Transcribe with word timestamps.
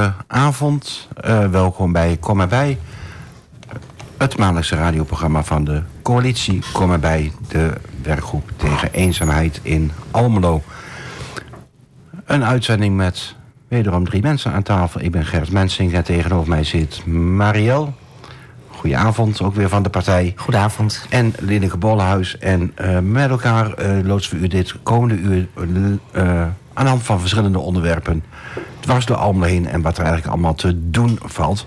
goede 0.00 0.24
avond. 0.26 1.08
Uh, 1.24 1.46
welkom 1.46 1.92
bij 1.92 2.16
Kom 2.20 2.40
erbij. 2.40 2.78
Het 4.16 4.38
maandelijkse 4.38 4.76
radioprogramma 4.76 5.44
van 5.44 5.64
de 5.64 5.82
coalitie 6.02 6.62
Kom 6.72 6.92
erbij. 6.92 7.32
De 7.48 7.72
werkgroep 8.02 8.50
tegen 8.56 8.92
eenzaamheid 8.92 9.60
in 9.62 9.90
Almelo. 10.10 10.62
Een 12.24 12.44
uitzending 12.44 12.96
met 12.96 13.34
wederom 13.68 14.04
drie 14.04 14.22
mensen 14.22 14.52
aan 14.52 14.62
tafel. 14.62 15.00
Ik 15.00 15.10
ben 15.10 15.26
Gert 15.26 15.50
Mensing 15.50 15.92
en 15.92 16.04
tegenover 16.04 16.48
mij 16.48 16.64
zit 16.64 17.06
Marielle. 17.06 17.88
Goedenavond, 18.70 19.42
ook 19.42 19.54
weer 19.54 19.68
van 19.68 19.82
de 19.82 19.90
partij. 19.90 20.32
Goedenavond. 20.36 21.06
En 21.08 21.32
Linneke 21.38 21.76
Bollenhuis. 21.76 22.38
En 22.38 22.72
uh, 22.80 22.98
met 22.98 23.30
elkaar 23.30 23.66
uh, 23.66 24.06
loodsen 24.06 24.38
we 24.38 24.44
u 24.44 24.48
dit 24.48 24.74
komende 24.82 25.14
uur... 25.14 25.48
Aan 26.72 26.84
de 26.84 26.90
hand 26.90 27.02
van 27.02 27.20
verschillende 27.20 27.58
onderwerpen 27.58 28.24
dwars 28.80 29.06
door 29.06 29.16
Almelo 29.16 29.46
heen... 29.46 29.66
en 29.66 29.82
wat 29.82 29.98
er 29.98 30.04
eigenlijk 30.04 30.32
allemaal 30.32 30.54
te 30.54 30.90
doen 30.90 31.18
valt. 31.22 31.66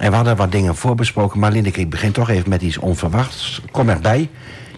En 0.00 0.10
we 0.10 0.16
hadden 0.16 0.36
wat 0.36 0.52
dingen 0.52 0.76
voorbesproken. 0.76 1.40
Maar 1.40 1.52
Linneke, 1.52 1.80
ik 1.80 1.90
begin 1.90 2.12
toch 2.12 2.30
even 2.30 2.48
met 2.48 2.62
iets 2.62 2.78
onverwachts. 2.78 3.62
Kom 3.70 3.88
erbij. 3.88 4.28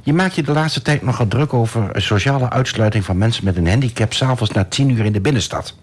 Je 0.02 0.12
maakt 0.12 0.34
je 0.34 0.42
de 0.42 0.52
laatste 0.52 0.82
tijd 0.82 1.02
nogal 1.02 1.28
druk 1.28 1.52
over... 1.52 1.90
sociale 1.94 2.50
uitsluiting 2.50 3.04
van 3.04 3.18
mensen 3.18 3.44
met 3.44 3.56
een 3.56 3.68
handicap... 3.68 4.12
s'avonds 4.12 4.52
na 4.52 4.64
tien 4.64 4.90
uur 4.90 5.04
in 5.04 5.12
de 5.12 5.20
binnenstad. 5.20 5.74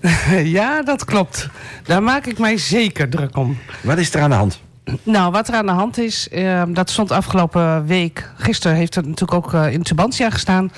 Ja, 0.44 0.82
dat 0.82 1.04
klopt. 1.04 1.48
Daar 1.84 2.02
maak 2.02 2.26
ik 2.26 2.38
mij 2.38 2.58
zeker 2.58 3.08
druk 3.08 3.36
om. 3.36 3.58
Wat 3.82 3.98
is 3.98 4.14
er 4.14 4.20
aan 4.20 4.30
de 4.30 4.36
hand? 4.36 4.60
Nou, 5.02 5.32
wat 5.32 5.48
er 5.48 5.54
aan 5.54 5.66
de 5.66 5.72
hand 5.72 5.98
is, 5.98 6.28
uh, 6.32 6.62
dat 6.68 6.90
stond 6.90 7.10
afgelopen 7.10 7.86
week... 7.86 8.30
gisteren 8.36 8.76
heeft 8.76 8.94
het 8.94 9.06
natuurlijk 9.06 9.44
ook 9.44 9.52
uh, 9.52 9.72
in 9.72 9.82
Tubantia 9.82 10.30
gestaan... 10.30 10.70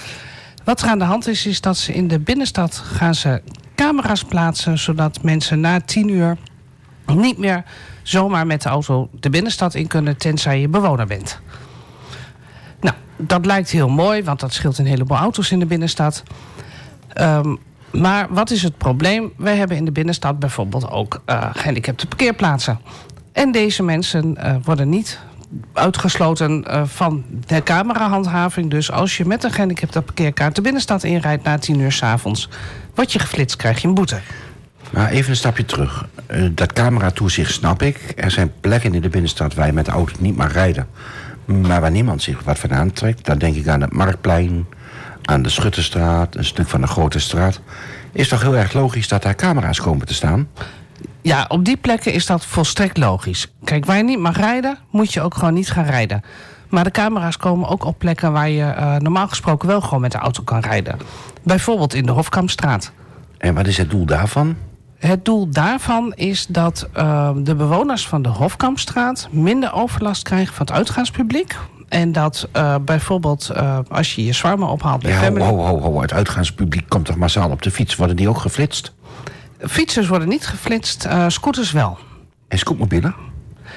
Wat 0.64 0.82
er 0.82 0.88
aan 0.88 0.98
de 0.98 1.04
hand 1.04 1.28
is, 1.28 1.47
is 1.47 1.60
dat 1.60 1.77
ze 1.77 1.92
in 1.92 2.08
de 2.08 2.19
binnenstad 2.19 2.77
gaan 2.77 3.14
ze 3.14 3.42
camera's 3.83 4.25
plaatsen... 4.25 4.78
zodat 4.78 5.22
mensen 5.22 5.61
na 5.61 5.80
tien 5.80 6.08
uur 6.08 6.36
niet 7.06 7.38
meer 7.38 7.64
zomaar 8.02 8.47
met 8.47 8.62
de 8.62 8.69
auto 8.69 9.08
de 9.20 9.30
binnenstad 9.30 9.75
in 9.75 9.86
kunnen... 9.86 10.16
tenzij 10.16 10.61
je 10.61 10.69
bewoner 10.69 11.06
bent. 11.06 11.41
Nou, 12.80 12.94
dat 13.16 13.47
lijkt 13.47 13.70
heel 13.70 13.88
mooi, 13.88 14.22
want 14.22 14.41
dat 14.41 14.53
scheelt 14.53 14.78
een 14.78 14.86
heleboel 14.86 15.16
auto's 15.16 15.50
in 15.50 15.58
de 15.58 15.66
binnenstad. 15.66 16.22
Um, 17.20 17.58
maar 17.92 18.27
wat 18.30 18.50
is 18.50 18.62
het 18.62 18.78
probleem? 18.78 19.33
Wij 19.36 19.56
hebben 19.56 19.77
in 19.77 19.84
de 19.84 19.92
binnenstad 19.92 20.38
bijvoorbeeld 20.38 20.91
ook 20.91 21.22
uh, 21.27 21.50
gehandicapte 21.53 22.06
parkeerplaatsen. 22.06 22.80
En 23.33 23.53
deze 23.53 23.83
mensen 23.83 24.36
uh, 24.38 24.56
worden 24.64 24.88
niet 24.88 25.19
uitgesloten 25.72 26.64
uh, 26.69 26.83
van 26.84 27.25
de 27.47 27.62
camerahandhaving. 27.62 28.70
Dus 28.70 28.91
als 28.91 29.17
je 29.17 29.25
met 29.25 29.45
een 29.45 29.53
gehandicapte 29.53 30.03
parkeerkaart 30.03 30.55
de 30.55 30.61
binnenstad 30.61 31.03
inrijdt 31.03 31.44
na 31.44 31.59
tien 31.59 31.81
uur 31.81 31.92
s 31.92 32.03
avonds, 32.03 32.48
word 32.94 33.12
je 33.12 33.19
geflitst, 33.19 33.56
krijg 33.56 33.83
je 33.83 33.89
een 33.89 33.94
boete. 33.94 34.20
Maar 34.91 35.11
even 35.11 35.31
een 35.31 35.36
stapje 35.36 35.64
terug. 35.64 36.06
Uh, 36.31 36.48
dat 36.53 36.72
cameratoezicht 36.72 37.53
snap 37.53 37.83
ik. 37.83 38.12
Er 38.17 38.31
zijn 38.31 38.53
plekken 38.61 38.94
in 38.94 39.00
de 39.00 39.09
binnenstad 39.09 39.55
waar 39.55 39.67
je 39.67 39.72
met 39.72 39.84
de 39.84 39.91
auto 39.91 40.14
niet 40.19 40.36
mag 40.36 40.53
rijden. 40.53 40.86
Maar 41.44 41.81
waar 41.81 41.91
niemand 41.91 42.22
zich 42.22 42.42
wat 42.42 42.59
van 42.59 42.75
aantrekt, 42.75 43.25
dan 43.25 43.39
denk 43.39 43.56
ik 43.56 43.69
aan 43.69 43.81
het 43.81 43.92
Marktplein, 43.92 44.66
aan 45.22 45.42
de 45.42 45.48
Schutterstraat, 45.48 46.34
een 46.34 46.44
stuk 46.44 46.69
van 46.69 46.81
de 46.81 46.87
Grote 46.87 47.20
Straat. 47.20 47.61
Is 48.12 48.28
toch 48.28 48.43
heel 48.43 48.56
erg 48.56 48.72
logisch 48.72 49.09
dat 49.09 49.22
daar 49.22 49.34
camera's 49.34 49.81
komen 49.81 50.06
te 50.06 50.15
staan? 50.15 50.49
Ja, 51.22 51.44
op 51.49 51.65
die 51.65 51.77
plekken 51.77 52.12
is 52.12 52.27
dat 52.27 52.47
volstrekt 52.47 52.97
logisch. 52.97 53.53
Kijk, 53.65 53.84
waar 53.84 53.97
je 53.97 54.03
niet 54.03 54.19
mag 54.19 54.37
rijden, 54.37 54.78
moet 54.91 55.12
je 55.12 55.21
ook 55.21 55.34
gewoon 55.34 55.55
niet 55.55 55.71
gaan 55.71 55.84
rijden. 55.84 56.22
Maar 56.69 56.84
de 56.84 56.91
camera's 56.91 57.37
komen 57.37 57.69
ook 57.69 57.84
op 57.84 57.99
plekken 57.99 58.33
waar 58.33 58.49
je 58.49 58.75
uh, 58.78 58.97
normaal 58.97 59.28
gesproken 59.28 59.69
wel 59.69 59.81
gewoon 59.81 60.00
met 60.00 60.12
de 60.12 60.19
auto 60.19 60.43
kan 60.43 60.61
rijden. 60.61 60.99
Bijvoorbeeld 61.43 61.94
in 61.94 62.06
de 62.06 62.12
Hofkampstraat. 62.12 62.93
En 63.38 63.55
wat 63.55 63.66
is 63.66 63.77
het 63.77 63.91
doel 63.91 64.05
daarvan? 64.05 64.56
Het 64.99 65.25
doel 65.25 65.49
daarvan 65.49 66.12
is 66.15 66.47
dat 66.47 66.88
uh, 66.97 67.31
de 67.37 67.55
bewoners 67.55 68.09
van 68.09 68.22
de 68.22 68.28
Hofkampstraat 68.28 69.28
minder 69.31 69.72
overlast 69.72 70.22
krijgen 70.22 70.55
van 70.55 70.66
het 70.66 70.75
uitgaanspubliek. 70.75 71.56
En 71.88 72.12
dat 72.12 72.49
uh, 72.56 72.75
bijvoorbeeld 72.84 73.50
uh, 73.56 73.78
als 73.88 74.15
je 74.15 74.25
je 74.25 74.32
zwarmen 74.32 74.69
ophaalt 74.69 75.03
bij 75.03 75.11
ja, 75.11 75.19
Family... 75.19 75.44
Ho, 75.44 75.56
ho, 75.56 75.81
ho, 75.81 76.00
het 76.00 76.12
uitgaanspubliek 76.12 76.88
komt 76.88 77.05
toch 77.05 77.16
massaal 77.16 77.50
op 77.50 77.62
de 77.62 77.71
fiets? 77.71 77.97
Worden 77.97 78.16
die 78.16 78.28
ook 78.28 78.38
geflitst? 78.38 78.93
Fietsers 79.69 80.09
worden 80.09 80.28
niet 80.28 80.47
geflitst, 80.47 81.06
uh, 81.06 81.25
scooters 81.28 81.73
wel. 81.73 81.99
En 82.49 82.59
scootmobielen? 82.59 83.15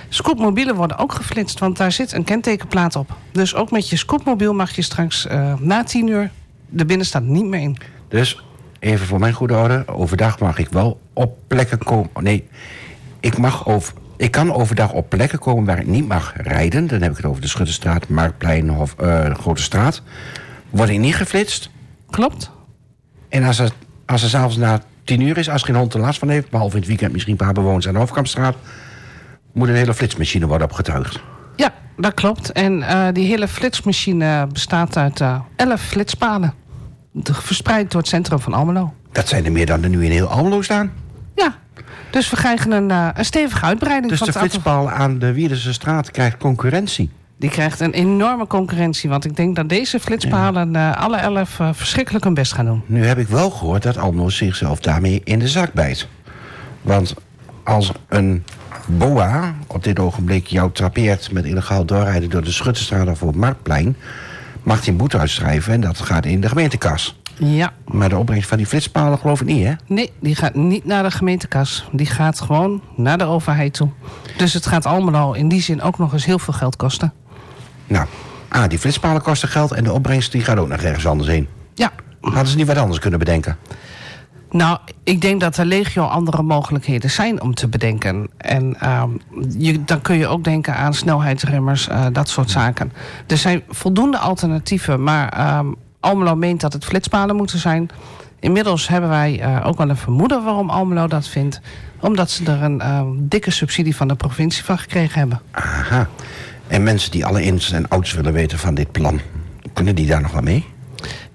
Scootmobielen 0.09 0.75
worden 0.75 0.97
ook 0.97 1.13
geflitst, 1.13 1.59
want 1.59 1.78
daar 1.78 1.91
zit 1.91 2.12
een 2.12 2.23
kentekenplaat 2.23 2.96
op. 2.96 3.18
Dus 3.31 3.56
ook 3.56 3.72
met 3.72 3.90
je 3.90 3.96
scootmobiel 3.96 4.53
mag 4.53 4.75
je 4.75 4.81
straks 4.81 5.25
uh, 5.25 5.53
na 5.59 5.84
tien 5.84 6.07
uur 6.07 6.31
de 6.69 6.85
binnenstad 6.85 7.23
niet 7.23 7.46
meer 7.46 7.62
in. 7.62 7.78
Dus, 8.07 8.44
even 8.79 9.06
voor 9.07 9.19
mijn 9.19 9.34
goede 9.34 9.56
orde, 9.56 9.84
overdag 9.88 10.40
mag 10.40 10.57
ik 10.57 10.69
wel 10.69 11.01
op 11.13 11.38
plekken 11.47 11.78
komen... 11.78 12.09
Nee, 12.19 12.47
ik, 13.19 13.38
mag 13.38 13.67
over, 13.67 13.94
ik 14.17 14.31
kan 14.31 14.53
overdag 14.53 14.91
op 14.91 15.09
plekken 15.09 15.40
komen 15.40 15.66
waar 15.66 15.79
ik 15.79 15.88
niet 15.88 16.07
mag 16.07 16.34
rijden. 16.35 16.88
Dan 16.88 17.02
heb 17.02 17.12
ik 17.12 17.17
het 17.17 17.25
over 17.25 17.41
de 17.41 17.47
Schutterstraat, 17.47 18.07
Marktplein 18.07 18.72
of 18.72 18.96
uh, 19.02 19.35
Grote 19.35 19.62
Straat. 19.62 20.02
Word 20.69 20.90
ik 20.90 21.00
niet 21.00 21.16
geflitst? 21.16 21.69
Klopt. 22.09 22.52
En 23.29 23.44
als 23.44 23.59
er, 23.59 23.72
als 24.06 24.23
er 24.23 24.29
s'avonds 24.29 24.57
na 24.57 24.81
tien 25.05 25.21
uur 25.21 25.38
is, 25.38 25.49
als 25.49 25.63
geen 25.63 25.75
hond 25.75 25.93
er 25.93 25.99
last 25.99 26.19
van 26.19 26.29
heeft... 26.29 26.49
behalve 26.49 26.73
in 26.73 26.79
het 26.79 26.88
weekend 26.88 27.11
misschien 27.11 27.31
een 27.31 27.45
paar 27.45 27.53
bewoners 27.53 27.88
aan 27.88 27.93
de 27.93 27.99
Hofkampstraat... 27.99 28.55
moet 29.53 29.67
een 29.67 29.75
hele 29.75 29.93
flitsmachine 29.93 30.47
worden 30.47 30.67
opgetuigd. 30.67 31.19
Ja, 31.55 31.73
dat 31.97 32.13
klopt. 32.13 32.51
En 32.51 32.77
uh, 32.77 33.07
die 33.13 33.27
hele 33.27 33.47
flitsmachine 33.47 34.47
bestaat 34.53 34.97
uit 34.97 35.19
uh, 35.19 35.39
elf 35.55 35.81
flitspalen. 35.81 36.53
Verspreid 37.23 37.91
door 37.91 38.01
het 38.01 38.09
centrum 38.09 38.39
van 38.39 38.53
Almelo. 38.53 38.93
Dat 39.11 39.27
zijn 39.27 39.45
er 39.45 39.51
meer 39.51 39.66
dan 39.66 39.83
er 39.83 39.89
nu 39.89 40.05
in 40.05 40.11
heel 40.11 40.27
Almelo 40.27 40.61
staan? 40.61 40.91
Ja. 41.35 41.55
Dus 42.11 42.29
we 42.29 42.35
krijgen 42.35 42.72
een, 42.72 42.89
uh, 42.89 43.09
een 43.13 43.25
stevige 43.25 43.66
uitbreiding. 43.66 44.09
Dus 44.09 44.19
van 44.19 44.27
de 44.27 44.33
flitspaal 44.33 44.89
aan 44.89 45.19
de 45.19 45.33
Wierdense 45.33 45.73
straat 45.73 46.11
krijgt 46.11 46.37
concurrentie? 46.37 47.09
Die 47.38 47.50
krijgt 47.50 47.79
een 47.79 47.91
enorme 47.91 48.47
concurrentie. 48.47 49.09
Want 49.09 49.25
ik 49.25 49.35
denk 49.35 49.56
dat 49.56 49.69
deze 49.69 50.00
flitspalen 50.00 50.72
ja. 50.72 50.91
uh, 50.91 51.03
alle 51.03 51.18
elf 51.18 51.59
uh, 51.59 51.69
verschrikkelijk 51.73 52.23
hun 52.23 52.34
best 52.34 52.53
gaan 52.53 52.66
doen. 52.66 52.84
Nu 52.85 53.06
heb 53.06 53.18
ik 53.18 53.28
wel 53.28 53.50
gehoord 53.50 53.84
dat 53.84 53.97
Almelo 53.97 54.29
zichzelf 54.29 54.79
daarmee 54.79 55.22
in 55.23 55.40
de 55.40 55.47
zak 55.47 55.73
bijt. 55.73 56.07
Want 56.81 57.13
als 57.63 57.91
een 58.07 58.44
boa 58.88 59.53
op 59.68 59.84
dit 59.84 60.00
ogenblik 60.00 60.47
jou 60.47 60.72
trapeert... 60.72 61.31
met 61.31 61.46
illegaal 61.46 61.85
doorrijden 61.85 62.29
door 62.29 62.44
de 62.44 62.51
Schutterstraat 62.51 63.07
of 63.07 63.22
op 63.22 63.28
het 63.28 63.38
Marktplein... 63.38 63.96
mag 64.63 64.79
hij 64.79 64.88
een 64.88 64.97
boete 64.97 65.17
uitschrijven 65.17 65.73
en 65.73 65.81
dat 65.81 66.00
gaat 66.00 66.25
in 66.25 66.41
de 66.41 66.50
gemeentekas. 66.50 67.19
Ja. 67.38 67.73
Maar 67.85 68.09
de 68.09 68.17
opbrengst 68.17 68.50
van 68.50 68.57
die 68.57 68.67
flitspalen 68.67 69.17
geloof 69.17 69.41
ik 69.41 69.47
niet, 69.47 69.66
hè? 69.66 69.73
Nee, 69.88 70.12
die 70.19 70.35
gaat 70.35 70.56
niet 70.56 70.85
naar 70.85 71.03
de 71.03 71.12
gemeentekas. 71.12 71.88
Die 71.91 72.06
gaat 72.06 72.41
gewoon 72.41 72.81
naar 72.96 73.17
de 73.17 73.23
overheid 73.23 73.73
toe. 73.73 73.90
Dus 74.38 74.53
het 74.53 74.66
gaat 74.66 74.85
Almelo 74.85 75.31
in 75.31 75.47
die 75.47 75.62
zin 75.62 75.81
ook 75.81 75.97
nog 75.97 76.13
eens 76.13 76.25
heel 76.25 76.40
veel 76.40 76.53
geld 76.53 76.75
kosten. 76.75 77.13
Nou, 77.88 78.06
ah, 78.47 78.69
die 78.69 78.79
flitspalen 78.79 79.22
kosten 79.22 79.50
geld 79.50 79.72
en 79.72 79.84
de 79.84 79.94
opbrengst 79.94 80.31
die 80.31 80.44
gaat 80.44 80.57
ook 80.57 80.68
nog 80.68 80.81
ergens 80.81 81.07
anders 81.07 81.29
heen. 81.29 81.47
Ja. 81.73 81.91
Hadden 82.22 82.47
ze 82.47 82.56
niet 82.56 82.68
wat 82.68 82.78
anders 82.78 83.00
kunnen 83.00 83.19
bedenken? 83.19 83.57
Nou, 84.51 84.78
ik 85.03 85.22
denk 85.22 85.41
dat 85.41 85.57
er 85.57 85.66
legio 85.66 86.03
andere 86.03 86.44
mogelijkheden 86.44 87.09
zijn 87.09 87.41
om 87.41 87.53
te 87.53 87.68
bedenken. 87.68 88.29
En 88.38 88.78
uh, 88.84 89.03
je, 89.57 89.84
dan 89.84 90.01
kun 90.01 90.18
je 90.18 90.28
ook 90.28 90.44
denken 90.44 90.75
aan 90.75 90.94
snelheidsremmers, 90.94 91.88
uh, 91.88 92.06
dat 92.12 92.29
soort 92.29 92.50
zaken. 92.50 92.91
Er 93.28 93.37
zijn 93.37 93.64
voldoende 93.70 94.17
alternatieven, 94.17 95.03
maar 95.03 95.38
uh, 95.38 95.59
Almelo 95.99 96.35
meent 96.35 96.61
dat 96.61 96.73
het 96.73 96.85
flitspalen 96.85 97.35
moeten 97.35 97.59
zijn. 97.59 97.90
Inmiddels 98.40 98.88
hebben 98.88 99.09
wij 99.09 99.41
uh, 99.41 99.67
ook 99.67 99.78
wel 99.78 99.90
een 99.90 99.97
vermoeden 99.97 100.43
waarom 100.43 100.70
Almelo 100.70 101.08
dat 101.08 101.28
vindt. 101.28 101.61
Omdat 101.99 102.29
ze 102.29 102.52
er 102.52 102.64
een 102.64 102.81
uh, 102.81 103.02
dikke 103.17 103.52
subsidie 103.52 103.96
van 103.96 104.08
de 104.08 104.16
provincie 104.16 104.64
van 104.64 104.78
gekregen 104.78 105.20
hebben. 105.20 105.41
Aha. 105.52 106.08
En 106.67 106.84
mensen 106.84 107.12
die 107.12 107.26
alle 107.26 107.44
ins 107.44 107.72
en 107.72 107.88
outs 107.88 108.14
willen 108.14 108.34
weten 108.34 108.59
van 108.59 108.73
dit 108.73 108.91
plan... 108.91 109.20
kunnen 109.73 109.96
die 109.96 110.08
daar 110.08 110.22
nog 110.22 110.32
wat 110.32 110.44
mee? 110.44 110.66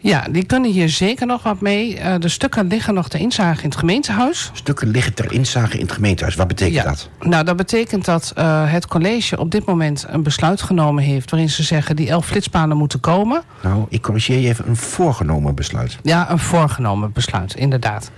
Ja, 0.02 0.26
die 0.30 0.44
kunnen 0.44 0.70
hier 0.70 0.88
zeker 0.88 1.26
nog 1.26 1.42
wat 1.42 1.60
mee. 1.60 1.98
Uh, 1.98 2.14
de 2.18 2.28
stukken 2.28 2.66
liggen 2.66 2.94
nog 2.94 3.08
ter 3.08 3.20
inzage 3.20 3.62
in 3.62 3.68
het 3.68 3.78
gemeentehuis. 3.78 4.50
Stukken 4.52 4.88
liggen 4.88 5.14
ter 5.14 5.32
inzage 5.32 5.74
in 5.74 5.82
het 5.82 5.92
gemeentehuis. 5.92 6.34
Wat 6.34 6.48
betekent 6.48 6.74
ja. 6.74 6.84
dat? 6.84 7.08
Nou, 7.20 7.44
dat 7.44 7.56
betekent 7.56 8.04
dat 8.04 8.32
uh, 8.38 8.72
het 8.72 8.86
college 8.86 9.38
op 9.38 9.50
dit 9.50 9.64
moment 9.64 10.04
een 10.08 10.22
besluit 10.22 10.62
genomen 10.62 11.04
heeft... 11.04 11.30
waarin 11.30 11.50
ze 11.50 11.62
zeggen 11.62 11.96
die 11.96 12.08
elf 12.08 12.26
flitspanen 12.26 12.76
moeten 12.76 13.00
komen. 13.00 13.42
Nou, 13.62 13.86
ik 13.88 14.02
corrigeer 14.02 14.38
je 14.38 14.48
even. 14.48 14.68
Een 14.68 14.76
voorgenomen 14.76 15.54
besluit. 15.54 15.98
Ja, 16.02 16.30
een 16.30 16.38
voorgenomen 16.38 17.12
besluit, 17.12 17.54
inderdaad. 17.54 18.10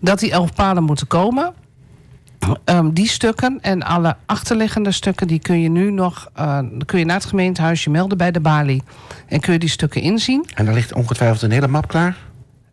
Dat 0.00 0.18
die 0.18 0.30
elf 0.30 0.54
paden 0.54 0.82
moeten 0.82 1.06
komen... 1.06 1.52
Um, 2.64 2.92
die 2.92 3.08
stukken 3.08 3.58
en 3.60 3.82
alle 3.82 4.16
achterliggende 4.26 4.92
stukken... 4.92 5.26
die 5.26 5.38
kun 5.38 5.60
je 5.60 5.68
nu 5.68 5.90
nog 5.90 6.30
uh, 6.38 6.58
kun 6.86 6.98
je 6.98 7.04
naar 7.04 7.16
het 7.16 7.24
gemeentehuis 7.24 7.84
je 7.84 7.90
melden 7.90 8.18
bij 8.18 8.30
de 8.30 8.40
balie. 8.40 8.82
En 9.26 9.40
kun 9.40 9.52
je 9.52 9.58
die 9.58 9.68
stukken 9.68 10.00
inzien. 10.00 10.46
En 10.54 10.64
dan 10.64 10.74
ligt 10.74 10.94
ongetwijfeld 10.94 11.42
een 11.42 11.50
hele 11.50 11.68
map 11.68 11.88
klaar? 11.88 12.16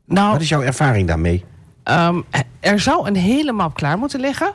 Nou, 0.06 0.32
Wat 0.32 0.42
is 0.42 0.50
jouw 0.50 0.62
ervaring 0.62 1.08
daarmee? 1.08 1.46
Um, 1.84 2.24
er 2.60 2.80
zou 2.80 3.08
een 3.08 3.16
hele 3.16 3.52
map 3.52 3.74
klaar 3.74 3.98
moeten 3.98 4.20
liggen. 4.20 4.54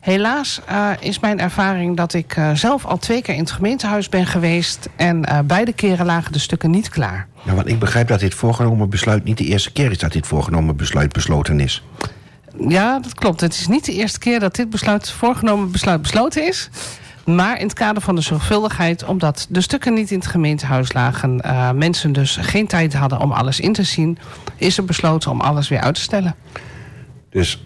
Helaas 0.00 0.60
uh, 0.70 0.90
is 1.00 1.18
mijn 1.18 1.40
ervaring 1.40 1.96
dat 1.96 2.14
ik 2.14 2.36
uh, 2.36 2.54
zelf 2.54 2.84
al 2.86 2.98
twee 2.98 3.22
keer 3.22 3.34
in 3.34 3.40
het 3.40 3.50
gemeentehuis 3.50 4.08
ben 4.08 4.26
geweest... 4.26 4.88
en 4.96 5.28
uh, 5.28 5.38
beide 5.44 5.72
keren 5.72 6.06
lagen 6.06 6.32
de 6.32 6.38
stukken 6.38 6.70
niet 6.70 6.88
klaar. 6.88 7.26
Nou, 7.44 7.56
want 7.56 7.68
ik 7.68 7.78
begrijp 7.78 8.08
dat 8.08 8.20
dit 8.20 8.34
voorgenomen 8.34 8.90
besluit 8.90 9.24
niet 9.24 9.38
de 9.38 9.44
eerste 9.44 9.72
keer 9.72 9.90
is... 9.90 9.98
dat 9.98 10.12
dit 10.12 10.26
voorgenomen 10.26 10.76
besluit 10.76 11.12
besloten 11.12 11.60
is. 11.60 11.84
Ja, 12.68 12.98
dat 12.98 13.14
klopt. 13.14 13.40
Het 13.40 13.54
is 13.54 13.68
niet 13.68 13.84
de 13.84 13.92
eerste 13.92 14.18
keer 14.18 14.40
dat 14.40 14.54
dit 14.54 14.70
besluit, 14.70 15.10
voorgenomen 15.10 15.70
besluit 15.70 16.02
besloten 16.02 16.46
is. 16.46 16.70
Maar 17.24 17.58
in 17.58 17.64
het 17.64 17.74
kader 17.74 18.02
van 18.02 18.14
de 18.14 18.20
zorgvuldigheid, 18.20 19.04
omdat 19.04 19.46
de 19.48 19.60
stukken 19.60 19.94
niet 19.94 20.10
in 20.10 20.18
het 20.18 20.26
gemeentehuis 20.26 20.92
lagen, 20.92 21.40
uh, 21.46 21.70
mensen 21.70 22.12
dus 22.12 22.36
geen 22.40 22.66
tijd 22.66 22.94
hadden 22.94 23.20
om 23.20 23.32
alles 23.32 23.60
in 23.60 23.72
te 23.72 23.82
zien, 23.82 24.18
is 24.56 24.78
er 24.78 24.84
besloten 24.84 25.30
om 25.30 25.40
alles 25.40 25.68
weer 25.68 25.80
uit 25.80 25.94
te 25.94 26.00
stellen. 26.00 26.34
Dus 27.30 27.64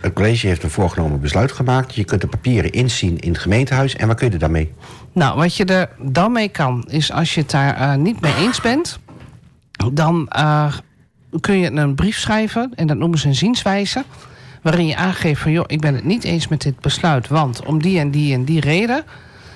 het 0.00 0.12
college 0.12 0.46
heeft 0.46 0.62
een 0.62 0.70
voorgenomen 0.70 1.20
besluit 1.20 1.52
gemaakt. 1.52 1.94
Je 1.94 2.04
kunt 2.04 2.20
de 2.20 2.26
papieren 2.26 2.70
inzien 2.70 3.18
in 3.18 3.32
het 3.32 3.40
gemeentehuis. 3.40 3.96
En 3.96 4.06
wat 4.06 4.16
kun 4.16 4.26
je 4.26 4.32
er 4.32 4.38
dan 4.38 4.50
mee? 4.50 4.72
Nou, 5.12 5.36
wat 5.36 5.56
je 5.56 5.64
er 5.64 5.88
dan 5.98 6.32
mee 6.32 6.48
kan, 6.48 6.84
is 6.88 7.12
als 7.12 7.34
je 7.34 7.40
het 7.40 7.50
daar 7.50 7.80
uh, 7.80 7.94
niet 7.94 8.20
mee 8.20 8.34
eens 8.34 8.60
bent, 8.60 8.98
dan 9.92 10.32
uh, 10.36 10.72
kun 11.40 11.58
je 11.58 11.70
een 11.70 11.94
brief 11.94 12.18
schrijven. 12.18 12.72
En 12.74 12.86
dat 12.86 12.96
noemen 12.96 13.18
ze 13.18 13.28
een 13.28 13.34
zienswijze 13.34 14.04
waarin 14.62 14.86
je 14.86 14.96
aangeeft 14.96 15.40
van... 15.40 15.52
joh, 15.52 15.64
ik 15.66 15.80
ben 15.80 15.94
het 15.94 16.04
niet 16.04 16.24
eens 16.24 16.48
met 16.48 16.62
dit 16.62 16.80
besluit... 16.80 17.28
want 17.28 17.64
om 17.64 17.82
die 17.82 17.98
en 17.98 18.10
die 18.10 18.34
en 18.34 18.44
die 18.44 18.60
reden... 18.60 19.04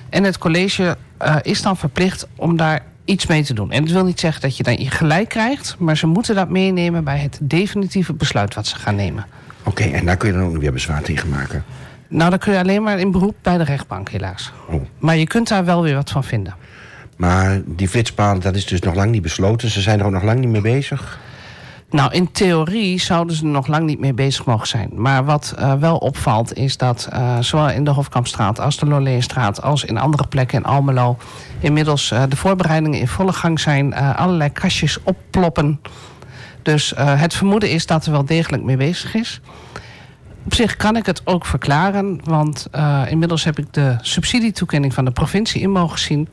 en 0.09 0.25
het 0.25 0.39
college 0.39 0.97
uh, 1.23 1.37
is 1.43 1.63
dan 1.63 1.77
verplicht 1.77 2.27
om 2.37 2.57
daar 2.57 2.83
iets 3.05 3.27
mee 3.27 3.43
te 3.43 3.55
doen. 3.55 3.71
En 3.71 3.85
dat 3.85 3.93
wil 3.93 4.05
niet 4.05 4.21
zeggen 4.21 4.43
dat 4.43 4.57
je 4.57 4.63
dan 4.63 4.77
je 4.77 4.91
gelijk 4.91 5.29
krijgt... 5.29 5.77
maar 5.79 5.97
ze 5.97 6.07
moeten 6.07 6.35
dat 6.35 6.49
meenemen 6.49 7.05
bij 7.05 7.19
het 7.19 7.39
definitieve 7.43 8.13
besluit 8.13 8.55
wat 8.55 8.67
ze 8.67 8.77
gaan 8.77 8.95
nemen. 8.95 9.27
Oké, 9.61 9.83
okay, 9.83 9.93
en 9.93 10.07
daar 10.07 10.17
kun 10.17 10.29
je 10.29 10.39
dan 10.39 10.49
ook 10.49 10.57
weer 10.57 10.73
bezwaar 10.73 11.03
tegen 11.03 11.29
maken? 11.29 11.65
Nou, 12.09 12.31
dan 12.31 12.39
kun 12.39 12.53
je 12.53 12.59
alleen 12.59 12.83
maar 12.83 12.99
in 12.99 13.11
beroep 13.11 13.35
bij 13.43 13.59
de 13.59 13.65
rechtbank, 13.65 14.09
helaas. 14.09 14.53
Oh. 14.69 14.83
Maar 14.99 15.17
je 15.17 15.27
kunt 15.27 15.49
daar 15.49 15.65
wel 15.65 15.83
weer 15.83 15.95
wat 15.95 16.11
van 16.11 16.25
vinden. 16.25 16.55
Maar 17.17 17.61
die 17.67 17.89
flitspalen, 17.89 18.43
dat 18.43 18.57
is 18.57 18.67
dus 18.67 18.81
nog 18.81 18.95
lang 18.95 19.11
niet 19.11 19.23
besloten. 19.23 19.71
Ze 19.71 19.81
zijn 19.81 20.01
er 20.01 20.07
ook 20.07 20.13
nog 20.13 20.23
lang 20.23 20.41
niet 20.41 20.49
mee 20.49 20.61
bezig? 20.61 21.19
Nou, 21.91 22.13
in 22.13 22.33
theorie 22.33 23.01
zouden 23.01 23.37
ze 23.37 23.45
nog 23.45 23.67
lang 23.67 23.87
niet 23.87 24.01
mee 24.01 24.15
bezig 24.15 24.45
mogen 24.45 24.67
zijn. 24.67 24.91
Maar 24.95 25.25
wat 25.25 25.55
uh, 25.59 25.75
wel 25.75 25.97
opvalt 25.97 26.57
is 26.57 26.77
dat 26.77 27.09
uh, 27.13 27.39
zowel 27.41 27.71
in 27.71 27.85
de 27.85 27.91
Hofkampstraat 27.91 28.61
als 28.61 28.77
de 28.77 28.87
Loleenstraat... 28.87 29.63
als 29.63 29.85
in 29.85 29.99
andere 29.99 30.27
plekken 30.27 30.59
in 30.59 30.65
Almelo... 30.65 31.17
inmiddels 31.61 32.11
uh, 32.11 32.23
de 32.29 32.37
voorbereidingen 32.37 33.01
in 33.01 33.09
volle 33.09 33.33
gang 33.33 33.61
zijn. 33.61 33.95
allerlei 33.95 34.53
kastjes 34.53 35.03
opploppen. 35.03 35.81
Dus 36.63 36.93
het 36.97 37.35
vermoeden 37.35 37.71
is 37.71 37.87
dat 37.87 38.07
er 38.07 38.13
wel 38.13 38.25
degelijk 38.25 38.63
mee 38.63 38.77
bezig 38.77 39.15
is. 39.15 39.41
Op 40.45 40.55
zich 40.55 40.77
kan 40.77 40.97
ik 40.97 41.07
het 41.07 41.27
ook 41.27 41.47
verklaren, 41.47 42.21
want 42.25 42.67
inmiddels 43.09 43.45
heb 43.45 43.59
ik 43.59 43.73
de 43.73 43.97
subsidietoekenning 44.01 44.95
van 44.95 45.05
de 45.05 45.11
provincie 45.11 45.61
in 45.61 45.71
mogen 45.71 45.99
zien. 45.99 46.29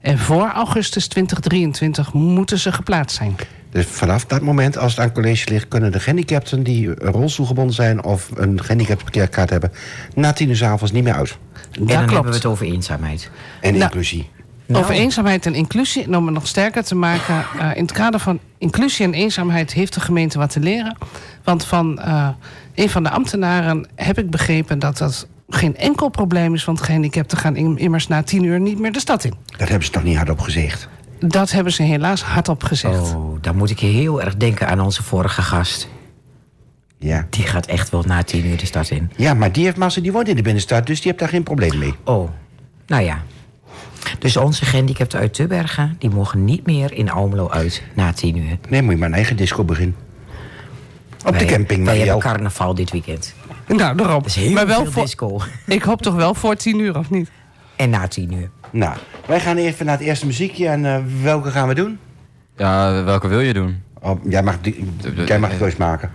En 0.00 0.18
voor 0.18 0.50
augustus 0.50 1.06
2023 1.08 2.12
moeten 2.12 2.58
ze 2.58 2.72
geplaatst 2.72 3.16
zijn. 3.16 3.36
Dus 3.72 3.86
vanaf 3.86 4.24
dat 4.24 4.40
moment, 4.40 4.78
als 4.78 4.92
het 4.92 5.00
aan 5.00 5.12
college 5.12 5.48
ligt... 5.48 5.68
kunnen 5.68 5.92
de 5.92 6.00
gehandicapten 6.00 6.62
die 6.62 6.94
rolstoelgebonden 6.94 7.74
zijn... 7.74 8.04
of 8.04 8.30
een 8.34 8.60
gehandicaptenparkeerkaart 8.60 9.50
hebben... 9.50 9.72
na 10.14 10.32
tien 10.32 10.48
uur 10.48 10.56
s 10.56 10.62
avonds 10.62 10.92
niet 10.92 11.04
meer 11.04 11.14
uit. 11.14 11.36
En 11.70 11.86
dan 11.86 11.98
hebben 11.98 12.22
we 12.24 12.34
het 12.34 12.46
over 12.46 12.66
eenzaamheid. 12.66 13.30
En 13.60 13.72
nou, 13.72 13.84
inclusie. 13.84 14.30
Nou. 14.66 14.84
Over 14.84 14.94
eenzaamheid 14.94 15.46
en 15.46 15.54
inclusie. 15.54 16.04
En 16.04 16.16
om 16.16 16.24
het 16.24 16.34
nog 16.34 16.46
sterker 16.46 16.84
te 16.84 16.94
maken... 16.94 17.44
Uh, 17.56 17.76
in 17.76 17.82
het 17.82 17.92
kader 17.92 18.20
van 18.20 18.38
inclusie 18.58 19.06
en 19.06 19.14
eenzaamheid... 19.14 19.72
heeft 19.72 19.94
de 19.94 20.00
gemeente 20.00 20.38
wat 20.38 20.50
te 20.50 20.60
leren. 20.60 20.96
Want 21.44 21.64
van 21.64 21.98
uh, 21.98 22.28
een 22.74 22.90
van 22.90 23.02
de 23.02 23.10
ambtenaren 23.10 23.88
heb 23.94 24.18
ik 24.18 24.30
begrepen... 24.30 24.78
dat 24.78 24.98
dat 24.98 25.26
geen 25.48 25.76
enkel 25.76 26.08
probleem 26.08 26.54
is... 26.54 26.64
want 26.64 26.82
gehandicapten 26.82 27.38
gaan 27.38 27.56
immers 27.56 28.08
na 28.08 28.22
tien 28.22 28.42
uur 28.42 28.60
niet 28.60 28.78
meer 28.78 28.92
de 28.92 29.00
stad 29.00 29.24
in. 29.24 29.34
Dat 29.46 29.68
hebben 29.68 29.86
ze 29.86 29.92
toch 29.92 30.04
niet 30.04 30.16
hardop 30.16 30.40
gezegd? 30.40 30.88
Dat 31.26 31.50
hebben 31.50 31.72
ze 31.72 31.82
helaas 31.82 32.22
hardop 32.22 32.64
gezegd. 32.64 33.14
Oh, 33.14 33.36
dan 33.40 33.56
moet 33.56 33.70
ik 33.70 33.78
heel 33.80 34.22
erg 34.22 34.36
denken 34.36 34.68
aan 34.68 34.80
onze 34.80 35.02
vorige 35.02 35.42
gast. 35.42 35.88
Ja. 36.98 37.26
Die 37.30 37.46
gaat 37.46 37.66
echt 37.66 37.90
wel 37.90 38.02
na 38.02 38.22
tien 38.22 38.46
uur 38.46 38.56
de 38.56 38.66
stad 38.66 38.90
in. 38.90 39.10
Ja, 39.16 39.34
maar 39.34 39.52
die 39.52 39.64
heeft 39.64 39.76
massa, 39.76 40.00
die 40.00 40.12
woont 40.12 40.28
in 40.28 40.36
de 40.36 40.42
binnenstad, 40.42 40.86
dus 40.86 40.96
die 40.96 41.06
heeft 41.06 41.18
daar 41.18 41.28
geen 41.28 41.42
probleem 41.42 41.78
mee. 41.78 41.94
Oh, 42.04 42.30
nou 42.86 43.02
ja. 43.02 43.22
Dus 44.18 44.36
onze 44.36 44.64
gehandicapten 44.64 45.18
uit 45.18 45.34
Tubbergen, 45.34 45.96
die 45.98 46.10
mogen 46.10 46.44
niet 46.44 46.66
meer 46.66 46.92
in 46.92 47.10
Almelo 47.10 47.48
uit 47.50 47.82
na 47.94 48.12
tien 48.12 48.36
uur. 48.36 48.58
Nee, 48.68 48.82
moet 48.82 48.92
je 48.92 48.98
maar 48.98 49.08
een 49.08 49.14
eigen 49.14 49.36
disco 49.36 49.64
beginnen. 49.64 49.96
Op 51.26 51.38
de 51.38 51.44
camping, 51.44 51.84
Wij 51.84 51.98
hebben 51.98 52.18
carnaval 52.18 52.74
dit 52.74 52.90
weekend. 52.90 53.34
Nou, 53.66 53.96
daarom. 53.96 54.22
Dat 54.22 54.26
is 54.26 54.34
heel 54.34 54.52
maar 54.52 54.66
wel 54.66 54.82
veel 54.82 54.92
voor, 54.92 55.02
disco. 55.02 55.40
Ik 55.66 55.82
hoop 55.82 56.02
toch 56.02 56.14
wel 56.14 56.34
voor 56.34 56.56
tien 56.56 56.78
uur, 56.78 56.98
of 56.98 57.10
niet? 57.10 57.30
En 57.76 57.90
na 57.90 58.08
tien 58.08 58.32
uur. 58.32 58.50
Nou, 58.72 58.96
wij 59.26 59.40
gaan 59.40 59.56
even 59.56 59.86
naar 59.86 59.98
het 59.98 60.06
eerste 60.06 60.26
muziekje. 60.26 60.68
En 60.68 60.84
uh, 60.84 60.96
welke 61.22 61.50
gaan 61.50 61.68
we 61.68 61.74
doen? 61.74 61.98
Ja, 62.56 63.04
welke 63.04 63.28
wil 63.28 63.40
je 63.40 63.52
doen? 63.52 63.82
Oh, 64.00 64.20
jij 64.28 64.42
mag, 64.42 64.60
die, 64.60 64.88
jij 65.26 65.38
mag 65.38 65.50
de 65.50 65.56
keus 65.56 65.76
maken. 65.76 66.12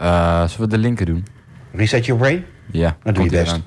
Uh, 0.00 0.40
zullen 0.48 0.68
we 0.70 0.76
de 0.76 0.82
linker 0.82 1.06
doen? 1.06 1.26
Reset 1.72 2.06
your 2.06 2.20
brain? 2.22 2.44
Ja, 2.70 2.96
dat 3.02 3.14
doe 3.14 3.24
je 3.24 3.30
best. 3.30 3.60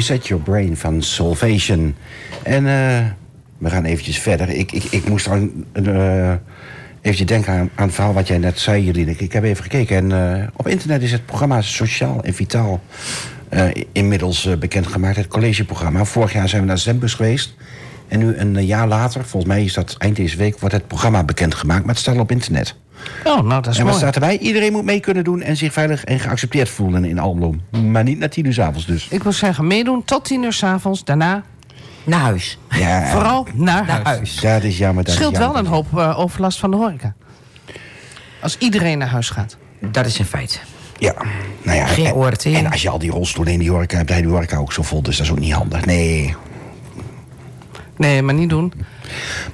Reset 0.00 0.26
Your 0.26 0.42
Brain 0.42 0.76
van 0.76 1.02
Salvation. 1.02 1.94
En 2.42 2.66
eh, 2.66 3.04
we 3.58 3.70
gaan 3.70 3.84
eventjes 3.84 4.18
verder. 4.18 4.48
Ik, 4.48 4.72
ik, 4.72 4.84
ik 4.84 5.08
moest 5.08 5.28
aan, 5.28 5.64
uh, 5.72 6.32
eventjes 7.00 7.26
denken 7.26 7.52
aan, 7.52 7.84
het 7.84 7.94
verhaal 7.94 8.12
wat 8.12 8.28
jij 8.28 8.38
net 8.38 8.58
zei, 8.58 8.84
Jeline. 8.84 9.14
Ik 9.16 9.32
heb 9.32 9.44
even 9.44 9.62
gekeken 9.62 9.96
en 9.96 10.38
uh, 10.38 10.46
op 10.56 10.68
internet 10.68 11.02
is 11.02 11.12
het 11.12 11.26
programma 11.26 11.60
Sociaal 11.60 12.22
en 12.22 12.34
Vitaal... 12.34 12.80
Inmiddels 13.92 14.48
bekendgemaakt, 14.58 15.16
het 15.16 15.28
collegeprogramma. 15.28 16.04
Vorig 16.04 16.32
jaar 16.32 16.48
zijn 16.48 16.62
we 16.62 16.68
naar 16.68 16.78
Zembus 16.78 17.14
geweest. 17.14 17.54
En 18.08 18.18
nu 18.18 18.36
een 18.36 18.66
jaar 18.66 18.88
later, 18.88 19.24
volgens 19.24 19.52
mij 19.52 19.64
is 19.64 19.72
dat 19.72 19.94
eind 19.98 20.16
deze 20.16 20.36
week... 20.36 20.58
wordt 20.58 20.74
het 20.74 20.86
programma 20.86 21.24
bekendgemaakt, 21.24 21.80
maar 21.80 21.94
het 21.94 22.02
staat 22.02 22.14
al 22.14 22.20
op 22.20 22.30
internet. 22.30 22.74
Oh, 23.24 23.40
nou, 23.40 23.62
dat 23.62 23.72
is 23.72 23.78
en 23.78 23.84
wat 23.84 23.92
mooi. 23.92 23.96
staat 24.04 24.14
erbij? 24.14 24.38
Iedereen 24.38 24.72
moet 24.72 24.84
mee 24.84 25.00
kunnen 25.00 25.24
doen 25.24 25.42
en 25.42 25.56
zich 25.56 25.72
veilig 25.72 26.04
en 26.04 26.20
geaccepteerd 26.20 26.68
voelen 26.68 27.04
in 27.04 27.18
Almelo. 27.18 27.54
Maar 27.70 28.02
niet 28.04 28.18
na 28.18 28.28
tien 28.28 28.46
uur 28.46 28.52
's 28.52 28.58
avonds 28.58 28.86
dus. 28.86 29.06
Ik 29.10 29.22
wil 29.22 29.32
zeggen, 29.32 29.66
meedoen 29.66 30.04
tot 30.04 30.24
tien 30.24 30.42
uur 30.42 30.52
's 30.52 30.62
avonds. 30.62 31.04
Daarna 31.04 31.42
Naar 32.04 32.20
huis. 32.20 32.58
Ja, 32.70 33.06
vooral 33.12 33.46
naar, 33.54 33.86
Naar 33.86 34.00
huis. 34.02 34.04
huis. 34.04 34.34
dat 34.40 34.62
is 34.62 34.78
jammer. 34.78 35.04
Dat 35.04 35.14
scheelt 35.14 35.32
is 35.32 35.38
wel 35.38 35.56
een 35.56 35.66
hoop 35.66 35.98
eh, 35.98 36.18
overlast 36.18 36.58
van 36.58 36.70
de 36.70 36.76
horeca. 36.76 37.14
Als 38.42 38.56
iedereen 38.58 38.98
naar 38.98 39.08
huis 39.08 39.30
gaat. 39.30 39.56
Dat 39.80 40.06
is 40.06 40.18
een 40.18 40.24
feit. 40.24 40.60
Ja, 40.98 41.14
nou 41.62 41.76
ja. 41.78 41.86
Geen 41.86 42.06
en, 42.06 42.54
en 42.54 42.70
als 42.70 42.82
je 42.82 42.88
al 42.88 42.98
die 42.98 43.10
rolstoelen 43.10 43.52
in 43.52 43.58
die 43.58 43.70
horeca 43.70 43.96
hebt, 43.96 44.08
dan 44.08 44.16
heb 44.16 44.24
je 44.24 44.30
die 44.30 44.38
horeca 44.40 44.56
ook 44.58 44.72
zo 44.72 44.82
vol. 44.82 45.02
Dus 45.02 45.16
dat 45.16 45.26
is 45.26 45.32
ook 45.32 45.38
niet 45.38 45.52
handig. 45.52 45.84
Nee. 45.84 46.34
Nee, 47.96 48.22
maar 48.22 48.34
niet 48.34 48.48
doen. 48.48 48.72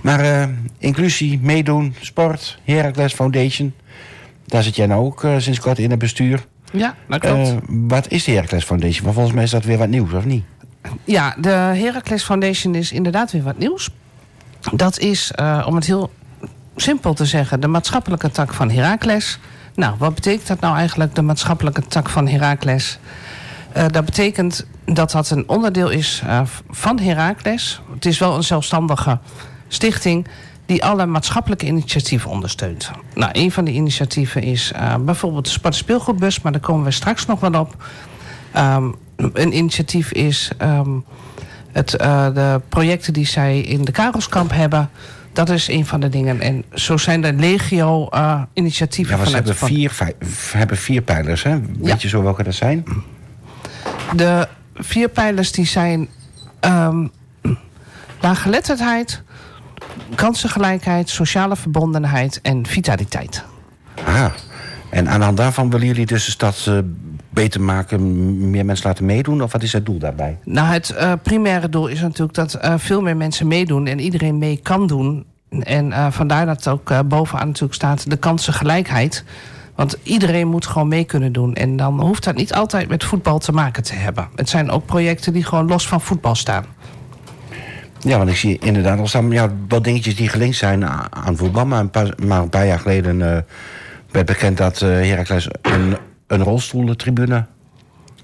Maar 0.00 0.20
eh, 0.20 0.48
inclusie, 0.78 1.38
meedoen, 1.42 1.94
sport, 2.00 2.58
Heracles 2.64 3.12
Foundation. 3.12 3.74
Daar 4.46 4.62
zit 4.62 4.76
jij 4.76 4.86
nou 4.86 5.04
ook 5.04 5.24
eh, 5.24 5.34
sinds 5.38 5.60
kort 5.60 5.78
in 5.78 5.90
het 5.90 5.98
bestuur. 5.98 6.46
Ja, 6.72 6.94
dat 7.08 7.20
klopt. 7.20 7.48
Eh, 7.48 7.56
wat 7.68 8.10
is 8.10 8.24
de 8.24 8.32
Heracles 8.32 8.64
Foundation? 8.64 9.02
Want 9.02 9.14
volgens 9.14 9.34
mij 9.34 9.44
is 9.44 9.50
dat 9.50 9.64
weer 9.64 9.78
wat 9.78 9.88
nieuws, 9.88 10.12
of 10.12 10.24
niet? 10.24 10.44
Ja, 11.04 11.36
de 11.40 11.48
Heracles 11.48 12.22
Foundation 12.22 12.74
is 12.74 12.92
inderdaad 12.92 13.32
weer 13.32 13.42
wat 13.42 13.58
nieuws. 13.58 13.90
Dat 14.72 14.98
is, 14.98 15.32
om 15.66 15.74
het 15.74 15.86
heel 15.86 16.10
simpel 16.76 17.14
te 17.14 17.24
zeggen, 17.24 17.60
de 17.60 17.66
maatschappelijke 17.66 18.30
tak 18.30 18.54
van 18.54 18.70
Heracles. 18.70 19.38
Nou, 19.74 19.94
wat 19.98 20.14
betekent 20.14 20.46
dat 20.46 20.60
nou 20.60 20.76
eigenlijk, 20.76 21.14
de 21.14 21.22
maatschappelijke 21.22 21.86
tak 21.86 22.08
van 22.08 22.28
Heracles? 22.28 22.98
Eh, 23.76 23.84
dat 23.90 24.04
betekent 24.04 24.66
dat 24.84 25.10
dat 25.10 25.30
een 25.30 25.48
onderdeel 25.48 25.90
is 25.90 26.22
eh, 26.26 26.40
van 26.70 26.98
Heracles. 26.98 27.80
Het 27.94 28.06
is 28.06 28.18
wel 28.18 28.36
een 28.36 28.42
zelfstandige 28.44 29.18
stichting 29.68 30.26
die 30.66 30.84
alle 30.84 31.06
maatschappelijke 31.06 31.66
initiatieven 31.66 32.30
ondersteunt. 32.30 32.90
Nou, 33.14 33.30
een 33.34 33.52
van 33.52 33.64
die 33.64 33.74
initiatieven 33.74 34.42
is 34.42 34.72
eh, 34.72 34.94
bijvoorbeeld 34.96 35.44
de 35.44 35.50
en 35.50 35.72
Speelgoedbus, 35.72 36.40
maar 36.40 36.52
daar 36.52 36.60
komen 36.60 36.84
we 36.84 36.90
straks 36.90 37.26
nog 37.26 37.40
wel 37.40 37.60
op. 37.60 37.84
Ehm, 38.52 38.90
een 39.16 39.56
initiatief 39.56 40.12
is 40.12 40.50
ehm, 40.58 40.90
het, 41.72 41.90
de 41.90 42.60
projecten 42.68 43.12
die 43.12 43.26
zij 43.26 43.60
in 43.60 43.84
de 43.84 43.92
Karelskamp 43.92 44.50
hebben. 44.52 44.90
Dat 45.32 45.48
is 45.48 45.68
een 45.68 45.86
van 45.86 46.00
de 46.00 46.08
dingen. 46.08 46.40
En 46.40 46.64
zo 46.72 46.96
zijn 46.96 47.24
er 47.24 47.34
legio 47.34 48.08
eh, 48.08 48.42
initiatieven 48.52 49.18
Ja, 49.18 49.24
ze 49.24 49.34
hebben 49.34 49.56
vier, 49.56 50.16
hebben 50.52 50.76
vier 50.76 51.02
pijlers, 51.02 51.42
hè? 51.42 51.60
Weet 51.60 51.76
Ja. 51.82 51.96
je 51.98 52.08
zo 52.08 52.22
welke 52.22 52.42
dat 52.42 52.54
zijn? 52.54 52.84
De 54.16 54.48
vier 54.74 55.08
pijlers 55.08 55.52
die 55.52 55.66
zijn 55.66 56.08
ehm 56.60 57.06
laaggeletterdheid, 58.20 59.22
kansengelijkheid, 60.14 61.08
sociale 61.08 61.56
verbondenheid 61.56 62.40
en 62.42 62.66
vitaliteit. 62.66 63.44
Ah, 64.04 64.24
en 64.90 65.08
aan 65.08 65.18
de 65.18 65.24
hand 65.24 65.36
daarvan 65.36 65.70
willen 65.70 65.86
jullie 65.86 66.06
dus 66.06 66.24
de 66.24 66.30
stad 66.30 66.64
eh, 66.68 66.78
beter 67.30 67.60
maken, 67.60 68.50
meer 68.50 68.64
mensen 68.64 68.86
laten 68.86 69.04
meedoen? 69.04 69.42
Of 69.42 69.52
wat 69.52 69.62
is 69.62 69.72
het 69.72 69.86
doel 69.86 69.98
daarbij? 69.98 70.38
Nou, 70.44 70.68
het 70.72 70.90
eh, 70.90 71.12
primaire 71.22 71.68
doel 71.68 71.86
is 71.86 72.00
natuurlijk 72.00 72.34
dat 72.34 72.54
eh, 72.54 72.74
veel 72.76 73.02
meer 73.02 73.16
mensen 73.16 73.46
meedoen 73.46 73.86
en 73.86 73.98
iedereen 73.98 74.38
mee 74.38 74.60
kan 74.62 74.86
doen. 74.86 75.24
En 75.62 76.12
vandaar 76.12 76.46
dat 76.46 76.68
ook 76.68 77.08
bovenaan 77.08 77.46
natuurlijk 77.46 77.74
staat 77.74 78.10
de 78.10 78.16
kansengelijkheid. 78.16 79.24
Want 79.76 79.98
iedereen 80.02 80.48
moet 80.48 80.66
gewoon 80.66 80.88
mee 80.88 81.04
kunnen 81.04 81.32
doen. 81.32 81.54
En 81.54 81.76
dan 81.76 82.00
hoeft 82.00 82.24
dat 82.24 82.34
niet 82.34 82.54
altijd 82.54 82.88
met 82.88 83.04
voetbal 83.04 83.38
te 83.38 83.52
maken 83.52 83.82
te 83.82 83.94
hebben. 83.94 84.28
Het 84.34 84.48
zijn 84.48 84.70
ook 84.70 84.86
projecten 84.86 85.32
die 85.32 85.44
gewoon 85.44 85.66
los 85.66 85.88
van 85.88 86.00
voetbal 86.00 86.34
staan. 86.34 86.64
Ja, 88.00 88.18
want 88.18 88.30
ik 88.30 88.36
zie 88.36 88.58
inderdaad 88.58 88.98
al 88.98 89.06
staan 89.06 89.30
ja, 89.30 89.52
wat 89.68 89.84
dingetjes 89.84 90.16
die 90.16 90.28
gelinkt 90.28 90.56
zijn 90.56 90.86
aan 91.10 91.36
voetbal. 91.36 91.66
Maar 91.66 91.80
een 91.80 91.90
paar, 91.90 92.14
maar 92.26 92.42
een 92.42 92.48
paar 92.48 92.66
jaar 92.66 92.78
geleden 92.78 93.36
eh, 93.36 93.42
werd 94.10 94.26
bekend 94.26 94.56
dat 94.56 94.82
eh 94.82 94.88
Heracles 94.88 95.48
een, 95.62 95.96
een 96.26 96.42
rolstoeltribune 96.42 97.46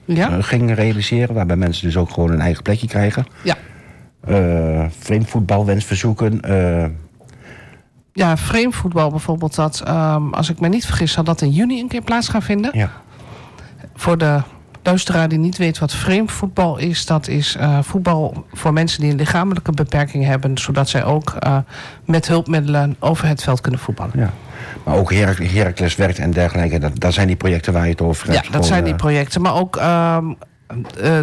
Ja? 0.04 0.30
eh, 0.30 0.44
ging 0.44 0.74
realiseren. 0.74 1.34
Waarbij 1.34 1.56
mensen 1.56 1.86
dus 1.86 1.96
ook 1.96 2.10
gewoon 2.10 2.30
een 2.30 2.40
eigen 2.40 2.62
plekje 2.62 2.86
krijgen. 2.86 3.26
Ja. 3.42 3.56
Eh 4.20 4.84
Ja, 8.12 8.36
framevoetbal 8.36 9.10
bijvoorbeeld. 9.10 9.54
Dat, 9.54 9.80
ehm, 9.80 10.28
als 10.32 10.50
ik 10.50 10.60
me 10.60 10.68
niet 10.68 10.86
vergis, 10.86 11.12
zal 11.12 11.24
dat 11.24 11.40
in 11.40 11.50
juni 11.50 11.80
een 11.80 11.88
keer 11.88 12.02
plaats 12.02 12.28
gaan 12.28 12.42
vinden. 12.42 12.70
ja. 12.74 12.90
Voor 13.94 14.18
de 14.18 14.40
luisteraar 14.82 15.28
die 15.28 15.38
niet 15.38 15.56
weet 15.56 15.78
wat 15.78 15.94
framevoetbal 15.94 16.78
is... 16.78 17.06
dat 17.06 17.28
is 17.28 17.56
eh, 17.56 17.78
voetbal 17.82 18.46
voor 18.52 18.72
mensen 18.72 19.00
die 19.00 19.10
een 19.10 19.16
lichamelijke 19.16 19.72
beperking 19.72 20.24
hebben... 20.24 20.58
zodat 20.58 20.88
zij 20.88 21.04
ook 21.04 21.30
eh, 21.38 21.56
met 22.04 22.28
hulpmiddelen 22.28 22.96
over 22.98 23.26
het 23.26 23.42
veld 23.42 23.60
kunnen 23.60 23.80
voetballen. 23.80 24.12
ja. 24.16 24.30
Maar 24.84 24.96
ook 24.96 25.12
Herac- 25.12 25.38
Heracles 25.46 25.96
werkt 25.96 26.18
en 26.18 26.30
dergelijke. 26.30 26.78
Dat, 26.78 27.00
dat 27.00 27.12
zijn 27.12 27.26
die 27.26 27.36
projecten 27.36 27.72
waar 27.72 27.84
je 27.84 27.90
het 27.90 28.00
over 28.00 28.26
Ja, 28.26 28.32
hebt. 28.32 28.44
dat 28.44 28.52
Gewoon, 28.52 28.68
zijn 28.68 28.84
die 28.84 28.92
eh, 28.92 28.98
projecten. 28.98 29.40
Maar 29.42 29.54
ook 29.54 29.76
ehm, 29.76 30.26
eh, 30.28 30.34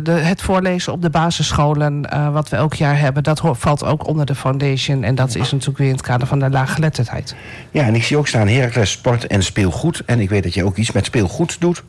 de, 0.03 0.11
het 0.11 0.41
voorlezen 0.41 0.93
op 0.93 1.01
de 1.01 1.09
basisscholen, 1.09 2.09
eh, 2.09 2.33
wat 2.33 2.49
we 2.49 2.55
elk 2.55 2.73
jaar 2.73 2.99
hebben... 2.99 3.23
dat 3.23 3.41
valt 3.43 3.83
ook 3.83 4.07
onder 4.07 4.25
de 4.25 4.35
foundation. 4.35 5.03
En 5.03 5.15
dat 5.15 5.35
is 5.35 5.51
natuurlijk 5.51 5.77
weer 5.77 5.87
in 5.87 5.93
het 5.93 6.05
kader 6.05 6.27
van 6.27 6.39
de 6.39 6.49
laaggeletterdheid. 6.49 7.35
Ja, 7.71 7.83
en 7.83 7.95
ik 7.95 8.03
zie 8.03 8.17
ook 8.17 8.27
staan 8.27 8.47
Heracles 8.47 8.91
Sport 8.91 9.27
en 9.27 9.43
Speelgoed. 9.43 10.03
En 10.05 10.19
ik 10.19 10.29
weet 10.29 10.43
dat 10.43 10.53
je 10.53 10.63
ook 10.63 10.77
iets 10.77 10.91
met 10.91 11.05
speelgoed 11.05 11.59
doet. 11.59 11.83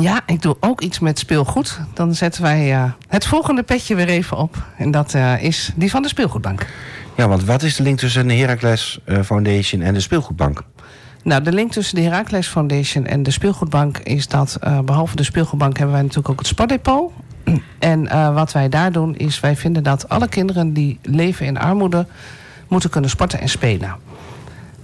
Ja, 0.00 0.22
ik 0.26 0.42
doe 0.42 0.56
ook 0.60 0.80
iets 0.80 0.98
met 0.98 1.18
speelgoed. 1.18 1.80
Dan 1.94 2.14
zetten 2.14 2.42
wij 2.42 2.72
eh, 2.72 2.84
het 3.08 3.26
volgende 3.26 3.62
petje 3.62 3.94
weer 3.94 4.08
even 4.08 4.36
op. 4.36 4.62
En 4.76 4.90
dat 4.90 5.14
eh, 5.14 5.42
is 5.42 5.72
die 5.76 5.90
van 5.90 6.02
de 6.02 6.08
speelgoedbank. 6.08 6.66
Ja, 7.16 7.28
want 7.28 7.44
wat 7.44 7.62
is 7.62 7.76
de 7.76 7.82
link 7.82 7.98
tussen 7.98 8.28
de 8.28 8.34
Heracles 8.34 9.00
eh, 9.04 9.22
Foundation 9.22 9.82
en 9.82 9.94
de 9.94 10.00
Speelgoedbank? 10.00 10.62
Nou, 11.24 11.42
de 11.42 11.52
link 11.52 11.72
tussen 11.72 11.94
de 11.94 12.02
Heracles 12.02 12.48
Foundation 12.48 13.06
en 13.06 13.22
de 13.22 13.30
speelgoedbank 13.30 13.98
is 13.98 14.28
dat... 14.28 14.58
eh, 14.60 14.78
behalve 14.80 15.16
de 15.16 15.22
speelgoedbank 15.22 15.76
hebben 15.76 15.94
wij 15.94 16.02
natuurlijk 16.02 16.30
ook 16.30 16.38
het 16.38 16.46
sportdepot. 16.46 17.12
En 17.78 18.08
eh, 18.08 18.34
wat 18.34 18.52
wij 18.52 18.68
daar 18.68 18.92
doen 18.92 19.16
is, 19.16 19.40
wij 19.40 19.56
vinden 19.56 19.82
dat 19.82 20.08
alle 20.08 20.28
kinderen 20.28 20.72
die 20.72 20.98
leven 21.02 21.46
in 21.46 21.58
armoede... 21.58 22.06
moeten 22.68 22.90
kunnen 22.90 23.10
sporten 23.10 23.40
en 23.40 23.48
spelen. 23.48 23.94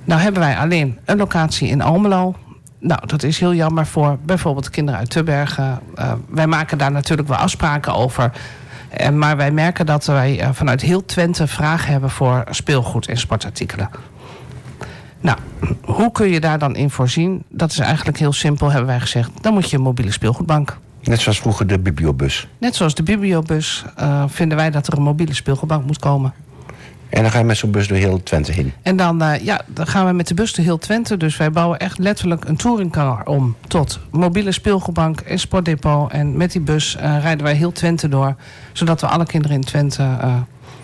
Nou 0.04 0.20
hebben 0.20 0.40
wij 0.40 0.56
alleen 0.56 0.98
een 1.04 1.16
locatie 1.16 1.68
in 1.68 1.82
Almelo. 1.82 2.34
Nou, 2.78 3.06
dat 3.06 3.22
is 3.22 3.38
heel 3.38 3.54
jammer 3.54 3.86
voor 3.86 4.18
bijvoorbeeld 4.24 4.70
kinderen 4.70 5.00
uit 5.00 5.10
Tubbergen. 5.10 5.80
Eh, 5.94 6.12
wij 6.28 6.46
maken 6.46 6.78
daar 6.78 6.92
natuurlijk 6.92 7.28
wel 7.28 7.38
afspraken 7.38 7.94
over... 7.94 8.32
En, 8.88 9.18
maar 9.18 9.36
wij 9.36 9.50
merken 9.50 9.86
dat 9.86 10.04
wij 10.04 10.48
vanuit 10.52 10.80
heel 10.80 11.04
Twente 11.04 11.46
vraag 11.46 11.86
hebben 11.86 12.10
voor 12.10 12.44
speelgoed 12.50 13.06
en 13.06 13.16
sportartikelen. 13.16 13.90
Nou, 15.20 15.38
hoe 15.84 16.12
kun 16.12 16.28
je 16.28 16.40
daar 16.40 16.58
dan 16.58 16.76
in 16.76 16.90
voorzien? 16.90 17.42
Dat 17.48 17.70
is 17.70 17.78
eigenlijk 17.78 18.18
heel 18.18 18.32
simpel, 18.32 18.70
hebben 18.70 18.88
wij 18.88 19.00
gezegd. 19.00 19.30
Dan 19.40 19.52
moet 19.52 19.70
je 19.70 19.76
een 19.76 19.82
mobiele 19.82 20.12
speelgoedbank. 20.12 20.78
Net 21.02 21.20
zoals 21.20 21.38
vroeger 21.38 21.66
de 21.66 21.78
bibliobus. 21.78 22.48
Net 22.58 22.74
zoals 22.76 22.94
de 22.94 23.02
bibliobus 23.02 23.84
eh, 23.96 24.24
vinden 24.26 24.56
wij 24.56 24.70
dat 24.70 24.86
er 24.86 24.96
een 24.96 25.02
mobiele 25.02 25.34
speelgoedbank 25.34 25.84
moet 25.86 25.98
komen. 25.98 26.32
En 27.08 27.22
dan 27.22 27.30
ga 27.30 27.38
je 27.38 27.44
met 27.44 27.56
zo'n 27.56 27.70
bus 27.70 27.88
door 27.88 27.96
heel 27.96 28.22
Twente 28.22 28.52
heen. 28.52 28.72
En 28.82 28.96
dan, 28.96 29.22
eh, 29.22 29.44
ja, 29.44 29.60
dan 29.66 29.86
gaan 29.86 30.06
we 30.06 30.12
met 30.12 30.28
de 30.28 30.34
bus 30.34 30.54
door 30.54 30.64
heel 30.64 30.78
Twente. 30.78 31.16
Dus 31.16 31.36
wij 31.36 31.50
bouwen 31.50 31.78
echt 31.78 31.98
letterlijk 31.98 32.44
een 32.44 32.56
touringcar 32.56 33.26
om 33.26 33.56
tot 33.66 34.00
mobiele 34.10 34.52
speelgoedbank 34.52 35.20
en 35.20 35.38
sportdepot. 35.38 36.10
En 36.12 36.36
met 36.36 36.52
die 36.52 36.60
bus 36.60 36.96
eh, 36.96 37.20
rijden 37.20 37.44
wij 37.44 37.54
heel 37.54 37.72
Twente 37.72 38.08
door. 38.08 38.34
Zodat 38.72 39.00
we 39.00 39.06
alle 39.06 39.26
kinderen 39.26 39.56
in 39.56 39.64
Twente 39.64 40.18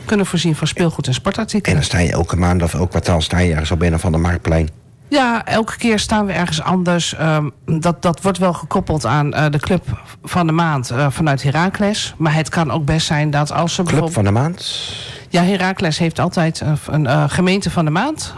kunnen 0.06 0.26
voorzien 0.26 0.56
van 0.56 0.66
speelgoed 0.66 1.06
en 1.06 1.12
En 1.12 1.14
sportartikelen. 1.14 1.76
dan 1.76 1.84
sta 1.84 1.98
je 1.98 2.12
elke 2.12 2.36
maand 2.36 2.62
of 2.62 2.74
elk 2.74 2.90
kwartaal 2.90 3.20
sta 3.20 3.38
je 3.38 3.52
ergens 3.52 3.70
op 3.70 3.82
een 3.82 3.94
of 3.94 4.04
ander 4.04 4.20
marktplein. 4.20 4.68
Ja, 5.08 5.44
elke 5.44 5.76
keer 5.76 5.98
staan 5.98 6.26
we 6.26 6.32
ergens 6.32 6.62
anders. 6.62 7.14
Ehm, 7.14 7.48
dat, 7.64 8.02
dat 8.02 8.22
wordt 8.22 8.38
wel 8.38 8.52
gekoppeld 8.52 9.06
aan 9.06 9.34
eh, 9.34 9.50
de 9.50 9.58
club 9.58 10.02
van 10.22 10.46
de 10.46 10.52
maand 10.52 10.90
eh, 10.90 11.06
vanuit 11.10 11.42
Heracles. 11.42 12.14
Maar 12.16 12.34
het 12.34 12.48
kan 12.48 12.70
ook 12.70 12.84
best 12.84 13.06
zijn 13.06 13.30
dat 13.30 13.52
als 13.52 13.74
ze 13.74 13.82
Club 13.82 14.12
van 14.12 14.24
de 14.24 14.30
maand. 14.30 14.90
Ja, 15.28 15.42
Heracles 15.42 15.98
heeft 15.98 16.18
altijd 16.18 16.62
een, 16.86 17.06
eh, 17.06 17.24
gemeente 17.26 17.70
van 17.70 17.84
de 17.84 17.90
maand. 17.90 18.34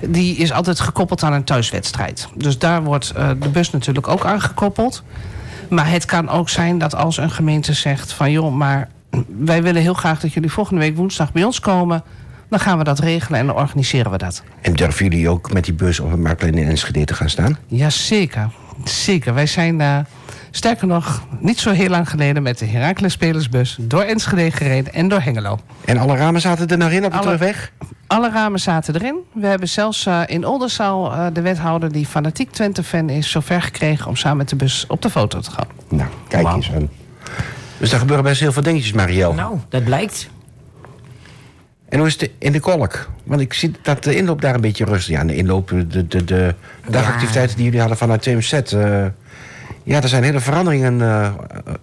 Die 0.00 0.36
is 0.36 0.52
altijd 0.52 0.80
gekoppeld 0.80 1.22
aan 1.22 1.32
een 1.32 1.44
thuiswedstrijd. 1.44 2.28
Dus 2.34 2.58
daar 2.58 2.82
wordt 2.82 3.14
de 3.14 3.48
bus 3.48 3.70
natuurlijk 3.70 4.08
ook 4.08 4.24
aan 4.24 4.40
gekoppeld. 4.40 5.02
Maar 5.68 5.90
het 5.90 6.04
kan 6.04 6.28
ook 6.28 6.48
zijn 6.48 6.78
dat 6.78 6.94
als 6.94 7.16
een 7.16 7.30
gemeente 7.30 7.72
zegt 7.72 8.12
van... 8.12 8.30
joh, 8.30 8.54
maar 8.54 8.88
wij 9.38 9.62
willen 9.62 9.82
heel 9.82 9.94
graag 9.94 10.20
dat 10.20 10.32
jullie 10.32 10.50
volgende 10.50 10.80
week 10.80 10.96
woensdag 10.96 11.32
bij 11.32 11.44
ons 11.44 11.60
komen... 11.60 12.02
dan 12.48 12.60
gaan 12.60 12.78
we 12.78 12.84
dat 12.84 12.98
regelen 12.98 13.40
en 13.40 13.46
dan 13.46 13.56
organiseren 13.56 14.10
we 14.10 14.18
dat. 14.18 14.42
En 14.60 14.72
durven 14.72 15.04
jullie 15.04 15.28
ook 15.28 15.52
met 15.52 15.64
die 15.64 15.74
bus 15.74 16.00
op 16.00 16.12
een 16.12 16.22
marktplein 16.22 16.54
in 16.54 16.68
Enschede 16.68 17.04
te 17.04 17.14
gaan 17.14 17.30
staan? 17.30 17.58
Jazeker, 17.66 18.50
zeker. 18.84 19.34
Wij 19.34 19.46
zijn 19.46 19.80
eh, 19.80 19.98
Sterker 20.56 20.86
nog, 20.86 21.26
niet 21.38 21.58
zo 21.58 21.70
heel 21.70 21.88
lang 21.88 22.10
geleden 22.10 22.42
met 22.42 22.58
de 22.58 22.66
Heracles 22.66 23.12
Spelersbus 23.12 23.76
door 23.80 24.02
Enschede 24.02 24.50
gereden 24.50 24.92
en 24.92 25.08
door 25.08 25.20
Hengelo. 25.20 25.58
En 25.84 25.98
alle 25.98 26.16
ramen 26.16 26.40
zaten 26.40 26.68
er 26.68 26.78
nog 26.78 26.90
in 26.90 27.04
op 27.04 27.10
de 27.10 27.16
Alle- 27.16 27.24
terugweg? 27.26 27.72
Alle 28.06 28.30
ramen 28.30 28.60
zaten 28.60 28.94
erin. 28.94 29.16
We 29.32 29.46
hebben 29.46 29.68
zelfs 29.68 30.06
eh, 30.06 30.20
in 30.26 30.46
Oldenzaal 30.46 31.12
eh, 31.12 31.26
de 31.32 31.40
wethouder 31.40 31.92
die 31.92 32.06
fanatiek 32.06 32.50
Twente-fan 32.50 33.10
is... 33.10 33.30
zover 33.30 33.62
gekregen 33.62 34.06
om 34.08 34.16
samen 34.16 34.36
met 34.36 34.48
de 34.48 34.56
bus 34.56 34.84
op 34.88 35.02
de 35.02 35.10
foto 35.10 35.40
te 35.40 35.50
gaan. 35.50 35.66
Nou, 35.88 36.08
kijk 36.28 36.46
eens 36.46 36.72
aan. 36.72 36.88
Dus 37.84 37.92
daar 37.92 38.02
gebeuren 38.02 38.24
best 38.24 38.40
heel 38.40 38.52
veel 38.52 38.62
dingetjes, 38.62 38.92
Marielle. 38.92 39.34
Nou, 39.34 39.58
dat 39.68 39.84
blijkt. 39.84 40.28
En 41.88 41.98
hoe 41.98 42.08
is 42.08 42.20
het 42.20 42.30
in 42.38 42.52
de 42.52 42.60
kolk? 42.60 43.10
Want 43.24 43.40
ik 43.40 43.52
zie 43.52 43.72
dat 43.82 44.04
de 44.04 44.16
inloop 44.16 44.40
daar 44.40 44.54
een 44.54 44.60
beetje 44.60 44.84
rustig... 44.84 45.14
Ja, 45.16 45.24
de 45.24 45.36
inloop, 45.36 45.68
de, 45.88 46.06
de, 46.06 46.24
de 46.24 46.54
dagactiviteiten 46.88 47.56
die 47.56 47.64
jullie 47.64 47.80
hadden 47.80 47.98
vanuit 47.98 48.22
TMZ... 48.22 48.52
eh, 48.52 49.04
ja, 49.82 50.02
er 50.02 50.08
zijn 50.08 50.22
hele 50.22 50.40
veranderingen 50.40 51.00
eh, 51.02 51.32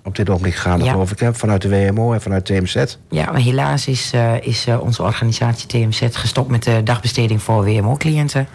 op 0.04 0.16
dit 0.16 0.30
ogenblik 0.30 0.56
gaande, 0.56 0.86
Ja. 0.86 0.92
geloof 0.92 1.12
ik. 1.12 1.20
Hè? 1.20 1.34
Vanuit 1.34 1.62
de 1.62 1.70
WMO 1.70 2.14
en 2.14 2.22
vanuit 2.22 2.46
TMZ. 2.46 2.76
Ja, 3.10 3.32
maar 3.32 3.42
helaas 3.42 3.88
is, 3.88 4.12
eh, 4.14 4.34
is 4.42 4.68
onze 4.80 5.04
organisatie 5.04 5.68
TMZ 5.68 6.02
gestopt 6.12 6.50
met 6.50 6.64
de 6.64 6.84
dagbesteding 6.84 7.42
voor 7.42 7.64
WMO-cliënten. 7.64 8.48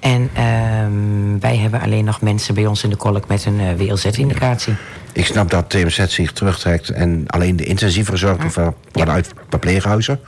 En 0.00 0.30
ehm, 0.32 1.38
wij 1.40 1.56
hebben 1.56 1.80
alleen 1.80 2.04
nog 2.04 2.20
mensen 2.20 2.54
bij 2.54 2.66
ons 2.66 2.84
in 2.84 2.90
de 2.90 2.96
kolk 2.96 3.28
met 3.28 3.44
een 3.44 3.76
WLZ-indicatie. 3.76 4.74
Ik 5.14 5.26
snap 5.26 5.50
dat 5.50 5.70
TMZ 5.70 6.06
zich 6.06 6.32
terugtrekt 6.32 6.88
en 6.90 7.24
alleen 7.26 7.56
de 7.56 7.64
intensievere 7.64 8.16
zorg 8.16 8.36
doet 8.36 8.52
van- 8.52 8.74
vanuit 8.92 9.30
verpleeghuizen. 9.48 10.20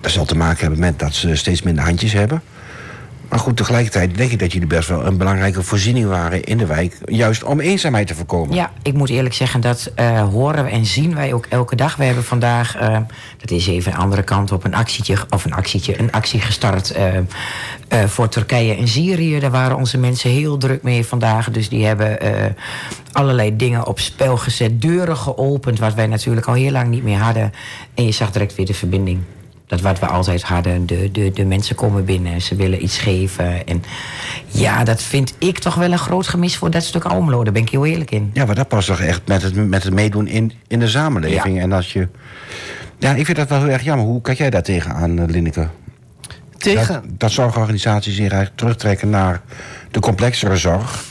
Dat 0.00 0.10
zal 0.10 0.24
te 0.24 0.36
maken 0.36 0.60
hebben 0.60 0.78
met 0.78 0.98
dat 0.98 1.14
ze 1.14 1.36
steeds 1.36 1.62
minder 1.62 1.84
handjes 1.84 2.12
hebben. 2.12 2.42
Maar 3.34 3.42
goed, 3.42 3.56
tegelijkertijd 3.56 4.16
denk 4.16 4.30
ik 4.30 4.38
dat 4.38 4.52
jullie 4.52 4.68
best 4.68 4.88
wel 4.88 5.06
een 5.06 5.16
belangrijke 5.16 5.62
voorziening 5.62 6.06
waren 6.06 6.44
in 6.44 6.58
de 6.58 6.66
wijk. 6.66 6.98
Juist 7.04 7.44
om 7.44 7.60
eenzaamheid 7.60 8.06
te 8.06 8.14
voorkomen. 8.14 8.54
Ja, 8.54 8.72
ik 8.82 8.92
moet 8.92 9.10
eerlijk 9.10 9.34
zeggen, 9.34 9.60
dat 9.60 9.92
eh, 9.94 10.28
horen 10.28 10.64
we 10.64 10.70
en 10.70 10.86
zien 10.86 11.14
wij 11.14 11.32
ook 11.32 11.46
elke 11.46 11.76
dag. 11.76 11.96
We 11.96 12.04
hebben 12.04 12.24
vandaag, 12.24 12.76
eh, 12.76 12.98
dat 13.38 13.50
is 13.50 13.66
even 13.66 13.92
een 13.92 13.98
andere 13.98 14.22
kant 14.22 14.52
op, 14.52 14.64
een 14.64 14.74
actietje, 14.74 15.16
of 15.30 15.44
een 15.44 15.54
actietje, 15.54 15.98
een 15.98 16.12
actie 16.12 16.40
gestart 16.40 16.90
eh, 16.90 18.04
voor 18.06 18.28
Turkije 18.28 18.76
en 18.76 18.88
Syrië. 18.88 19.40
Daar 19.40 19.50
waren 19.50 19.76
onze 19.76 19.98
mensen 19.98 20.30
heel 20.30 20.58
druk 20.58 20.82
mee 20.82 21.06
vandaag. 21.06 21.50
Dus 21.50 21.68
die 21.68 21.86
hebben 21.86 22.18
allerlei 23.12 23.56
dingen 23.56 23.86
op 23.86 24.00
spel 24.00 24.36
gezet, 24.36 24.82
deuren 24.82 25.16
geopend, 25.16 25.78
wat 25.78 25.94
wij 25.94 26.06
natuurlijk 26.06 26.46
al 26.46 26.54
heel 26.54 26.72
lang 26.72 26.88
niet 26.88 27.04
meer 27.04 27.18
hadden. 27.18 27.52
En 27.94 28.04
je 28.04 28.12
zag 28.12 28.30
direct 28.30 28.54
weer 28.54 28.66
de 28.66 28.74
verbinding. 28.74 29.20
Dat 29.66 29.80
wat 29.80 29.98
we 29.98 30.06
altijd 30.06 30.42
hadden. 30.42 30.86
De, 30.86 31.10
de, 31.12 31.30
de 31.30 31.44
mensen 31.44 31.76
komen 31.76 32.04
binnen, 32.04 32.42
ze 32.42 32.56
willen 32.56 32.82
iets 32.82 32.98
geven. 32.98 33.66
En 33.66 33.82
ja, 34.46 34.84
dat 34.84 35.02
vind 35.02 35.34
ik 35.38 35.58
toch 35.58 35.74
wel 35.74 35.92
een 35.92 35.98
groot 35.98 36.26
gemis 36.26 36.56
voor 36.56 36.70
dat 36.70 36.82
stuk 36.82 37.04
Almelo. 37.04 37.44
Daar 37.44 37.52
ben 37.52 37.62
ik 37.62 37.68
heel 37.68 37.86
eerlijk 37.86 38.10
in. 38.10 38.30
Ja, 38.32 38.44
maar 38.44 38.54
dat 38.54 38.68
past 38.68 38.86
toch 38.86 39.00
echt 39.00 39.20
met 39.26 39.42
het, 39.42 39.54
met 39.54 39.82
het 39.82 39.94
meedoen 39.94 40.26
in, 40.26 40.52
in 40.66 40.78
de 40.78 40.88
samenleving. 40.88 41.56
Ja. 41.56 41.62
En 41.62 41.72
als 41.72 41.92
je. 41.92 42.08
Ja, 42.98 43.14
ik 43.14 43.24
vind 43.24 43.36
dat 43.36 43.48
wel 43.48 43.58
heel 43.58 43.68
erg 43.68 43.82
jammer. 43.82 44.06
Hoe 44.06 44.20
kijk 44.20 44.38
jij 44.38 44.50
daar 44.50 44.62
tegenaan, 44.62 45.18
eh, 45.18 45.24
Linneke? 45.26 45.68
Tegen, 46.56 46.94
Dat, 46.94 47.02
dat 47.18 47.30
zorgorganisaties 47.30 48.14
zich 48.14 48.20
eigenlijk 48.30 48.56
terugtrekken 48.56 49.10
naar 49.10 49.42
de 49.90 50.00
complexere 50.00 50.56
zorg. 50.56 51.04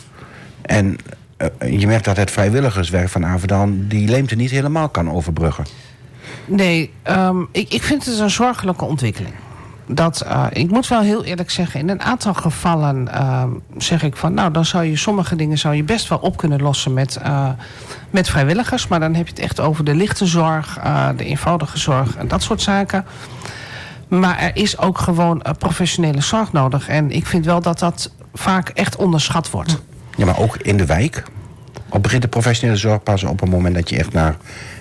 En 0.62 0.96
eh, 1.38 1.80
je 1.80 1.88
merkt 1.88 2.06
dat 2.06 2.18
het 2.18 2.32
vrijwilligerswerk 2.32 3.10
van 3.10 3.26
Avedan 3.26 3.86
die 3.88 4.08
leemte 4.08 4.36
niet 4.36 4.52
helemaal 4.52 4.90
kan 4.90 5.12
overbruggen. 5.12 5.66
Nee, 6.46 6.94
ehm, 7.02 7.42
ik, 7.52 7.74
ik 7.74 7.84
vind 7.84 8.06
het 8.06 8.20
een 8.20 8.30
zorgelijke 8.30 8.86
ontwikkeling. 8.86 9.34
Dat, 9.88 10.22
eh, 10.22 10.46
ik 10.52 10.72
moet 10.72 10.88
wel 10.88 11.02
heel 11.02 11.24
eerlijk 11.24 11.52
zeggen, 11.52 11.80
in 11.80 11.90
een 11.90 12.02
aantal 12.02 12.34
gevallen 12.34 13.14
ehm, 13.14 13.50
zeg 13.78 14.04
ik 14.04 14.16
van... 14.16 14.34
nou, 14.34 14.52
dan 14.52 14.66
zou 14.66 14.84
je 14.84 14.96
sommige 14.96 15.36
dingen 15.36 15.58
zou 15.58 15.76
je 15.76 15.84
best 15.84 16.08
wel 16.08 16.18
op 16.18 16.38
kunnen 16.38 16.62
lossen 16.62 16.94
met, 16.94 17.16
eh, 17.16 17.50
met 18.10 18.30
vrijwilligers. 18.30 18.88
Maar 18.88 19.00
dan 19.00 19.14
heb 19.14 19.26
je 19.26 19.34
het 19.34 19.44
echt 19.44 19.60
over 19.60 19.84
de 19.84 19.96
lichte 19.96 20.26
zorg, 20.26 20.78
eh, 20.78 21.10
de 21.18 21.26
eenvoudige 21.26 21.78
zorg 21.78 22.16
en 22.16 22.28
dat 22.28 22.44
soort 22.44 22.62
zaken. 22.62 23.06
Maar 24.08 24.40
er 24.40 24.56
is 24.56 24.78
ook 24.78 24.98
gewoon 24.98 25.46
professionele 25.58 26.22
zorg 26.22 26.52
nodig. 26.52 26.88
En 26.88 27.12
ik 27.12 27.26
vind 27.26 27.46
wel 27.46 27.62
dat 27.62 27.80
dat 27.80 28.12
vaak 28.34 28.70
echt 28.70 28.96
onderschat 28.96 29.50
wordt. 29.50 29.82
Ja, 30.16 30.26
maar 30.26 30.40
ook 30.40 30.58
in 30.58 30.78
de 30.78 30.86
wijk. 30.86 31.24
Of 31.94 32.02
begint 32.02 32.22
de 32.22 32.28
professionele 32.28 32.78
zorg 32.78 33.04
pas 33.04 33.24
op 33.24 33.40
het 33.40 33.50
moment 33.50 33.76
dat 33.76 33.90
je 33.90 33.98
echt 33.98 34.14
naar 34.14 34.36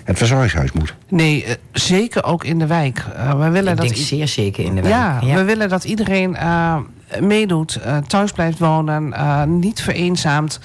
het 0.04 0.18
verzorgingshuis 0.18 0.72
moet? 0.72 0.94
Nee, 1.08 1.44
eh, 1.44 1.54
zeker 1.72 2.24
ook 2.24 2.44
in 2.44 2.58
de 2.58 2.66
wijk. 2.66 3.04
Eh, 3.16 3.30
we 3.30 3.48
willen 3.48 3.70
Ik 3.72 3.76
dat 3.78 3.86
denk 3.86 3.96
zeer 4.00 4.28
zeker 4.28 4.64
in 4.64 4.74
de 4.74 4.80
wijk. 4.82 4.94
Ja, 4.94 5.20
we 5.34 5.44
willen 5.44 5.68
dat 5.68 5.84
iedereen 5.84 6.36
eh, 6.36 6.76
meedoet, 7.20 7.76
eh, 7.76 7.96
thuis 7.96 8.32
blijft 8.32 8.58
wonen, 8.58 9.12
eh, 9.12 9.42
niet 9.44 9.82
vereenzaamt. 9.82 10.60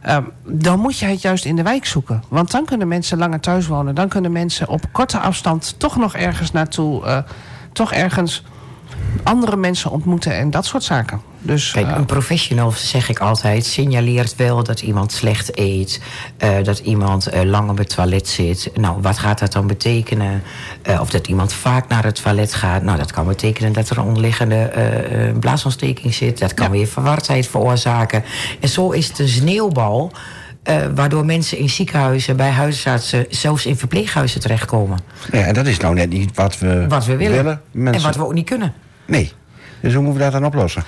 Eh, 0.00 0.16
dan 0.44 0.78
moet 0.80 0.98
je 0.98 1.06
het 1.06 1.20
juist 1.22 1.44
in 1.44 1.56
de 1.56 1.62
wijk 1.62 1.86
zoeken. 1.86 2.22
Want 2.28 2.50
dan 2.50 2.64
kunnen 2.64 2.88
mensen 2.88 3.18
langer 3.18 3.40
thuis 3.40 3.66
wonen. 3.66 3.94
Dan 3.94 4.08
kunnen 4.08 4.32
mensen 4.32 4.68
op 4.68 4.80
korte 4.92 5.18
afstand 5.18 5.74
toch 5.78 5.96
nog 5.96 6.16
ergens 6.16 6.52
naartoe. 6.52 7.04
eh, 7.04 7.18
toch 7.72 7.92
ergens 7.92 8.42
andere 9.22 9.56
mensen 9.56 9.90
ontmoeten 9.90 10.34
en 10.36 10.50
dat 10.50 10.66
soort 10.66 10.82
zaken. 10.82 11.20
Dus 11.42 11.70
Kijk, 11.70 11.86
eh, 11.86 11.96
een 11.96 12.04
professional, 12.06 12.70
zeg 12.70 13.08
ik 13.08 13.18
altijd, 13.18 13.64
signaleert 13.66 14.36
wel 14.36 14.62
dat 14.64 14.80
iemand 14.80 15.12
slecht 15.12 15.58
eet. 15.58 16.00
eh, 16.36 16.48
dat 16.62 16.78
iemand 16.78 17.26
eh, 17.26 17.42
lang 17.42 17.70
op 17.70 17.78
het 17.78 17.88
toilet 17.94 18.28
zit. 18.28 18.70
Nou, 18.74 19.00
wat 19.00 19.18
gaat 19.18 19.38
dat 19.38 19.52
dan 19.52 19.66
betekenen? 19.66 20.42
Of 21.00 21.10
dat 21.10 21.26
iemand 21.26 21.52
vaak 21.52 21.88
naar 21.88 22.04
het 22.04 22.22
toilet 22.22 22.54
gaat. 22.54 22.82
Nou, 22.82 22.98
dat 22.98 23.12
kan 23.12 23.26
betekenen 23.26 23.72
dat 23.72 23.90
er 23.90 23.98
een 23.98 24.04
onderliggende 24.04 24.70
blaasontsteking 25.40 26.14
zit. 26.14 26.38
Dat 26.38 26.54
kan 26.54 26.66
Ja. 26.66 26.72
weer 26.72 26.86
verwardheid 26.86 27.46
veroorzaken. 27.48 28.24
En 28.60 28.68
zo 28.68 28.90
is 28.90 29.18
een 29.18 29.28
sneeuwbal. 29.28 30.12
Eh, 30.62 30.76
waardoor 30.94 31.24
mensen 31.24 31.58
in 31.58 31.68
ziekenhuizen, 31.70 32.36
bij 32.36 32.50
huisartsen, 32.50 33.26
zelfs 33.28 33.66
in 33.66 33.76
verpleeghuizen 33.76 34.40
terechtkomen. 34.40 34.98
Ja, 35.32 35.40
en 35.44 35.54
dat 35.54 35.66
is 35.66 35.76
nou 35.76 35.94
net 35.94 36.10
niet 36.10 36.36
wat 36.36 36.58
we, 36.58 36.86
Wat 36.88 37.04
we 37.06 37.16
willen. 37.16 37.46
En 37.48 37.60
Mensen... 37.70 38.02
wat 38.02 38.16
we 38.16 38.24
ook 38.24 38.34
niet 38.34 38.46
kunnen. 38.46 38.72
Nee. 39.06 39.32
Dus 39.80 39.94
hoe 39.94 40.02
moeten 40.02 40.24
we 40.24 40.30
dat 40.30 40.40
dan 40.40 40.44
oplossen? 40.50 40.84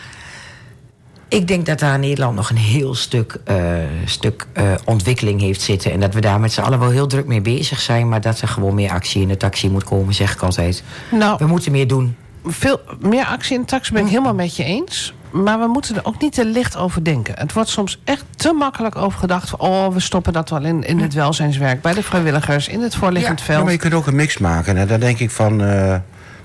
Ik 1.28 1.48
denk 1.48 1.66
dat 1.66 1.78
daar 1.78 1.98
Nederland 1.98 2.37
nog 2.37 2.50
een 2.50 2.56
heel 2.56 2.94
stuk, 2.94 3.37
eh, 3.44 3.56
stuk 4.04 4.46
eh, 4.52 4.72
ontwikkeling 4.85 5.40
heeft 5.40 5.61
zitten. 5.61 5.92
En 5.92 6.00
dat 6.00 6.14
we 6.14 6.20
daar 6.20 6.40
met 6.40 6.52
z'n 6.52 6.61
allen 6.61 6.78
wel 6.78 6.90
heel 6.90 7.06
druk 7.06 7.26
mee 7.26 7.40
bezig 7.40 7.80
zijn. 7.80 8.08
Maar 8.08 8.20
dat 8.20 8.40
er 8.40 8.48
gewoon 8.48 8.74
meer 8.74 8.90
actie 8.90 9.22
in 9.22 9.28
de 9.28 9.37
taxi 9.37 9.70
moet 9.70 9.85
komen, 9.85 10.14
zeg 10.14 10.32
ik 10.35 10.42
altijd. 10.42 10.82
nou, 11.11 11.37
We 11.38 11.46
moeten 11.46 11.72
meer 11.72 11.87
doen. 11.87 12.16
veel 12.46 12.80
meer 13.00 13.24
actie 13.24 13.54
in 13.54 13.61
de 13.61 13.66
tax 13.66 13.90
ben 13.90 14.02
ik 14.02 14.08
helemaal 14.08 14.35
met 14.35 14.56
je 14.56 14.64
eens. 14.64 15.14
Maar 15.33 15.59
we 15.59 15.66
moeten 15.66 15.97
er 15.97 16.05
ook 16.05 16.21
niet 16.21 16.33
te 16.33 16.45
licht 16.45 16.77
over 16.77 17.05
denken. 17.05 17.35
Het 17.38 17.53
wordt 17.53 17.68
soms 17.68 18.01
echt 18.05 18.25
te 18.37 18.53
makkelijk 18.53 18.97
over 18.97 19.18
gedacht. 19.18 19.49
van, 19.49 19.59
Oh, 19.59 19.88
we 19.88 20.01
stoppen 20.01 20.33
dat 20.33 20.51
wel 20.51 20.64
in, 20.64 20.85
in 20.85 20.99
het 21.01 21.14
welzijnswerk. 21.14 21.83
Bij 21.83 21.95
de 21.95 22.03
vrijwilligers, 22.03 22.68
in 22.68 22.81
het 22.83 22.95
voorliggend 22.95 23.38
Ja, 23.38 23.45
veld. 23.45 23.62
maar 23.64 23.73
je 23.73 23.79
kunt 23.79 23.95
ook 23.95 24.07
een 24.07 24.14
mix 24.16 24.38
maken. 24.38 24.77
En 24.77 24.87
daar 24.87 25.01
denk 25.01 25.18
ik 25.18 25.31
van... 25.31 25.62
eh, 25.62 25.97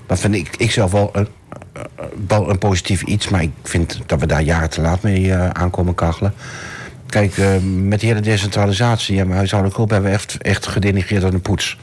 dat 0.06 0.20
vind 0.20 0.34
ik, 0.34 0.56
ik 0.56 0.70
zelf 0.70 0.90
wel 0.92 1.10
een, 1.12 1.28
eh, 1.72 1.82
wel 2.28 2.50
een 2.50 2.58
positief 2.58 3.02
iets. 3.02 3.28
Maar 3.28 3.42
ik 3.42 3.50
vind 3.62 4.00
dat 4.06 4.20
we 4.20 4.26
daar 4.26 4.42
jaren 4.42 4.70
te 4.70 4.80
laat 4.80 5.02
mee 5.02 5.32
eh, 5.32 5.48
aankomen 5.50 5.94
kachelen. 5.94 6.34
Kijk, 7.06 7.38
eh, 7.38 7.48
met 7.62 8.00
die 8.00 8.08
hele 8.08 8.20
decentralisatie... 8.20 9.20
en 9.20 9.30
huishoudelijke 9.30 9.80
hulp 9.80 9.90
hebben 9.92 10.10
we 10.10 10.16
echt, 10.16 10.36
echt 10.42 10.66
gedenigreerd 10.66 11.24
aan 11.24 11.30
de 11.30 11.38
poets. 11.38 11.78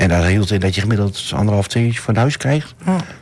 En 0.00 0.08
daar 0.08 0.24
hield 0.24 0.50
in 0.50 0.60
dat 0.60 0.74
je 0.74 0.80
gemiddeld 0.80 1.30
anderhalf, 1.34 1.68
twee 1.68 1.84
uurtjes 1.84 2.02
voor 2.04 2.16
huis 2.16 2.36
krijgt. 2.36 2.74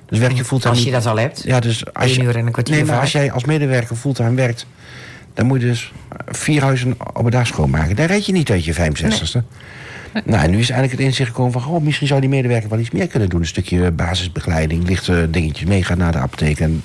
Dus 0.06 0.18
werk 0.18 0.32
je 0.32 0.44
fulltime 0.44 0.74
Als 0.74 0.84
je 0.84 0.90
dat 0.90 1.06
al 1.06 1.18
hebt. 1.18 1.42
Ja, 1.44 1.60
dus 1.60 1.94
als 1.94 2.14
je, 2.14 2.22
uur 2.22 2.36
en 2.36 2.46
een 2.46 2.52
kwartier 2.52 2.74
Nee, 2.74 2.84
maar 2.84 2.92
vaak. 2.92 3.02
als 3.02 3.12
jij 3.12 3.32
als 3.32 3.44
medewerker 3.44 3.96
fulltime 3.96 4.34
werkt... 4.34 4.66
dan 5.34 5.46
moet 5.46 5.60
je 5.60 5.66
dus 5.66 5.92
vier 6.26 6.62
huizen 6.62 6.96
op 7.12 7.24
een 7.24 7.30
dag 7.30 7.46
schoonmaken. 7.46 7.96
Daar 7.96 8.06
red 8.06 8.26
je 8.26 8.32
niet 8.32 8.50
uit 8.50 8.64
je 8.64 8.74
65ste. 8.74 9.40
Nou, 10.24 10.44
en 10.44 10.50
nu 10.50 10.58
is 10.58 10.70
eigenlijk 10.70 10.92
het 10.92 11.00
inzicht 11.00 11.28
gekomen 11.28 11.52
van... 11.52 11.62
Goh, 11.62 11.82
misschien 11.82 12.06
zou 12.06 12.20
die 12.20 12.28
medewerker 12.28 12.68
wel 12.68 12.78
iets 12.78 12.90
meer 12.90 13.06
kunnen 13.06 13.28
doen. 13.28 13.40
Een 13.40 13.46
stukje 13.46 13.90
basisbegeleiding, 13.90 14.88
lichte 14.88 15.28
dingetjes 15.30 15.68
meegaan 15.68 15.98
naar 15.98 16.12
de 16.12 16.18
apotheek. 16.18 16.60
En, 16.60 16.82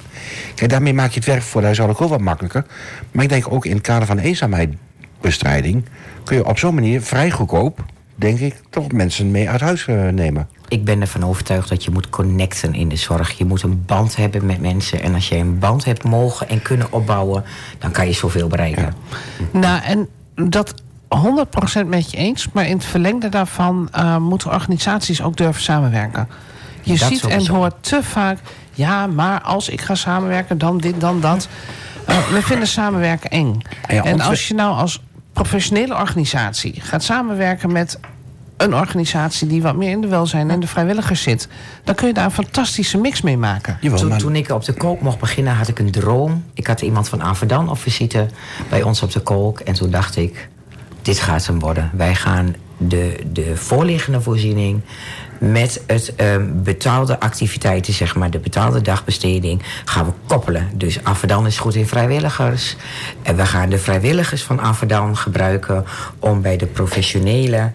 kijk, 0.55 0.69
daarmee 0.69 0.93
maak 0.93 1.09
je 1.09 1.19
het 1.19 1.25
werk 1.25 1.41
voor 1.41 1.59
de 1.59 1.65
huishoudelijk 1.65 2.05
ook 2.05 2.17
wat 2.17 2.25
makkelijker. 2.25 2.65
Maar 3.11 3.23
ik 3.23 3.29
denk 3.29 3.51
ook 3.51 3.65
in 3.65 3.73
het 3.73 3.81
kader 3.81 4.07
van 4.07 4.17
eenzaamheidsbestrijding... 4.17 5.85
kun 6.23 6.35
je 6.35 6.45
op 6.45 6.57
zo'n 6.57 6.75
manier 6.75 7.01
vrij 7.01 7.31
goedkoop, 7.31 7.85
denk 8.23 8.39
ik... 8.39 8.55
toch 8.69 8.91
mensen 8.91 9.31
mee 9.31 9.49
uit 9.49 9.61
huis 9.61 9.87
eh, 9.87 10.07
nemen. 10.07 10.47
Ik 10.67 10.85
ben 10.85 11.01
ervan 11.01 11.25
overtuigd 11.25 11.69
dat 11.69 11.83
je 11.83 11.91
moet 11.91 12.09
connecten 12.09 12.73
in 12.73 12.89
de 12.89 12.95
zorg. 12.95 13.37
Je 13.37 13.45
moet 13.45 13.61
een 13.61 13.83
band 13.85 14.15
hebben 14.15 14.45
met 14.45 14.61
mensen. 14.61 15.01
En 15.01 15.13
als 15.13 15.29
je 15.29 15.35
een 15.35 15.59
band 15.59 15.85
hebt 15.85 16.03
mogen 16.03 16.49
en 16.49 16.61
kunnen 16.61 16.91
opbouwen... 16.91 17.43
dan 17.79 17.91
kan 17.91 18.07
je 18.07 18.13
zoveel 18.13 18.47
bereiken. 18.47 18.93
Nou, 19.51 19.81
en 19.83 20.07
dat 20.49 20.73
100% 21.83 21.85
met 21.85 22.11
je 22.11 22.17
eens. 22.17 22.47
Maar 22.53 22.67
in 22.67 22.75
het 22.75 22.85
verlengde 22.85 23.29
daarvan 23.29 23.89
eh, 23.91 24.17
moeten 24.17 24.51
organisaties 24.51 25.21
ook 25.21 25.37
durven 25.37 25.61
samenwerken. 25.61 26.27
Je 26.81 26.97
Dat 26.97 27.07
ziet 27.07 27.25
en 27.25 27.47
hoort 27.47 27.75
te 27.79 28.03
vaak... 28.03 28.39
ja, 28.71 29.07
maar 29.07 29.41
als 29.41 29.69
ik 29.69 29.81
ga 29.81 29.95
samenwerken, 29.95 30.57
dan 30.57 30.77
dit, 30.77 31.01
dan 31.01 31.21
dat. 31.21 31.47
Eh, 32.05 32.27
we 32.27 32.41
vinden 32.41 32.67
samenwerken 32.67 33.29
eng. 33.29 33.61
Ja, 33.87 34.03
en 34.03 34.21
als 34.21 34.47
je 34.47 34.53
nou 34.53 34.75
als 34.75 35.01
professionele 35.33 35.95
organisatie 35.95 36.81
gaat 36.81 37.03
samenwerken 37.03 37.71
met 37.71 37.99
een 38.63 38.75
organisatie 38.75 39.47
die 39.47 39.61
wat 39.61 39.75
meer 39.75 39.89
in 39.89 40.01
de 40.01 40.07
welzijn 40.07 40.49
en 40.49 40.59
de 40.59 40.67
vrijwilligers 40.67 41.21
zit, 41.21 41.47
dan 41.83 41.95
kun 41.95 42.07
je 42.07 42.13
daar 42.13 42.25
een 42.25 42.31
fantastische 42.31 42.97
mix 42.97 43.21
mee 43.21 43.37
maken. 43.37 43.77
Jawel, 43.81 43.99
Toen, 43.99 44.09
maar- 44.09 44.17
toen 44.19 44.35
ik 44.35 44.49
op 44.49 44.63
de 44.65 44.73
kolk 44.73 45.01
mocht 45.01 45.19
beginnen, 45.19 45.55
had 45.55 45.67
ik 45.67 45.79
een 45.79 45.91
droom. 45.91 46.43
Ik 46.53 46.67
had 46.67 46.81
iemand 46.81 47.09
van 47.09 47.23
Avedan 47.23 47.69
op 47.69 47.77
visite 47.77 48.27
bij 48.69 48.81
ons 48.83 49.01
op 49.01 49.11
de 49.11 49.19
kolk. 49.19 49.59
En 49.59 49.73
toen 49.73 49.91
dacht 49.91 50.15
ik, 50.15 50.49
dit 51.01 51.19
gaat 51.19 51.45
hem 51.47 51.59
worden. 51.59 51.89
Wij 51.93 52.15
gaan 52.15 52.55
de, 52.77 53.19
de 53.31 53.55
voorliggende 53.55 54.21
voorziening 54.21 54.81
met 55.39 55.83
het 55.87 56.15
ehm, 56.15 56.47
betaalde 56.53 57.19
activiteiten, 57.19 57.93
zeg 57.93 58.15
maar, 58.15 58.29
de 58.31 58.39
betaalde 58.39 58.81
dagbesteding, 58.81 59.61
gaan 59.85 60.05
we 60.05 60.11
koppelen. 60.27 60.69
Dus 60.73 61.03
Aferdam 61.03 61.45
is 61.45 61.57
goed 61.59 61.75
in 61.75 61.87
vrijwilligers. 61.87 62.75
En 63.21 63.35
we 63.35 63.45
gaan 63.45 63.69
de 63.69 63.77
vrijwilligers 63.77 64.43
van 64.43 64.59
Aferdam 64.59 65.15
gebruiken 65.15 65.85
om 66.19 66.41
bij 66.41 66.57
de 66.57 66.65
professionele 66.65 67.71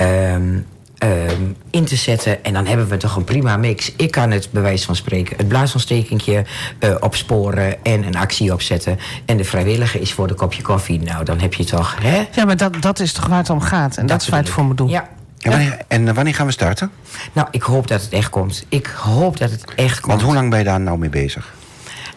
ehm, 0.00 0.58
ehm, 0.98 1.42
in 1.70 1.84
te 1.84 1.96
zetten. 1.96 2.44
En 2.44 2.52
dan 2.52 2.66
hebben 2.66 2.88
we 2.88 2.96
toch 2.96 3.16
een 3.16 3.24
prima 3.24 3.56
mix. 3.56 3.92
Ik 3.96 4.10
kan 4.10 4.30
het, 4.30 4.48
bij 4.50 4.62
wijze 4.62 4.84
van 4.84 4.96
spreken, 4.96 5.36
het 5.36 5.48
blaasontstekentje 5.48 6.44
eh, 6.78 6.94
opsporen 7.00 7.84
en 7.84 8.06
een 8.06 8.16
actie 8.16 8.52
opzetten. 8.52 8.98
En 9.24 9.36
de 9.36 9.44
vrijwilliger 9.44 10.00
is 10.00 10.12
voor 10.12 10.26
de 10.26 10.34
kopje 10.34 10.62
koffie. 10.62 11.00
Nou, 11.00 11.24
dan 11.24 11.40
heb 11.40 11.54
je 11.54 11.64
toch, 11.64 11.96
hè? 12.02 12.26
Ja, 12.32 12.44
maar 12.44 12.56
dat, 12.56 12.82
dat 12.82 13.00
is 13.00 13.12
toch 13.12 13.26
waar 13.26 13.38
het 13.38 13.50
om 13.50 13.60
gaat. 13.60 13.96
En 13.96 14.06
dat, 14.06 14.22
is 14.22 14.28
waar 14.28 14.40
het 14.40 14.48
voor 14.48 14.64
moet 14.64 14.76
doen. 14.76 14.88
Ja. 14.88 15.08
En 15.40 15.50
wanneer, 15.50 15.78
en 15.88 16.08
eh, 16.08 16.14
wanneer 16.14 16.34
gaan 16.34 16.46
we 16.46 16.52
starten? 16.52 16.90
Nou, 17.32 17.48
ik 17.50 17.62
hoop 17.62 17.88
dat 17.88 18.02
het 18.02 18.12
echt 18.12 18.30
komt. 18.30 18.64
Ik 18.68 18.86
hoop 18.86 19.38
dat 19.38 19.50
het 19.50 19.64
echt 19.74 20.00
komt. 20.00 20.12
Want 20.12 20.22
hoe 20.22 20.34
lang 20.34 20.50
ben 20.50 20.58
je 20.58 20.64
daar 20.64 20.80
nou 20.80 20.98
mee 20.98 21.08
bezig? 21.08 21.54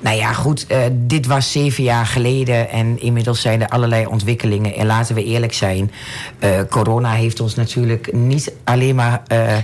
Nou 0.04 0.16
ja, 0.18 0.34
goed, 0.34 0.68
eh, 0.68 0.80
dit 0.92 1.26
was 1.26 1.52
zeven 1.52 1.84
jaar 1.84 2.06
geleden 2.06 2.70
en 2.70 3.02
inmiddels 3.02 3.42
zijn 3.42 3.62
er 3.62 3.68
allerlei 3.68 4.06
ontwikkelingen. 4.06 4.76
En 4.76 4.86
laten 4.86 5.16
we 5.16 5.24
eerlijk 5.24 5.54
zijn, 5.54 5.92
eh, 6.40 6.50
corona 6.70 7.12
heeft 7.12 7.40
ons 7.40 7.56
natuurlijk 7.56 8.14
niet 8.14 8.54
alleen 8.64 8.96
maar 8.96 9.22
eh, 9.28 9.58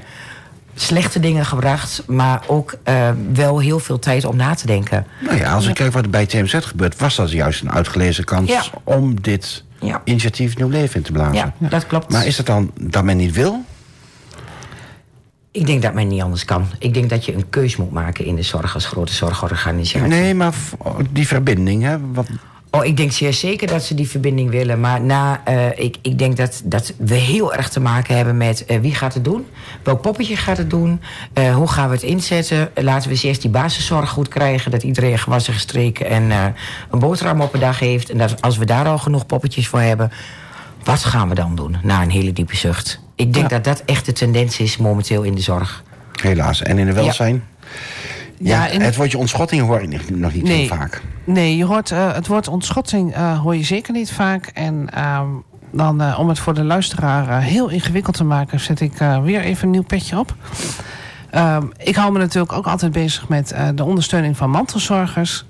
slechte 0.75 1.19
dingen 1.19 1.45
gebracht, 1.45 2.03
maar 2.07 2.41
ook 2.47 2.77
wel 3.33 3.59
heel 3.59 3.79
veel 3.79 3.99
tijd 3.99 4.25
om 4.25 4.35
na 4.35 4.53
te 4.53 4.65
denken. 4.65 5.05
Nou 5.21 5.37
ja, 5.37 5.53
als 5.53 5.67
ik 5.67 5.75
kijk 5.75 5.93
wat 5.93 6.03
er 6.03 6.09
bij 6.09 6.25
TMZ 6.25 6.55
gebeurt, 6.61 6.97
was 6.99 7.15
dat 7.15 7.31
juist 7.31 7.61
een 7.61 7.71
uitgelezen 7.71 8.23
kans 8.23 8.49
Ja. 8.49 8.63
om 8.83 9.21
dit 9.21 9.63
Ja. 9.79 10.01
initiatief 10.03 10.57
nieuw 10.57 10.69
leven 10.69 10.95
in 10.95 11.01
te 11.01 11.11
blazen. 11.11 11.33
Ja, 11.35 11.53
dat 11.69 11.87
klopt. 11.87 12.11
Maar 12.11 12.25
is 12.25 12.37
het 12.37 12.45
dan 12.45 12.71
dat 12.79 13.03
men 13.03 13.17
niet 13.17 13.31
wil? 13.33 13.63
Ik 15.51 15.65
denk 15.65 15.81
dat 15.81 15.93
men 15.93 16.07
niet 16.07 16.21
anders 16.21 16.45
kan. 16.45 16.65
Ik 16.79 16.93
denk 16.93 17.09
dat 17.09 17.25
je 17.25 17.33
een 17.33 17.49
keus 17.49 17.75
moet 17.75 17.91
maken 17.91 18.25
in 18.25 18.35
de 18.35 18.41
zorg 18.43 18.73
als 18.73 18.85
grote 18.85 19.13
zorgorganisatie. 19.13 20.07
Nee, 20.07 20.33
maar 20.33 20.53
v- 20.53 20.73
die 21.11 21.27
verbinding, 21.27 21.83
hè? 21.83 21.97
Wat, 22.13 22.27
Oh, 22.71 22.85
ik 22.85 22.97
denk 22.97 23.11
zeer 23.11 23.33
zeker 23.33 23.67
dat 23.67 23.83
ze 23.83 23.95
die 23.95 24.09
verbinding 24.09 24.49
willen. 24.49 24.79
Maar 24.79 25.01
na, 25.01 25.41
eh, 25.45 25.79
ik, 25.79 25.97
ik 26.01 26.17
denk 26.19 26.37
dat, 26.37 26.61
dat 26.65 26.93
we 26.97 27.15
heel 27.15 27.53
erg 27.53 27.69
te 27.69 27.79
maken 27.79 28.15
hebben 28.15 28.37
met 28.37 28.65
eh, 28.65 28.79
wie 28.79 28.95
gaat 28.95 29.13
het 29.13 29.23
doen? 29.23 29.45
Welk 29.83 30.01
poppetje 30.01 30.35
gaat 30.37 30.57
het 30.57 30.69
doen? 30.69 31.01
Eh, 31.33 31.55
hoe 31.55 31.67
gaan 31.67 31.87
we 31.87 31.93
het 31.93 32.03
inzetten? 32.03 32.69
Laten 32.75 33.03
we 33.07 33.09
eens 33.09 33.23
eerst 33.23 33.41
die 33.41 33.51
basiszorg 33.51 34.09
goed 34.09 34.27
krijgen. 34.27 34.71
Dat 34.71 34.83
iedereen 34.83 35.17
gewassen, 35.19 35.53
gestreken 35.53 36.05
en 36.05 36.31
een 36.91 36.99
boterham 36.99 37.41
op 37.41 37.53
een 37.53 37.59
dag 37.59 37.79
heeft. 37.79 38.09
En 38.09 38.17
dat 38.17 38.41
als 38.41 38.57
we 38.57 38.65
daar 38.65 38.85
al 38.87 38.97
genoeg 38.97 39.25
poppetjes 39.25 39.67
voor 39.67 39.81
hebben... 39.81 40.11
wat 40.89 41.03
gaan 41.03 41.29
we 41.29 41.35
dan 41.35 41.55
doen 41.55 41.77
na 41.83 42.01
een 42.01 42.09
hele 42.11 42.33
diepe 42.33 42.55
zucht? 42.55 42.99
Ik 43.15 43.33
denk 43.33 43.49
Ja. 43.49 43.55
dat 43.55 43.63
dat 43.63 43.81
echt 43.85 44.05
de 44.05 44.11
tendens 44.13 44.59
is 44.59 44.77
momenteel 44.77 45.23
in 45.23 45.35
de 45.35 45.41
zorg. 45.41 45.83
helaas. 46.21 46.61
En 46.61 46.77
in 46.77 46.85
de 46.85 46.93
welzijn? 46.93 47.43
Ja, 48.37 48.63
Ja, 48.65 48.67
in- 48.67 48.81
het 48.81 48.95
woordje 48.95 49.17
ontschotting 49.17 49.61
hoor 49.61 49.81
ik 49.81 50.09
nog- 50.09 50.33
niet 50.33 50.43
Nee. 50.43 50.67
zo 50.67 50.75
vaak. 50.75 51.01
Nee, 51.23 51.57
je 51.57 51.65
hoort 51.65 51.91
eh, 51.91 52.13
het 52.13 52.27
woord 52.27 52.47
ontschotting 52.47 53.13
eh, 53.13 53.39
hoor 53.39 53.55
je 53.55 53.63
zeker 53.63 53.93
niet 53.93 54.11
vaak. 54.11 54.45
En 54.53 54.89
ehm, 54.93 55.25
dan, 55.71 56.01
eh, 56.01 56.19
om 56.19 56.27
het 56.29 56.39
voor 56.39 56.53
de 56.53 56.63
luisteraar 56.63 57.41
heel 57.41 57.69
ingewikkeld 57.69 58.15
te 58.17 58.23
maken, 58.23 58.59
zet 58.59 58.79
ik 58.79 58.99
eh, 58.99 59.21
weer 59.21 59.41
even 59.41 59.63
een 59.65 59.69
nieuw 59.71 59.83
petje 59.83 60.19
op. 60.19 60.35
Ehm, 61.29 61.63
ik 61.77 61.95
hou 61.95 62.11
me 62.11 62.19
natuurlijk 62.19 62.53
ook 62.53 62.67
altijd 62.67 62.91
bezig 62.91 63.27
met 63.27 63.51
eh, 63.51 63.67
de 63.75 63.83
ondersteuning 63.83 64.37
van 64.37 64.49
mantelzorgers. 64.49 65.45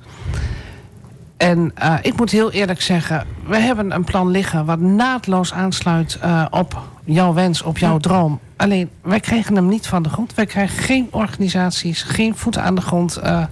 En 1.40 1.72
eh, 1.76 1.94
ik 2.02 2.18
moet 2.18 2.32
heel 2.32 2.52
eerlijk 2.52 2.82
zeggen, 2.82 3.26
we 3.48 3.58
hebben 3.58 3.92
een 3.92 4.04
plan 4.04 4.30
liggen 4.30 4.66
wat 4.66 4.80
naadloos 4.80 5.54
aansluit 5.54 6.18
eh, 6.22 6.46
op 6.50 6.82
jouw 7.04 7.34
wens, 7.34 7.62
op 7.62 7.78
jouw 7.78 7.98
droom. 7.98 8.40
Alleen, 8.56 8.90
wij 9.02 9.20
krijgen 9.20 9.56
hem 9.56 9.68
niet 9.68 9.88
van 9.88 10.04
de 10.04 10.10
grond. 10.10 10.34
Wij 10.34 10.46
krijgen 10.46 10.84
geen 10.84 11.08
organisaties, 11.12 12.02
geen 12.02 12.36
voeten 12.36 12.64
aan 12.64 12.76
de 12.76 12.82
grond, 12.82 13.16
eh, 13.16 13.44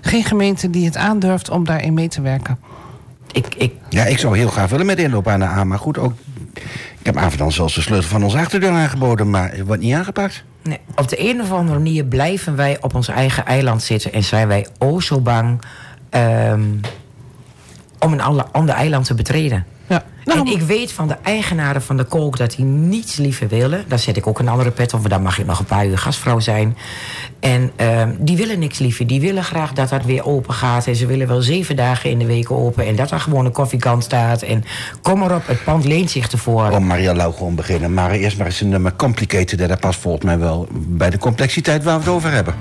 geen 0.00 0.24
gemeente 0.24 0.70
die 0.70 0.84
het 0.84 0.96
aandurft 0.96 1.50
om 1.50 1.64
daarin 1.64 1.94
mee 1.94 2.08
te 2.08 2.20
werken. 2.20 2.58
Ik, 3.32 3.54
ik, 3.54 3.72
Ja, 3.88 4.04
ik 4.04 4.18
zou 4.18 4.36
heel 4.36 4.48
graag 4.48 4.70
willen 4.70 4.86
met 4.86 4.98
inloop 4.98 5.28
aan 5.28 5.40
de 5.40 5.46
A. 5.46 5.64
Maar 5.64 5.78
goed, 5.78 5.98
ook, 5.98 6.12
ik 6.98 7.06
heb 7.06 7.16
Averdam 7.16 7.50
zelfs 7.50 7.74
de 7.74 7.80
sleutel 7.80 8.08
van 8.08 8.24
onze 8.24 8.38
achterdeur 8.38 8.70
aangeboden. 8.70 9.30
Maar 9.30 9.50
het 9.50 9.66
wordt 9.66 9.82
niet 9.82 9.94
aangepakt. 9.94 10.44
Nee, 10.62 10.78
op 10.96 11.08
de 11.08 11.30
een 11.30 11.40
of 11.40 11.52
andere 11.52 11.78
manier 11.78 12.04
blijven 12.04 12.56
wij 12.56 12.78
op 12.80 12.94
ons 12.94 13.08
eigen 13.08 13.46
eiland 13.46 13.82
zitten 13.82 14.12
en 14.12 14.24
zijn 14.24 14.48
wij 14.48 14.66
o 14.78 15.00
zo 15.00 15.20
bang 15.20 15.60
ehm, 16.10 16.62
om 18.04 18.12
een 18.12 18.20
ander, 18.20 18.44
ander 18.52 18.74
eiland 18.74 19.06
te 19.06 19.14
betreden. 19.14 19.64
Ja. 19.86 20.04
Nou, 20.24 20.40
en 20.40 20.46
ik 20.46 20.60
weet 20.60 20.92
van 20.92 21.08
de 21.08 21.16
eigenaren 21.22 21.82
van 21.82 21.96
de 21.96 22.04
kolk 22.04 22.36
dat 22.36 22.50
die 22.56 22.64
niets 22.64 23.16
liever 23.16 23.48
willen. 23.48 23.84
Daar 23.88 23.98
zet 23.98 24.16
ik 24.16 24.26
ook 24.26 24.38
een 24.38 24.48
andere 24.48 24.70
pet 24.70 24.94
op, 24.94 24.98
want 24.98 25.10
dan 25.10 25.22
mag 25.22 25.38
ik 25.38 25.46
nog 25.46 25.58
een 25.58 25.64
paar 25.64 25.86
uur 25.86 25.98
gastvrouw 25.98 26.40
zijn. 26.40 26.76
En 27.40 27.70
ehm, 27.76 28.14
die 28.18 28.36
willen 28.36 28.58
niks 28.58 28.78
liever. 28.78 29.06
Die 29.06 29.20
willen 29.20 29.44
graag 29.44 29.72
dat 29.72 29.88
dat 29.88 30.04
weer 30.04 30.24
open 30.24 30.54
gaat. 30.54 30.86
En 30.86 30.96
ze 30.96 31.06
willen 31.06 31.26
wel 31.26 31.42
zeven 31.42 31.76
dagen 31.76 32.10
in 32.10 32.18
de 32.18 32.26
week 32.26 32.50
open. 32.50 32.86
En 32.86 32.96
dat 32.96 33.10
er 33.10 33.20
gewoon 33.20 33.44
een 33.44 33.52
koffiekant 33.52 34.04
staat. 34.04 34.42
En 34.42 34.64
kom 35.02 35.18
maar 35.18 35.34
op, 35.34 35.46
het 35.46 35.64
pand 35.64 35.84
leent 35.84 36.10
zich 36.10 36.32
ervoor. 36.32 36.70
Oh, 36.70 36.78
Maria 36.78 37.14
Lau 37.14 37.32
gewoon 37.32 37.54
beginnen. 37.54 37.94
Maar 37.94 38.10
eerst 38.10 38.38
maar 38.38 38.46
eens 38.46 38.60
een 38.60 38.68
nummer 38.68 38.96
Complicated. 38.96 39.68
Dat 39.68 39.80
past 39.80 40.00
volgens 40.00 40.24
mij 40.24 40.38
wel 40.38 40.68
bij 40.72 41.10
de 41.10 41.18
complexiteit 41.18 41.84
waar 41.84 41.94
we 41.98 42.04
het 42.04 42.12
over 42.12 42.30
hebben. 42.32 42.54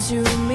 To. 0.00 0.49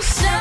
So. 0.00 0.37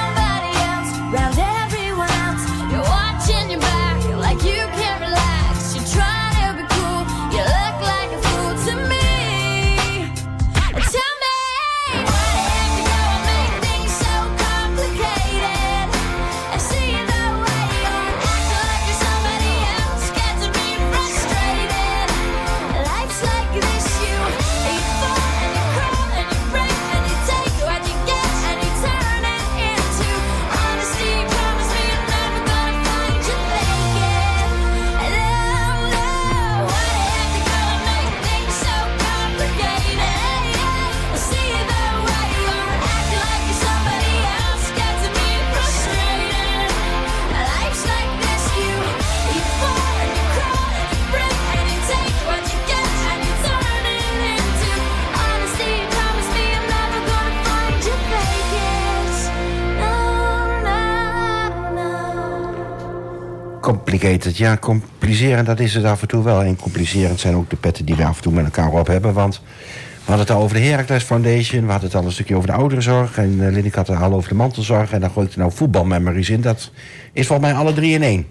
Complicated, 64.08 64.38
ja, 64.38 64.58
complicerend, 64.58 65.46
dat 65.48 65.60
is 65.60 65.74
het 65.74 65.84
af 65.84 66.02
en 66.02 66.08
toe 66.08 66.24
wel. 66.24 66.42
En 66.42 66.56
complicerend 66.56 67.20
zijn 67.20 67.36
ook 67.36 67.50
de 67.50 67.56
petten 67.56 67.86
die 67.86 67.96
we 67.96 68.06
af 68.06 68.16
en 68.18 68.22
toe 68.24 68.34
met 68.34 68.46
elkaar 68.46 68.70
op 68.72 68.88
hebben. 68.88 69.14
Want 69.14 69.42
we 69.76 70.14
hadden 70.14 70.26
het 70.26 70.36
al 70.36 70.42
over 70.42 70.56
de 70.56 70.64
Heracles 70.64 71.04
Foundation, 71.04 71.66
we 71.66 71.72
hadden 71.72 71.90
het 71.90 72.00
al 72.00 72.06
een 72.06 72.12
stukje 72.12 72.36
over 72.36 72.48
de 72.48 72.54
ouderenzorg... 72.54 73.18
en 73.18 73.34
uh, 73.34 73.52
Linnik 73.52 73.76
had 73.76 73.88
het 73.88 74.00
al 74.02 74.14
over 74.14 74.30
de 74.30 74.36
mantelzorg 74.36 74.92
en 74.92 75.00
dan 75.00 75.10
gooi 75.12 75.28
ik 75.28 75.34
er 75.34 75.40
nou 75.40 75.52
voetbalmemories 75.52 76.30
in. 76.30 76.42
Dat 76.42 76.72
is 77.14 77.28
volgens 77.28 77.50
mij 77.50 77.58
alle 77.58 77.74
drie 77.74 77.94
in 77.94 78.04
één. 78.04 78.28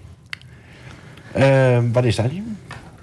Eh, 1.31 1.77
wat 1.91 2.03
is 2.03 2.15
dat? 2.15 2.25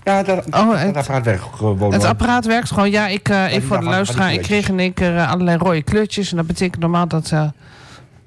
Ja, 0.04 0.22
dat, 0.22 0.44
Oh, 0.46 0.70
dat 0.70 0.78
het- 0.78 0.96
apparaat 0.96 1.24
werkt 1.24 1.42
gewoon. 1.54 1.92
Het 1.92 2.04
apparaat 2.04 2.46
werkt 2.46 2.70
gewoon. 2.70 2.90
Ja, 2.90 3.06
ik, 3.06 3.28
eh, 3.28 3.52
even 3.52 3.68
voor 3.68 3.78
de 3.78 3.84
luisteraar. 3.84 4.32
Ik 4.32 4.42
kreeg 4.42 4.68
in 4.68 4.78
één 4.78 4.94
keer 4.94 5.16
eh, 5.16 5.30
allerlei 5.30 5.58
rode 5.58 5.82
kleurtjes. 5.82 6.30
En 6.30 6.36
dat 6.36 6.46
betekent 6.46 6.80
normaal 6.80 7.08
dat, 7.08 7.30
eh, 7.30 7.48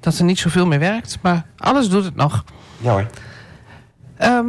dat 0.00 0.18
er 0.18 0.24
niet 0.24 0.38
zoveel 0.38 0.66
meer 0.66 0.78
werkt. 0.78 1.18
Maar 1.22 1.44
alles 1.56 1.88
doet 1.88 2.04
het 2.04 2.16
nog. 2.16 2.44
Ja 2.80 2.90
hoor. 2.90 3.06
Ehm 4.18 4.46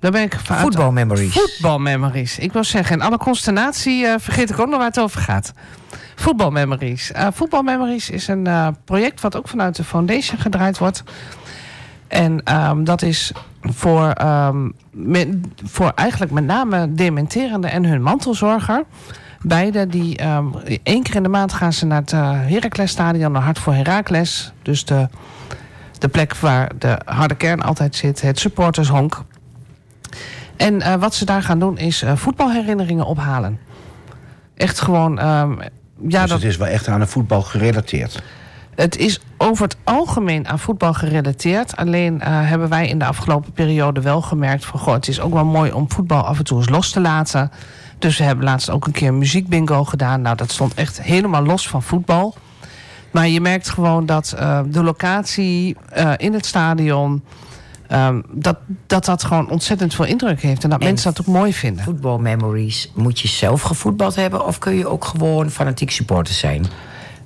daar 0.00 0.10
ben 0.10 0.22
ik 0.22 0.36
van 0.42 0.56
Voetbalmemories. 0.56 1.32
Voetbalmemories. 1.32 2.38
Ik 2.38 2.52
wil 2.52 2.64
zeggen, 2.64 2.96
in 2.96 3.02
alle 3.02 3.16
consternatie 3.18 4.06
eh, 4.06 4.14
vergeet 4.18 4.50
ik 4.50 4.58
ook 4.58 4.68
nog 4.68 4.76
waar 4.78 4.86
het 4.86 5.00
over 5.00 5.20
gaat. 5.20 5.52
Voetbalmemories. 6.16 7.12
Eh 7.12 7.26
Voetbalmemories 7.32 8.10
is 8.10 8.28
een 8.28 8.46
eh, 8.46 8.68
project 8.84 9.20
wat 9.20 9.36
ook 9.36 9.48
vanuit 9.48 9.76
de 9.76 9.84
foundation 9.84 10.38
gedraaid 10.40 10.78
wordt. 10.78 11.02
En 12.08 12.42
ehm, 12.44 12.84
dat 12.84 13.02
is 13.02 13.32
voor, 13.60 14.10
ehm, 14.10 14.68
me- 14.90 15.40
voor 15.64 15.92
eigenlijk 15.94 16.32
met 16.32 16.44
name 16.44 16.94
dementerenden 16.94 17.70
en 17.70 17.84
hun 17.84 18.02
mantelzorger. 18.02 18.84
Beide 19.42 19.86
die 19.86 20.18
één 20.82 21.02
keer 21.02 21.14
in 21.14 21.22
de 21.22 21.28
maand 21.28 21.52
gaan 21.52 21.72
ze 21.72 21.86
naar 21.86 22.00
het 22.00 22.12
uh, 22.12 22.30
Heraclesstadion, 22.32 23.32
naar 23.32 23.42
Hart 23.42 23.58
voor 23.58 23.74
Heracles. 23.74 24.52
Dus 24.62 24.84
de, 24.84 25.08
de 26.00 26.08
plek 26.08 26.36
waar 26.36 26.70
de 26.78 26.98
harde 27.04 27.34
kern 27.34 27.62
altijd 27.62 27.96
zit, 27.96 28.20
het 28.20 28.38
supportershonk. 28.38 29.24
En 30.56 30.82
eh, 30.82 30.94
wat 30.94 31.14
ze 31.14 31.24
daar 31.24 31.42
gaan 31.42 31.58
doen 31.58 31.78
is 31.78 32.02
eh, 32.02 32.16
voetbalherinneringen 32.16 33.04
ophalen. 33.04 33.58
Echt 34.54 34.80
gewoon. 34.80 35.18
ehm, 35.18 35.50
ja, 36.08 36.20
dus 36.20 36.30
dat, 36.30 36.30
het 36.30 36.42
is 36.42 36.56
wel 36.56 36.68
echt 36.68 36.88
aan 36.88 37.00
de 37.00 37.06
voetbal 37.06 37.42
gerelateerd. 37.42 38.22
het 38.74 38.96
is 38.96 39.20
over 39.36 39.64
het 39.64 39.76
algemeen 39.84 40.48
aan 40.48 40.58
voetbal 40.58 40.94
gerelateerd. 40.94 41.76
Alleen 41.76 42.20
eh, 42.20 42.28
hebben 42.48 42.68
wij 42.68 42.88
in 42.88 42.98
de 42.98 43.04
afgelopen 43.04 43.52
periode 43.52 44.00
wel 44.00 44.22
gemerkt 44.22 44.64
van... 44.64 44.80
Goh, 44.80 44.94
het 44.94 45.08
is 45.08 45.20
ook 45.20 45.32
wel 45.32 45.44
mooi 45.44 45.72
om 45.72 45.92
voetbal 45.92 46.22
af 46.22 46.38
en 46.38 46.44
toe 46.44 46.58
eens 46.58 46.68
los 46.68 46.90
te 46.90 47.00
laten. 47.00 47.50
Dus 47.98 48.18
we 48.18 48.24
hebben 48.24 48.44
laatst 48.44 48.70
ook 48.70 48.86
een 48.86 48.92
keer 48.92 49.08
een 49.08 49.18
muziekbingo 49.18 49.84
gedaan. 49.84 50.20
Nou, 50.20 50.36
dat 50.36 50.50
stond 50.50 50.74
echt 50.74 51.02
helemaal 51.02 51.42
los 51.42 51.68
van 51.68 51.82
voetbal. 51.82 52.34
Maar 53.10 53.28
je 53.28 53.40
merkt 53.40 53.68
gewoon 53.68 54.06
dat 54.06 54.34
eh, 54.38 54.60
de 54.66 54.82
locatie 54.82 55.76
eh, 55.88 56.12
in 56.16 56.32
het 56.32 56.46
stadion... 56.46 57.22
ehm, 57.88 58.20
dat, 58.32 58.56
dat 58.86 59.04
dat 59.04 59.24
gewoon 59.24 59.50
ontzettend 59.50 59.94
veel 59.94 60.04
indruk 60.04 60.42
heeft. 60.42 60.64
En 60.64 60.70
dat 60.70 60.80
En 60.80 60.86
mensen 60.86 61.14
dat 61.14 61.26
ook 61.26 61.34
mooi 61.34 61.52
vinden. 61.54 61.84
Voetbalmemories. 61.84 62.92
Moet 62.94 63.20
je 63.20 63.28
zelf 63.28 63.62
gevoetbald 63.62 64.14
hebben 64.14 64.46
of 64.46 64.58
kun 64.58 64.74
je 64.74 64.86
ook 64.86 65.04
gewoon 65.04 65.50
fanatiek 65.50 65.90
supporter 65.90 66.34
zijn? 66.34 66.66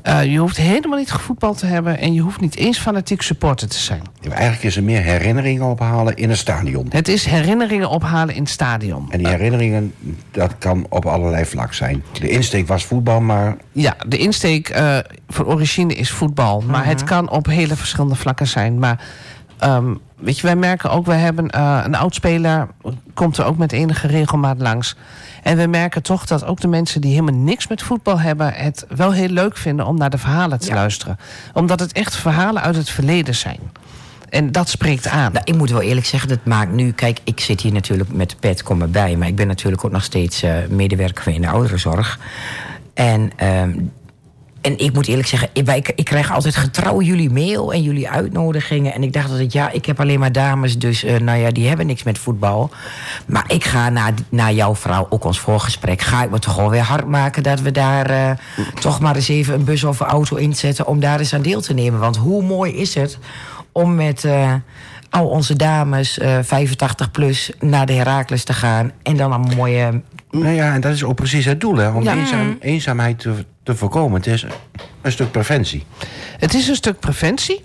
Eh, 0.04 0.24
je 0.24 0.38
hoeft 0.38 0.56
helemaal 0.56 0.98
niet 0.98 1.10
gevoetbald 1.10 1.58
te 1.58 1.66
hebben... 1.66 1.98
en 1.98 2.14
je 2.14 2.20
hoeft 2.20 2.40
niet 2.40 2.56
eens 2.56 2.78
fanatiek 2.78 3.22
supporter 3.22 3.68
te 3.68 3.78
zijn. 3.78 4.02
Ja, 4.20 4.30
Eigenlijk 4.30 4.62
is 4.62 4.76
er 4.76 4.82
meer 4.82 5.02
herinneringen 5.02 5.66
ophalen 5.66 6.16
in 6.16 6.30
een 6.30 6.36
stadion. 6.36 6.86
Het 6.88 7.08
is 7.08 7.24
herinneringen 7.24 7.88
ophalen 7.88 8.34
in 8.34 8.42
het 8.42 8.50
stadion. 8.50 9.06
En 9.10 9.18
die 9.18 9.28
herinneringen, 9.28 9.94
dat 10.30 10.54
kan 10.58 10.86
op 10.88 11.06
allerlei 11.06 11.44
vlak 11.44 11.72
zijn. 11.74 12.02
De 12.12 12.28
insteek 12.28 12.66
was 12.66 12.84
voetbal, 12.84 13.20
maar 13.20 13.56
Ja, 13.72 13.96
de 14.06 14.18
insteek 14.18 14.68
eh 14.68 14.98
van 15.28 15.46
origine 15.46 15.94
is 15.94 16.10
voetbal. 16.10 16.60
Maar 16.60 16.86
het 16.86 17.04
kan 17.04 17.30
op 17.30 17.46
hele 17.46 17.76
verschillende 17.76 18.16
vlakken 18.16 18.46
zijn. 18.46 18.78
Maar 18.78 19.04
ehm, 19.58 19.94
weet 20.24 20.38
je, 20.38 20.46
wij 20.46 20.56
merken 20.56 20.90
ook, 20.90 21.06
wij 21.06 21.18
hebben 21.18 21.50
eh, 21.50 21.80
een 21.84 21.94
oudspeler... 21.94 22.68
komt 23.14 23.38
er 23.38 23.44
ook 23.44 23.56
met 23.56 23.72
enige 23.72 24.06
regelmaat 24.06 24.58
langs. 24.58 24.96
En 25.42 25.56
we 25.56 25.66
merken 25.66 26.02
toch 26.02 26.26
dat 26.26 26.44
ook 26.44 26.60
de 26.60 26.68
mensen 26.68 27.00
die 27.00 27.10
helemaal 27.10 27.40
niks 27.40 27.68
met 27.68 27.82
voetbal 27.82 28.20
hebben... 28.20 28.52
het 28.52 28.86
wel 28.96 29.12
heel 29.12 29.28
leuk 29.28 29.56
vinden 29.56 29.86
om 29.86 29.98
naar 29.98 30.10
de 30.10 30.18
verhalen 30.18 30.58
te 30.58 30.68
Ja. 30.68 30.74
luisteren. 30.74 31.18
Omdat 31.52 31.80
het 31.80 31.92
echt 31.92 32.16
verhalen 32.16 32.62
uit 32.62 32.76
het 32.76 32.90
verleden 32.90 33.34
zijn. 33.34 33.60
En 34.28 34.52
dat 34.52 34.68
spreekt 34.68 35.08
aan. 35.08 35.32
Nou, 35.32 35.44
ik 35.44 35.56
moet 35.56 35.70
wel 35.70 35.82
eerlijk 35.82 36.06
zeggen, 36.06 36.28
dat 36.28 36.44
maakt 36.44 36.72
nu... 36.72 36.92
Kijk, 36.92 37.20
ik 37.24 37.40
zit 37.40 37.60
hier 37.60 37.72
natuurlijk 37.72 38.12
met 38.12 38.30
de 38.30 38.36
pet, 38.40 38.62
kom 38.62 38.82
erbij... 38.82 39.16
maar 39.16 39.28
ik 39.28 39.36
ben 39.36 39.46
natuurlijk 39.46 39.84
ook 39.84 39.92
nog 39.92 40.04
steeds 40.04 40.42
eh, 40.42 40.52
medewerker 40.68 41.32
in 41.32 41.40
de 41.40 41.48
ouderenzorg. 41.48 42.18
En, 42.94 43.32
ehm, 43.36 43.72
en 44.64 44.78
ik 44.78 44.92
moet 44.92 45.06
eerlijk 45.06 45.28
zeggen, 45.28 45.48
ik, 45.52 45.92
ik 45.94 46.04
krijg 46.04 46.32
altijd 46.32 46.56
getrouw 46.56 47.00
jullie 47.00 47.30
mail... 47.30 47.72
en 47.72 47.82
jullie 47.82 48.08
uitnodigingen. 48.08 48.94
En 48.94 49.02
ik 49.02 49.12
dacht 49.12 49.30
altijd, 49.30 49.52
ja, 49.52 49.70
ik 49.70 49.86
heb 49.86 50.00
alleen 50.00 50.18
maar 50.18 50.32
dames... 50.32 50.78
dus 50.78 51.04
eh, 51.04 51.20
nou 51.20 51.38
ja, 51.38 51.50
die 51.50 51.68
hebben 51.68 51.86
niks 51.86 52.02
met 52.02 52.18
voetbal. 52.18 52.70
Maar 53.26 53.44
ik 53.46 53.64
ga 53.64 53.88
naar, 53.88 54.12
naar 54.28 54.52
jouw 54.52 54.74
vrouw, 54.74 55.06
ook 55.10 55.24
ons 55.24 55.40
voorgesprek... 55.40 56.00
ga 56.00 56.22
ik 56.22 56.30
me 56.30 56.38
toch 56.38 56.56
wel 56.56 56.70
weer 56.70 56.82
hard 56.82 57.06
maken 57.06 57.42
dat 57.42 57.60
we 57.60 57.70
daar... 57.70 58.10
eh, 58.10 58.30
toch 58.80 59.00
maar 59.00 59.14
eens 59.14 59.28
even 59.28 59.54
een 59.54 59.64
bus 59.64 59.84
of 59.84 60.00
een 60.00 60.06
auto 60.06 60.36
inzetten... 60.36 60.86
om 60.86 61.00
daar 61.00 61.18
eens 61.18 61.34
aan 61.34 61.42
deel 61.42 61.60
te 61.60 61.74
nemen. 61.74 62.00
Want 62.00 62.16
hoe 62.16 62.42
mooi 62.42 62.72
is 62.72 62.94
het 62.94 63.18
om 63.72 63.94
met 63.94 64.24
eh, 64.24 64.54
al 65.10 65.26
onze 65.26 65.56
dames, 65.56 66.18
eh 66.18 66.38
85 66.42 67.10
plus, 67.10 67.50
naar 67.60 67.86
de 67.86 67.92
Herakles 67.92 68.44
te 68.44 68.52
gaan. 68.52 68.92
En 69.02 69.16
dan 69.16 69.32
een 69.32 69.56
mooie. 69.56 70.02
Nou 70.42 70.54
ja, 70.54 70.74
en 70.74 70.80
dat 70.80 70.92
is 70.92 71.04
ook 71.04 71.14
precies 71.14 71.44
het 71.44 71.60
doel, 71.60 71.76
hè, 71.76 71.88
om 71.88 72.02
Ja. 72.02 72.14
eenzaam- 72.14 72.56
eenzaamheid 72.60 73.18
te, 73.18 73.44
te 73.62 73.74
voorkomen. 73.74 74.16
Het 74.20 74.26
is 74.26 74.46
een 75.02 75.12
stuk 75.12 75.30
preventie. 75.30 75.84
Het 76.38 76.54
is 76.54 76.68
een 76.68 76.74
stuk 76.74 76.98
preventie. 77.00 77.62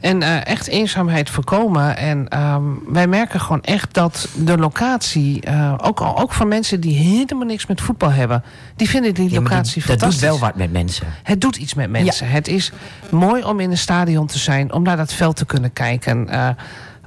En 0.00 0.22
eh, 0.22 0.46
echt 0.46 0.66
eenzaamheid 0.66 1.30
voorkomen. 1.30 1.96
En 1.96 2.28
ehm, 2.28 2.62
wij 2.88 3.06
merken 3.06 3.40
gewoon 3.40 3.62
echt 3.62 3.94
dat 3.94 4.28
de 4.34 4.58
locatie, 4.58 5.40
eh, 5.40 5.74
ook, 5.82 6.00
al- 6.00 6.18
ook 6.18 6.32
voor 6.32 6.46
mensen 6.46 6.80
die 6.80 6.94
helemaal 6.96 7.46
niks 7.46 7.66
met 7.66 7.80
voetbal 7.80 8.10
hebben, 8.12 8.42
die 8.76 8.88
vinden 8.88 9.14
die 9.14 9.30
Ja, 9.30 9.40
locatie 9.40 9.72
die- 9.72 9.82
dat 9.82 9.90
doet 9.90 9.98
fantastisch. 9.98 10.28
wel 10.28 10.38
wat 10.38 10.56
met 10.56 10.72
mensen. 10.72 11.06
Het 11.22 11.40
doet 11.40 11.56
iets 11.56 11.74
met 11.74 11.90
mensen. 11.90 12.28
Het 12.28 12.48
is 12.48 12.72
mooi 13.10 13.42
om 13.44 13.60
in 13.60 13.70
een 13.70 13.78
stadion 13.78 14.26
te 14.26 14.38
zijn, 14.38 14.72
om 14.72 14.82
naar 14.82 14.96
dat 14.96 15.12
veld 15.12 15.36
te 15.36 15.46
kunnen 15.46 15.72
kijken. 15.72 16.28
Eh, 16.28 16.48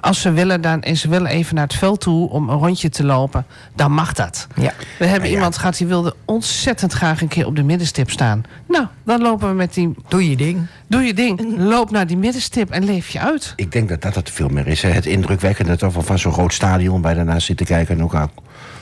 als 0.05 0.21
ze 0.21 0.31
willen 0.31 0.61
dan, 0.61 0.81
en 0.81 0.97
ze 0.97 1.09
willen 1.09 1.27
even 1.27 1.55
naar 1.55 1.63
het 1.63 1.75
veld 1.75 2.01
toe 2.01 2.29
om 2.29 2.49
een 2.49 2.57
rondje 2.57 2.89
te 2.89 3.03
lopen, 3.03 3.45
dan 3.75 3.91
mag 3.91 4.13
dat. 4.13 4.47
Ja. 4.55 4.73
We 4.99 5.05
hebben 5.05 5.23
Ja, 5.23 5.29
ja. 5.29 5.33
iemand 5.35 5.57
gehad 5.57 5.77
die 5.77 5.87
wilde 5.87 6.15
ontzettend 6.25 6.93
graag 6.93 7.21
een 7.21 7.27
keer 7.27 7.45
op 7.45 7.55
de 7.55 7.63
middenstip 7.63 8.09
staan. 8.09 8.43
Nou, 8.67 8.85
dan 9.05 9.21
lopen 9.21 9.49
we 9.49 9.55
met 9.55 9.73
die. 9.73 9.95
Doe 10.07 10.29
je 10.29 10.35
ding. 10.35 10.67
Doe 10.87 11.01
je 11.01 11.13
ding, 11.13 11.57
loop 11.57 11.91
naar 11.91 12.07
die 12.07 12.17
middenstip 12.17 12.69
en 12.69 12.85
leef 12.85 13.09
je 13.09 13.19
uit. 13.19 13.53
Ik 13.55 13.71
denk 13.71 13.89
dat 13.89 14.01
dat 14.01 14.15
het 14.15 14.31
veel 14.31 14.47
meer 14.47 14.67
is. 14.67 14.81
Hè. 14.81 14.89
Het 14.89 15.05
indrukwekkende 15.05 15.75
toch 15.75 15.93
wel 15.93 16.03
van 16.03 16.19
zo'n 16.19 16.33
groot 16.33 16.53
stadion... 16.53 17.01
waar 17.01 17.11
je 17.11 17.17
daarnaast 17.17 17.45
zit 17.45 17.57
te 17.57 17.63
kijken 17.63 17.97
en 17.97 18.03
ook 18.03 18.15
al 18.15 18.29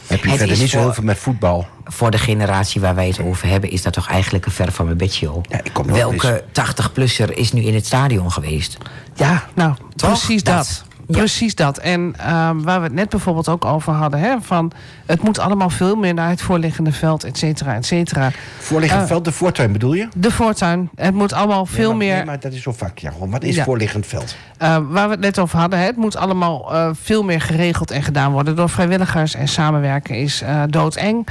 heb 0.08 0.24
je 0.24 0.30
Het 0.30 0.38
verder 0.38 0.58
niet 0.58 0.70
zo 0.70 0.80
heel 0.80 0.94
veel 0.94 1.04
met 1.04 1.18
voetbal. 1.18 1.68
Voor 1.84 2.12
de 2.12 2.18
generatie 2.18 2.82
waar 2.82 2.96
wij 2.96 3.08
het 3.08 3.20
over 3.20 3.48
hebben, 3.48 3.70
is 3.70 3.82
dat 3.82 3.94
toch 3.94 4.08
eigenlijk 4.08 4.46
een 4.46 4.52
ver 4.52 4.72
van 4.72 4.86
mijn 4.86 4.98
bedshow. 4.98 5.44
Ja, 5.50 5.60
ik 5.64 5.74
kom 5.74 5.86
wel 5.86 5.96
Welke 5.96 6.44
80-plusser 6.44 7.34
is 7.34 7.52
nu 7.52 7.62
in 7.62 7.74
het 7.74 7.86
stadion 7.86 8.32
geweest? 8.32 8.78
Ja, 9.16 9.44
nou, 9.54 9.74
Toch? 9.96 10.10
precies 10.10 10.44
dat. 10.44 10.56
Dat. 10.56 10.93
Ja. 11.14 11.20
Precies 11.20 11.56
dat. 11.56 11.78
En 11.78 12.14
ehm, 12.18 12.62
waar 12.62 12.78
we 12.80 12.84
het 12.86 12.94
net 12.94 13.10
bijvoorbeeld 13.10 13.50
ook 13.50 13.66
over 13.66 13.94
hadden... 13.94 14.20
Hè, 14.20 14.36
van 14.42 14.72
het 15.06 15.22
moet 15.24 15.40
allemaal 15.40 15.70
veel 15.70 15.96
meer 15.96 16.14
naar 16.14 16.30
het 16.30 16.42
voorliggende 16.42 16.92
veld, 16.92 17.24
et 17.24 17.38
cetera, 17.38 17.76
et 17.76 17.86
cetera. 17.86 18.32
Voorliggend 18.60 19.02
Eh, 19.02 19.08
veld, 19.08 19.26
de 19.26 19.32
voortuin 19.32 19.72
bedoel 19.72 19.94
je? 19.94 20.08
De 20.16 20.32
voortuin, 20.32 20.90
het 20.96 21.14
moet 21.14 21.34
allemaal 21.34 21.66
veel 21.66 21.78
Nee, 21.78 21.88
maar, 21.88 21.98
meer... 21.98 22.16
Nee, 22.16 22.26
maar 22.26 22.40
dat 22.40 22.54
is 22.54 22.62
zo'n 22.62 22.74
vakjargon. 22.74 23.32
Wat 23.32 23.44
is 23.44 23.56
Ja. 23.56 23.64
voorliggend 23.64 24.06
veld? 24.08 24.36
Eh, 24.58 24.78
waar 24.90 25.06
we 25.06 25.12
het 25.12 25.20
net 25.24 25.40
over 25.40 25.60
hadden, 25.60 25.80
hè, 25.80 25.86
het 25.86 25.96
moet 25.98 26.16
allemaal 26.16 26.74
eh, 26.74 26.90
veel 26.94 27.24
meer 27.24 27.42
geregeld 27.42 27.92
en 27.92 28.04
gedaan 28.04 28.32
worden 28.32 28.56
door 28.56 28.70
vrijwilligers 28.70 29.36
en 29.36 29.48
samenwerken 29.48 30.16
is 30.16 30.42
eh, 30.42 30.62
doodeng. 30.70 31.28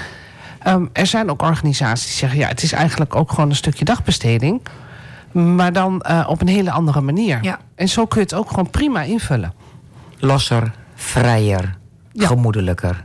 Ehm, 0.59 0.85
er 0.93 1.07
zijn 1.07 1.31
ook 1.31 1.43
organisaties 1.43 2.07
die 2.07 2.15
zeggen, 2.17 2.39
ja, 2.39 2.49
het 2.49 2.63
is 2.63 2.73
eigenlijk 2.73 3.17
ook 3.17 3.31
gewoon 3.31 3.51
een 3.51 3.57
stukje 3.57 3.85
dagbesteding, 3.85 4.61
maar 5.33 5.73
dan 5.73 6.01
eh, 6.01 6.25
op 6.29 6.41
een 6.41 6.49
hele 6.49 6.71
andere 6.71 7.01
manier. 7.01 7.39
Ja. 7.43 7.59
En 7.75 7.89
zo 7.89 8.07
kun 8.07 8.21
je 8.21 8.27
het 8.27 8.35
ook 8.35 8.49
gewoon 8.49 8.71
prima 8.71 9.03
invullen. 9.03 9.53
Losser, 10.25 10.73
vrijer, 10.95 11.77
Ja. 12.13 12.27
gemoedelijker. 12.27 13.01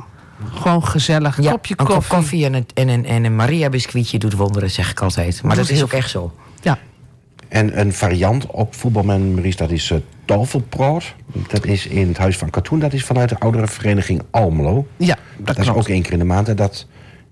Gewoon 0.53 0.83
gezellig, 0.83 1.41
Ja, 1.41 1.51
kopje 1.51 1.73
een 1.77 1.85
kop 1.85 1.95
koffie. 1.95 2.15
koffie 2.17 2.45
en 2.45 2.53
een, 2.53 2.65
en 2.73 2.87
een, 2.87 3.05
en 3.05 3.23
een 3.23 3.35
Maria 3.35 3.69
biscuitje 3.69 4.17
doet 4.19 4.33
wonderen, 4.33 4.71
zeg 4.71 4.91
ik 4.91 5.01
altijd. 5.01 5.43
Maar 5.43 5.55
dat 5.55 5.69
is 5.69 5.83
ook 5.83 5.91
echt 5.93 6.09
zo. 6.09 6.33
Ja. 6.61 6.77
En 7.47 7.79
een 7.79 7.93
variant 7.93 8.45
op 8.45 8.75
voetbalmemories, 8.75 9.55
dat 9.55 9.71
is 9.71 9.91
uh. 9.91 9.97
Dat 11.47 11.65
is 11.65 11.87
in 11.87 12.07
het 12.07 12.17
Huis 12.17 12.37
van 12.37 12.49
Katoen. 12.49 12.79
Dat 12.79 12.93
is 12.93 13.03
vanuit 13.03 13.29
de 13.29 13.39
oudere 13.39 13.67
vereniging 13.67 14.21
Almelo. 14.31 14.87
Ja, 14.97 15.17
Dat, 15.37 15.45
dat, 15.55 15.57
is 15.65 15.69
ook 15.69 15.87
één 15.87 16.01
keer 16.01 16.11
in 16.13 16.19
de 16.19 16.25
maand. 16.25 16.49
En 16.49 16.55
dat 16.55 16.85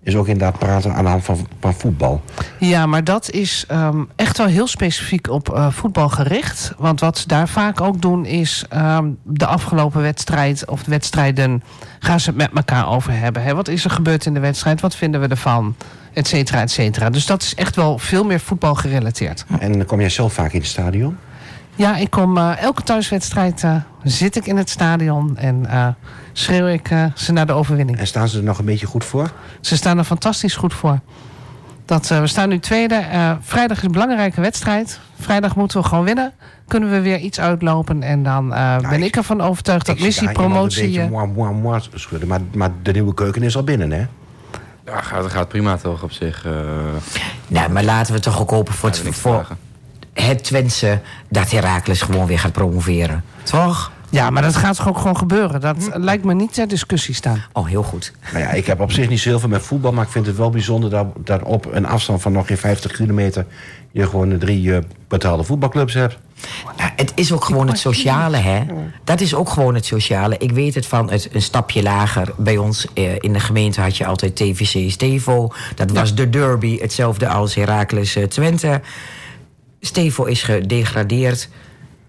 is 0.06 0.16
ook 0.16 0.28
inderdaad 0.28 0.60
praten 0.60 0.94
aan 0.94 1.04
de 1.04 1.10
hand 1.10 1.24
van, 1.24 1.48
van 1.60 1.74
voetbal. 1.74 2.22
Ja, 2.60 2.86
maar 2.86 3.04
dat 3.04 3.32
is 3.32 3.66
ehm, 3.68 4.04
echt 4.16 4.38
wel 4.38 4.48
heel 4.48 4.68
specifiek 4.68 5.30
op 5.30 5.54
eh, 5.54 5.72
voetbal 5.72 6.10
gericht. 6.10 6.74
Want 6.78 7.00
wat 7.00 7.18
ze 7.18 7.28
daar 7.28 7.48
vaak 7.48 7.82
ook 7.82 8.02
doen 8.02 8.26
is 8.26 8.66
ehm, 8.70 9.10
de 9.24 9.46
afgelopen 9.46 10.02
wedstrijd 10.02 10.66
of 10.70 10.84
de 10.84 10.92
wedstrijden 10.92 11.64
gaan 12.00 12.20
ze 12.20 12.30
het 12.30 12.38
met 12.38 12.50
elkaar 12.54 12.90
over 12.90 13.20
hebben. 13.20 13.44
Hè? 13.44 13.56
Wat 13.56 13.68
is 13.68 13.84
er 13.84 13.90
gebeurd 13.90 14.26
in 14.26 14.34
de 14.34 14.40
wedstrijd? 14.40 14.82
Wat 14.82 14.96
vinden 14.96 15.22
we 15.22 15.28
ervan? 15.28 15.76
Et 16.14 16.28
cetera, 16.28 16.62
et 16.62 16.72
cetera. 16.72 17.10
Dus 17.10 17.26
dat 17.26 17.42
is 17.42 17.56
echt 17.56 17.76
wel 17.76 17.98
veel 17.98 18.24
meer 18.24 18.40
voetbal 18.40 18.76
gerelateerd. 18.76 19.46
En 19.60 19.72
dan 19.72 19.86
kom 19.86 20.00
jij 20.00 20.10
zelf 20.10 20.34
vaak 20.34 20.54
in 20.54 20.60
het 20.60 20.68
stadion? 20.68 21.18
Ja, 21.76 21.96
ik 21.98 22.10
kom 22.10 22.38
eh, 22.38 22.62
elke 22.62 22.84
thuiswedstrijd 22.84 23.64
eh, 23.64 23.76
zit 24.04 24.36
ik 24.36 24.46
in 24.46 24.58
het 24.58 24.70
stadion 24.70 25.38
en 25.38 25.66
eh, 25.66 25.88
schreeuw 26.34 26.68
ik 26.68 26.90
ze 27.16 27.32
naar 27.32 27.46
de 27.46 27.54
overwinning. 27.54 27.98
En 27.98 28.08
staan 28.08 28.28
ze 28.28 28.38
er 28.38 28.44
nog 28.44 28.60
een 28.60 28.66
beetje 28.66 28.86
goed 28.86 29.04
voor? 29.06 29.32
Ze 29.62 29.76
staan 29.76 29.98
er 29.98 30.04
fantastisch 30.04 30.56
goed 30.56 30.74
voor. 30.74 31.00
Dat, 31.86 32.12
eh, 32.12 32.20
we 32.20 32.28
staan 32.28 32.50
nu 32.50 32.60
tweede. 32.60 32.96
Eh, 32.96 33.32
vrijdag 33.42 33.78
is 33.78 33.84
een 33.84 33.92
belangrijke 33.92 34.42
wedstrijd. 34.42 35.00
Vrijdag 35.20 35.56
moeten 35.56 35.82
we 35.82 35.88
gewoon 35.88 36.04
winnen. 36.04 36.32
Kunnen 36.68 36.92
we 36.92 37.02
weer 37.02 37.18
iets 37.20 37.40
uitlopen. 37.40 38.04
En 38.04 38.24
dan 38.24 38.54
eh, 38.54 38.78
ben 38.90 39.00
ik- 39.00 39.06
ik 39.06 39.16
ervan 39.16 39.42
overtuigd 39.42 39.86
dat 39.86 40.00
missie 40.00 40.32
promotie... 40.32 40.84
Een 40.84 41.10
beetje 41.10 41.10
moi, 41.34 41.54
moi, 41.54 41.82
schudden. 41.94 42.28
Maar, 42.28 42.40
maar 42.56 42.70
de 42.84 42.92
nieuwe 42.92 43.14
keuken 43.14 43.44
is 43.44 43.56
al 43.56 43.64
binnen, 43.64 43.92
hè? 43.92 44.06
Ja, 44.86 45.02
gaat, 45.02 45.32
gaat 45.32 45.48
prima 45.48 45.78
toch 45.78 46.04
op 46.04 46.12
zich. 46.12 46.46
eh 46.46 46.52
Nou, 47.48 47.72
maar 47.72 47.84
laten 47.84 48.14
we 48.14 48.20
toch 48.20 48.40
ook 48.42 48.50
hopen 48.50 48.74
voor 48.74 48.90
het, 48.90 48.98
voor 49.00 49.14
vragen. 49.14 49.58
Het 50.24 50.44
Twentse 50.44 51.02
dat 51.30 51.52
Heracles 51.52 52.02
gewoon 52.02 52.26
weer 52.26 52.40
gaat 52.40 52.52
promoveren. 52.52 53.24
Toch? 53.44 53.92
ja, 54.10 54.30
maar 54.30 54.42
dat 54.42 54.56
gaat 54.56 54.88
ook 54.88 54.98
gewoon 54.98 55.18
gebeuren. 55.18 55.62
Dat 55.62 55.90
lijkt 55.94 56.24
me 56.24 56.34
niet 56.34 56.54
ter 56.54 56.68
discussie 56.68 57.14
staan. 57.14 57.44
Oh, 57.52 57.68
heel 57.68 57.84
goed. 57.84 58.12
Nou 58.32 58.44
ja, 58.44 58.50
ik 58.52 58.66
heb 58.66 58.80
op 58.80 58.92
zich 58.92 59.10
niet 59.10 59.20
zo 59.20 59.30
heel 59.30 59.40
veel 59.40 59.50
met 59.50 59.62
voetbal, 59.62 59.92
maar 59.92 60.04
ik 60.04 60.12
vind 60.12 60.26
het 60.26 60.38
wel 60.38 60.50
bijzonder 60.50 60.90
dat, 60.90 61.08
dat 61.18 61.44
op 61.44 61.68
een 61.72 61.86
afstand 61.86 62.22
van 62.22 62.32
nog 62.32 62.48
geen 62.48 62.58
50 62.58 62.92
kilometer 62.92 63.46
je 63.92 64.08
gewoon 64.08 64.30
de 64.30 64.38
drie 64.38 64.76
eh, 64.76 64.82
betaalde 65.08 65.44
voetbalclubs 65.44 65.94
hebt. 65.94 66.18
Nou, 66.78 66.90
het 66.96 67.12
is 67.16 67.32
ook 67.32 67.46
gewoon 67.46 67.68
het 67.68 67.80
sociale, 67.80 68.38
hè? 68.38 68.62
Dat 69.04 69.22
is 69.22 69.34
ook 69.34 69.50
gewoon 69.50 69.76
het 69.76 69.86
sociale. 69.86 70.38
Ik 70.38 70.52
weet 70.52 70.76
het 70.76 70.86
van 70.86 71.12
het, 71.12 71.30
een 71.32 71.42
stapje 71.42 71.84
lager. 71.84 72.34
Bij 72.38 72.58
ons 72.58 72.88
eh, 72.94 73.16
in 73.20 73.34
de 73.34 73.40
gemeente 73.40 73.82
had 73.82 73.98
je 73.98 74.06
altijd 74.06 74.36
TVC 74.36 74.92
Stevo. 74.92 75.54
Dat 75.76 75.92
was 75.92 76.16
de 76.16 76.30
derby, 76.30 76.80
hetzelfde 76.80 77.28
als 77.28 77.56
Heracles 77.56 78.16
eh, 78.16 78.24
Twente. 78.24 78.82
Stevo 79.82 80.24
is 80.24 80.44
gedegradeerd. 80.44 81.50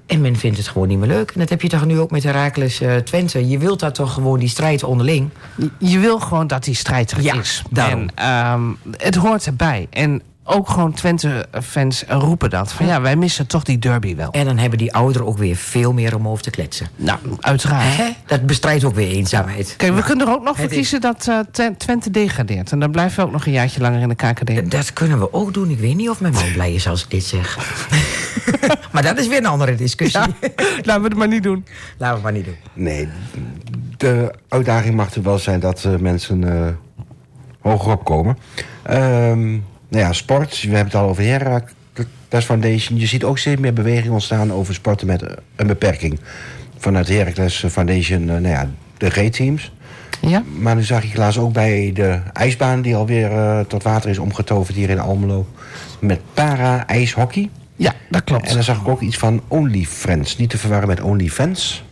En 0.06 0.20
men 0.20 0.36
vindt 0.36 0.56
het 0.56 0.68
gewoon 0.68 0.88
niet 0.88 0.98
meer 0.98 1.08
leuk. 1.08 1.30
En 1.30 1.40
dat 1.40 1.48
heb 1.48 1.62
je 1.62 1.68
toch 1.68 1.86
nu 1.86 1.98
ook 1.98 2.10
met 2.10 2.22
Heracles 2.22 2.80
eh, 2.80 2.96
Twente. 2.96 3.48
Je 3.48 3.58
wilt 3.58 3.80
daar 3.80 3.92
toch 3.92 4.12
gewoon 4.12 4.38
die 4.38 4.48
strijd 4.48 4.82
onderling. 4.84 5.28
Je- 5.56 5.70
Je 5.78 5.98
wil 5.98 6.18
gewoon 6.20 6.46
dat 6.46 6.64
die 6.64 6.74
strijd 6.74 7.10
er 7.10 7.22
Ja, 7.22 7.34
is. 7.34 7.62
daarom. 7.70 8.08
En 8.14 8.14
ehm, 8.14 8.62
het 8.96 9.14
hoort 9.14 9.46
erbij. 9.46 9.86
En 9.90 10.22
ook 10.46 10.68
gewoon 10.68 10.92
Twente-fans 10.92 12.04
roepen 12.08 12.50
dat. 12.50 12.72
Van 12.72 12.86
ja, 12.86 13.00
wij 13.00 13.16
missen 13.16 13.46
toch 13.46 13.62
die 13.62 13.78
derby 13.78 14.16
wel. 14.16 14.30
En 14.30 14.44
dan 14.44 14.58
hebben 14.58 14.78
die 14.78 14.94
ouderen 14.94 15.26
ook 15.26 15.38
weer 15.38 15.56
veel 15.56 15.92
meer 15.92 16.14
om 16.16 16.28
over 16.28 16.42
te 16.42 16.50
kletsen. 16.50 16.86
Nou, 16.96 17.18
uiteraard. 17.40 17.96
Hè? 17.96 18.08
Dat 18.26 18.46
bestrijdt 18.46 18.84
ook 18.84 18.94
weer 18.94 19.08
eenzaamheid. 19.08 19.74
Kijk, 19.76 19.94
we 19.94 20.02
kunnen 20.02 20.26
er 20.26 20.32
ook 20.32 20.42
nog 20.42 20.56
voor 20.56 20.68
kiezen 20.68 21.00
dat 21.00 21.26
eh, 21.28 21.38
Twen- 21.52 21.76
Twente 21.76 22.10
degradeert. 22.10 22.72
En 22.72 22.78
dan 22.80 22.90
blijven 22.90 23.16
we 23.20 23.26
ook 23.26 23.32
nog 23.32 23.46
een 23.46 23.52
jaartje 23.52 23.80
langer 23.80 24.00
in 24.00 24.08
de 24.08 24.14
KKD. 24.14 24.70
Dat 24.70 24.92
kunnen 24.92 25.18
we 25.18 25.32
ook 25.32 25.54
doen. 25.54 25.70
Ik 25.70 25.78
weet 25.78 25.96
niet 25.96 26.08
of 26.10 26.20
mijn 26.20 26.32
man 26.32 26.52
blij 26.52 26.72
is 26.74 26.88
als 26.88 27.02
ik 27.04 27.10
dit 27.10 27.24
zeg. 27.24 27.58
maar 28.92 29.02
dat 29.02 29.18
is 29.18 29.26
weer 29.28 29.38
een 29.38 29.46
andere 29.46 29.74
discussie. 29.74 30.20
Laten 30.82 31.02
we 31.02 31.08
het 31.08 31.16
maar 31.16 31.28
niet 31.28 31.42
doen. 31.42 31.64
Laten 31.98 31.98
we 31.98 32.06
het 32.06 32.22
maar 32.22 32.32
niet 32.32 32.44
doen. 32.44 32.56
Nee, 32.72 33.08
de 33.96 34.34
uitdaging 34.48 34.94
mag 34.94 35.14
er 35.14 35.22
wel 35.22 35.38
zijn 35.38 35.60
dat 35.60 35.84
eh, 35.84 35.96
mensen 35.96 36.44
eh 36.66 36.68
hoger 37.60 37.92
opkomen. 37.92 38.38
Ehm 38.82 39.58
nou 39.88 40.04
ja, 40.04 40.12
sport, 40.12 40.60
we 40.60 40.66
hebben 40.66 40.84
het 40.84 40.94
al 40.94 41.08
over 41.08 41.24
Heracles 41.24 42.44
Foundation. 42.44 42.98
Je 42.98 43.06
ziet 43.06 43.24
ook 43.24 43.38
steeds 43.38 43.60
meer 43.60 43.72
beweging 43.72 44.12
ontstaan 44.12 44.52
over 44.52 44.74
sporten 44.74 45.06
met 45.06 45.22
een 45.56 45.66
beperking. 45.66 46.20
Vanuit 46.78 47.08
Heracles 47.08 47.64
Foundation, 47.70 48.20
eh, 48.20 48.26
nou 48.26 48.48
ja, 48.48 48.70
de 48.96 49.10
G-teams. 49.10 49.72
Ja? 50.20 50.42
Maar 50.58 50.74
nu 50.74 50.82
zag 50.82 51.04
ik 51.04 51.10
helaas 51.10 51.38
ook 51.38 51.52
bij 51.52 51.90
de 51.94 52.20
ijsbaan... 52.32 52.82
die 52.82 52.96
alweer 52.96 53.32
eh 53.32 53.60
tot 53.60 53.82
water 53.82 54.10
is 54.10 54.18
omgetoverd 54.18 54.76
hier 54.76 54.90
in 54.90 54.98
Almelo... 54.98 55.46
met 56.00 56.20
para-ijshockey. 56.34 57.50
Ja, 57.76 57.92
dat 58.10 58.24
klopt. 58.24 58.46
En 58.46 58.54
dan 58.54 58.62
zag 58.62 58.80
ik 58.80 58.88
ook 58.88 59.00
iets 59.00 59.18
van 59.18 59.42
OnlyFriends. 59.48 60.36
Niet 60.36 60.50
te 60.50 60.58
verwarren 60.58 60.88
met 60.88 61.00
OnlyFans. 61.00 61.84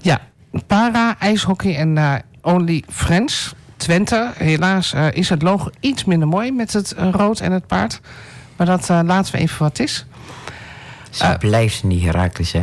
Ja, 0.00 0.20
para, 0.66 1.16
ijshockey 1.18 1.76
en 1.76 1.98
eh, 1.98 2.14
Only 2.42 2.82
Friends. 2.88 3.54
Twente, 3.82 4.30
helaas 4.36 4.92
eh, 4.92 5.06
is 5.12 5.28
het 5.28 5.42
logo 5.42 5.70
iets 5.80 6.04
minder 6.04 6.28
mooi 6.28 6.52
met 6.52 6.72
het 6.72 6.92
eh, 6.92 7.08
rood 7.10 7.40
en 7.40 7.52
het 7.52 7.66
paard. 7.66 8.00
Maar 8.56 8.66
dat 8.66 8.90
eh, 8.90 9.00
laten 9.04 9.32
we 9.32 9.38
even 9.38 9.58
wat 9.58 9.78
is. 9.78 10.06
Ze 11.10 11.36
blijft 11.38 11.82
niet 11.84 12.02
Herakles, 12.02 12.52
hè? 12.52 12.62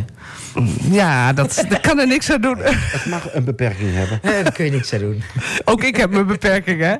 Ja, 0.90 1.32
dat, 1.32 1.66
kan 1.82 1.98
er 1.98 2.06
niks 2.06 2.30
aan 2.32 2.40
doen. 2.40 2.56
Het 2.96 3.06
mag 3.06 3.34
een 3.34 3.44
beperking 3.44 3.94
hebben. 3.94 4.18
Eh, 4.22 4.42
Daar 4.42 4.52
kun 4.52 4.64
je 4.64 4.70
niks 4.70 4.92
aan 4.92 4.98
doen. 4.98 5.22
Ook 5.64 5.82
ik 5.82 5.96
heb 5.96 6.10
mijn 6.10 6.26
beperkingen, 6.26 6.88
hè? 6.88 6.96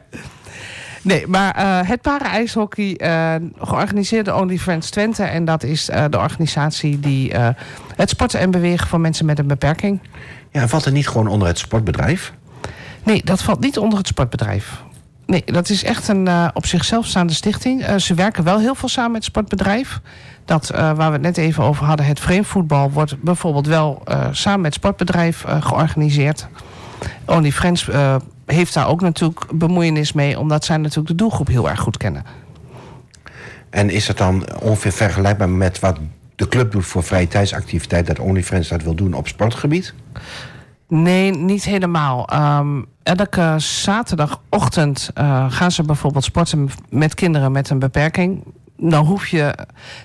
Nee, 1.02 1.26
maar 1.26 1.54
eh, 1.54 1.88
het 1.88 2.00
para-ijshockey 2.00 2.96
eh 2.96 3.34
georganiseerde 3.58 4.34
Only 4.34 4.58
Friends 4.58 4.90
Twente. 4.90 5.22
En 5.22 5.44
dat 5.44 5.62
is 5.62 5.88
eh, 5.88 6.04
de 6.10 6.18
organisatie 6.18 7.00
die 7.00 7.32
eh, 7.32 7.48
het 7.96 8.08
sporten 8.10 8.40
en 8.40 8.50
bewegen 8.50 8.88
voor 8.88 9.00
mensen 9.00 9.26
met 9.26 9.38
een 9.38 9.46
beperking. 9.46 10.00
Ja, 10.50 10.68
valt 10.68 10.84
er 10.84 10.92
niet 10.92 11.08
gewoon 11.08 11.26
onder 11.26 11.48
het 11.48 11.58
sportbedrijf? 11.58 12.32
Nee, 13.02 13.22
dat 13.24 13.42
valt 13.42 13.60
niet 13.60 13.78
onder 13.78 13.98
het 13.98 14.06
sportbedrijf. 14.06 14.82
Nee, 15.30 15.42
dat 15.44 15.68
is 15.68 15.84
echt 15.84 16.08
een 16.08 16.28
eh, 16.28 16.48
op 16.54 16.66
zichzelf 16.66 17.06
staande 17.06 17.32
stichting. 17.32 17.82
Eh, 17.82 17.96
ze 17.96 18.14
werken 18.14 18.44
wel 18.44 18.58
heel 18.58 18.74
veel 18.74 18.88
samen 18.88 19.10
met 19.10 19.20
het 19.20 19.30
sportbedrijf. 19.30 20.00
Dat, 20.44 20.70
eh, 20.70 20.78
waar 20.78 21.06
we 21.06 21.12
het 21.12 21.20
net 21.20 21.36
even 21.36 21.64
over 21.64 21.86
hadden, 21.86 22.06
het 22.06 22.20
vreemdvoetbal... 22.20 22.90
wordt 22.90 23.22
bijvoorbeeld 23.22 23.66
wel 23.66 24.02
samen 24.30 24.60
met 24.60 24.74
het 24.74 24.82
sportbedrijf 24.82 25.44
georganiseerd. 25.60 26.46
Only 27.24 27.52
Friends 27.52 27.88
heeft 28.46 28.74
daar 28.74 28.88
ook 28.88 29.00
natuurlijk 29.00 29.44
bemoeienis 29.52 30.12
mee... 30.12 30.38
omdat 30.38 30.64
zij 30.64 30.76
natuurlijk 30.76 31.08
de 31.08 31.14
doelgroep 31.14 31.46
heel 31.46 31.70
erg 31.70 31.80
goed 31.80 31.96
kennen. 31.96 32.24
En 33.70 33.90
is 33.90 34.06
dat 34.06 34.18
dan 34.18 34.44
ongeveer 34.60 34.92
vergelijkbaar 34.92 35.48
met 35.48 35.78
wat 35.78 35.98
de 36.36 36.48
club 36.48 36.72
doet 36.72 36.86
voor 36.86 37.02
vrije 37.02 37.28
tijdsactiviteit... 37.28 38.06
dat 38.06 38.18
OnlyFriends 38.18 38.68
dat 38.68 38.82
wil 38.82 38.94
doen 38.94 39.14
op 39.14 39.28
sportgebied? 39.28 39.94
Nee, 40.90 41.30
niet 41.30 41.64
helemaal. 41.64 42.28
Ehm, 42.28 42.82
elke 43.02 43.54
zaterdagochtend 43.56 45.10
eh, 45.14 45.44
gaan 45.48 45.70
ze 45.70 45.82
bijvoorbeeld 45.82 46.24
sporten 46.24 46.70
met 46.88 47.14
kinderen 47.14 47.52
met 47.52 47.70
een 47.70 47.78
beperking. 47.78 48.44
Nou 48.76 49.06
hoef 49.06 49.26
je, 49.26 49.54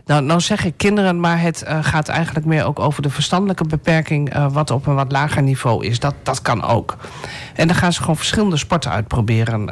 nou, 0.05 0.23
nou 0.23 0.39
zeg 0.39 0.65
ik 0.65 0.73
kinderen, 0.77 1.19
maar 1.19 1.41
het 1.41 1.63
eh, 1.63 1.77
gaat 1.81 2.07
eigenlijk 2.07 2.45
meer 2.45 2.65
ook 2.65 2.79
over 2.79 3.01
de 3.01 3.09
verstandelijke 3.09 3.63
beperking, 3.63 4.29
eh, 4.29 4.51
wat 4.51 4.71
op 4.71 4.87
een 4.87 4.95
wat 4.95 5.11
lager 5.11 5.41
niveau 5.41 5.85
is. 5.85 5.99
Dat, 5.99 6.15
dat 6.23 6.41
kan 6.41 6.63
ook. 6.63 6.97
En 7.55 7.67
dan 7.67 7.75
gaan 7.75 7.93
ze 7.93 7.99
gewoon 7.99 8.17
verschillende 8.17 8.57
sporten 8.57 8.91
uitproberen. 8.91 9.65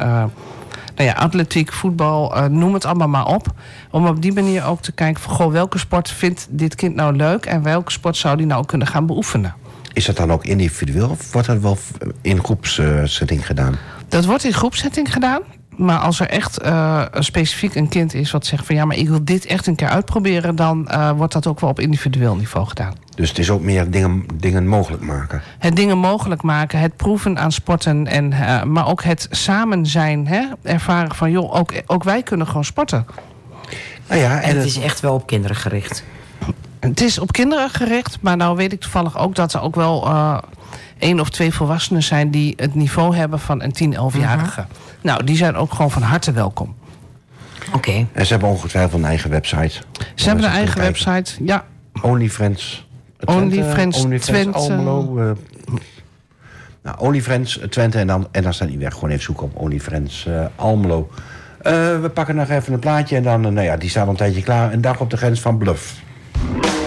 Nou 0.95 1.09
ja, 1.09 1.13
atletiek, 1.13 1.73
voetbal, 1.73 2.49
noem 2.49 2.73
het 2.73 2.85
allemaal 2.85 3.07
maar 3.07 3.27
op. 3.27 3.47
Om 3.91 4.07
op 4.07 4.21
die 4.21 4.33
manier 4.33 4.65
ook 4.65 4.81
te 4.81 4.91
kijken 4.91 5.21
van, 5.21 5.35
goh, 5.35 5.51
welke 5.51 5.77
sport 5.77 6.09
vindt 6.09 6.47
dit 6.49 6.75
kind 6.75 6.95
nou 6.95 7.15
leuk 7.15 7.45
en 7.45 7.63
welke 7.63 7.91
sport 7.91 8.17
zou 8.17 8.37
die 8.37 8.45
nou 8.45 8.65
kunnen 8.65 8.87
gaan 8.87 9.05
beoefenen. 9.05 9.53
Is 9.93 10.05
dat 10.05 10.15
dan 10.17 10.31
ook 10.31 10.45
individueel 10.45 11.09
of 11.09 11.31
wordt 11.31 11.47
dat 11.47 11.59
wel 11.59 11.77
in 12.21 12.43
groepssetting 12.43 13.45
gedaan? 13.45 13.77
Dat 14.07 14.25
wordt 14.25 14.43
in 14.43 14.53
groepsetting 14.53 15.13
gedaan. 15.13 15.41
Maar 15.77 15.97
als 15.97 16.19
er 16.19 16.29
echt 16.29 16.57
eh, 16.59 17.05
een 17.11 17.23
specifiek 17.23 17.75
een 17.75 17.87
kind 17.87 18.13
is 18.13 18.31
wat 18.31 18.45
zegt 18.45 18.65
van 18.65 18.75
ja, 18.75 18.85
maar 18.85 18.97
ik 18.97 19.09
wil 19.09 19.23
dit 19.23 19.45
echt 19.45 19.67
een 19.67 19.75
keer 19.75 19.87
uitproberen, 19.87 20.55
dan 20.55 20.87
eh, 20.87 21.11
wordt 21.11 21.33
dat 21.33 21.47
ook 21.47 21.59
wel 21.59 21.69
op 21.69 21.79
individueel 21.79 22.35
niveau 22.35 22.67
gedaan. 22.67 22.93
Dus 23.15 23.29
het 23.29 23.37
is 23.37 23.49
ook 23.49 23.61
meer 23.61 23.91
dingen, 23.91 24.25
dingen 24.35 24.67
mogelijk 24.67 25.03
maken. 25.03 25.41
Het 25.59 25.75
dingen 25.75 25.97
mogelijk 25.97 26.41
maken, 26.41 26.79
het 26.79 26.95
proeven 26.95 27.39
aan 27.39 27.51
sporten, 27.51 28.07
en, 28.07 28.33
eh, 28.33 28.63
maar 28.63 28.87
ook 28.87 29.03
het 29.03 29.27
samen 29.29 29.85
zijn, 29.85 30.27
hè? 30.27 30.45
ervaren 30.63 31.15
van 31.15 31.31
joh, 31.31 31.55
ook, 31.55 31.73
ook 31.85 32.03
wij 32.03 32.23
kunnen 32.23 32.47
gewoon 32.47 32.65
sporten. 32.65 33.05
Nou 34.07 34.21
ja, 34.21 34.35
En 34.35 34.41
en 34.41 34.47
het 34.47 34.57
het, 34.57 34.65
is 34.65 34.79
echt 34.79 34.99
wel 34.99 35.13
op 35.13 35.27
kinderen 35.27 35.55
gericht. 35.55 36.03
Het 36.89 37.01
is 37.01 37.19
op 37.19 37.31
kinderen 37.31 37.69
gericht, 37.69 38.17
maar 38.21 38.37
nou 38.37 38.55
weet 38.55 38.73
ik 38.73 38.79
toevallig 38.79 39.17
ook 39.17 39.35
dat 39.35 39.53
er 39.53 39.61
ook 39.61 39.75
wel 39.75 40.05
eh 40.05 40.37
één 40.97 41.19
of 41.19 41.29
twee 41.29 41.53
volwassenen 41.53 42.03
zijn 42.03 42.31
die 42.31 42.53
het 42.57 42.75
niveau 42.75 43.15
hebben 43.15 43.39
van 43.39 43.61
een 43.61 43.71
10, 43.71 43.95
11-jarige. 43.95 44.65
Nou, 45.01 45.23
die 45.23 45.35
zijn 45.35 45.55
ook 45.55 45.73
gewoon 45.73 45.91
van 45.91 46.01
harte 46.01 46.31
welkom. 46.31 46.75
Oké. 47.73 48.05
en 48.11 48.25
ze 48.25 48.31
hebben 48.31 48.49
ongetwijfeld 48.49 49.01
een 49.01 49.07
eigen 49.07 49.29
website. 49.29 49.81
Ze 50.15 50.27
hebben 50.27 50.45
een 50.45 50.51
eigen 50.51 50.81
website, 50.81 51.43
ja. 51.45 51.65
OnlyFriends. 52.01 52.87
OnlyFriends 53.25 54.03
OnlyFriends 54.03 54.25
Twente. 54.25 54.57
Almelo. 54.57 55.17
eh, 55.17 55.31
nou, 56.83 56.97
OnlyFriends 56.99 57.59
Twente 57.69 57.97
en 57.97 58.07
dan, 58.07 58.27
en 58.31 58.43
dan 58.43 58.53
staat 58.53 58.67
die 58.67 58.77
weg. 58.77 58.93
Gewoon 58.93 59.09
even 59.09 59.23
zoeken 59.23 59.45
op 59.45 59.55
OnlyFriends 59.55 60.25
eh, 60.25 60.45
Almelo. 60.55 61.09
Eh, 61.61 61.73
we 62.01 62.09
pakken 62.13 62.35
nog 62.35 62.49
even 62.49 62.73
een 62.73 62.79
plaatje 62.79 63.15
en 63.15 63.23
dan, 63.23 63.45
eh, 63.45 63.51
nou 63.51 63.65
ja, 63.65 63.77
die 63.77 63.89
staat 63.89 64.03
al 64.03 64.09
een 64.09 64.15
tijdje 64.15 64.43
klaar. 64.43 64.73
Een 64.73 64.81
dag 64.81 64.99
op 64.99 65.09
de 65.09 65.17
grens 65.17 65.39
van 65.41 65.57
Bluff. 65.57 66.01
Thank. 66.35 66.82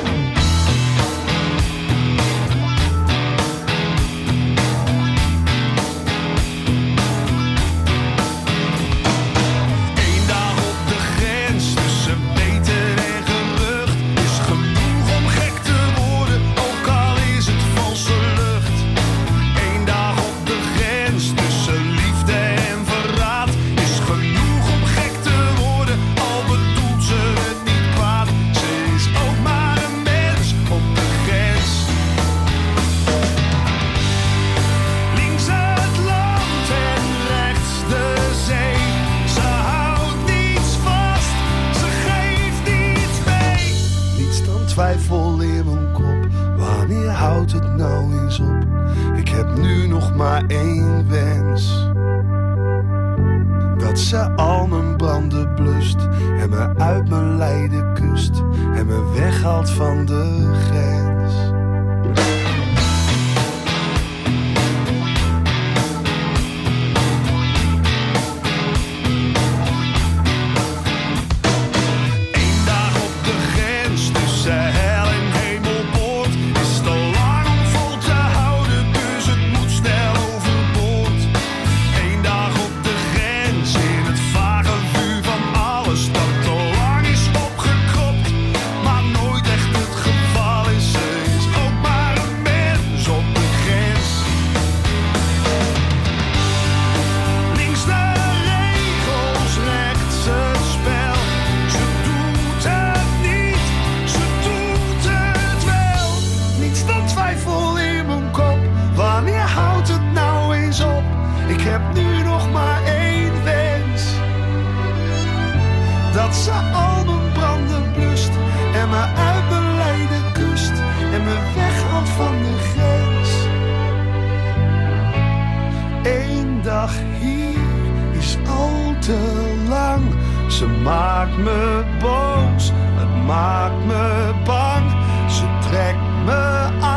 Te 129.07 129.55
lang. 129.69 130.05
Ze 130.49 130.67
maakt 130.67 131.37
me 131.37 131.85
boos, 131.99 132.73
het 132.75 133.27
maakt 133.27 133.85
me 133.87 134.33
bang. 134.45 134.91
Ze 135.31 135.45
trekt 135.69 136.07
me 136.25 136.69
aan, 136.81 136.96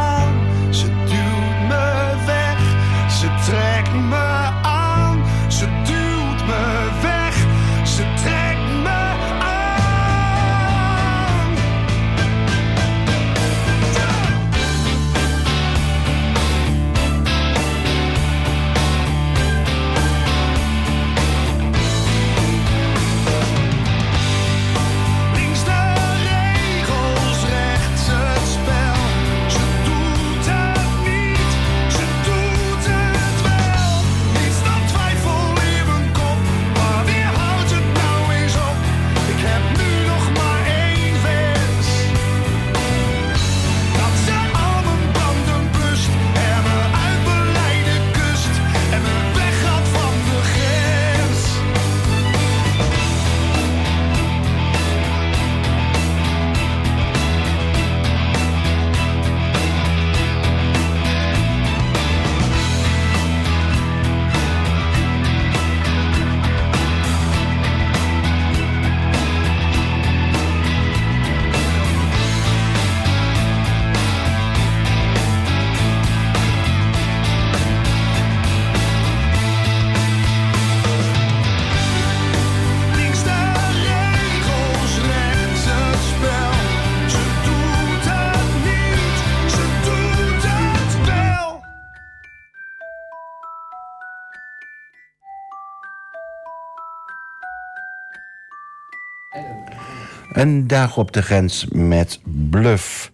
Een 100.32 100.67
dag 100.67 100.97
op 100.97 101.11
de 101.11 101.21
grens 101.21 101.65
met 101.71 102.19
Bluff. 102.49 103.11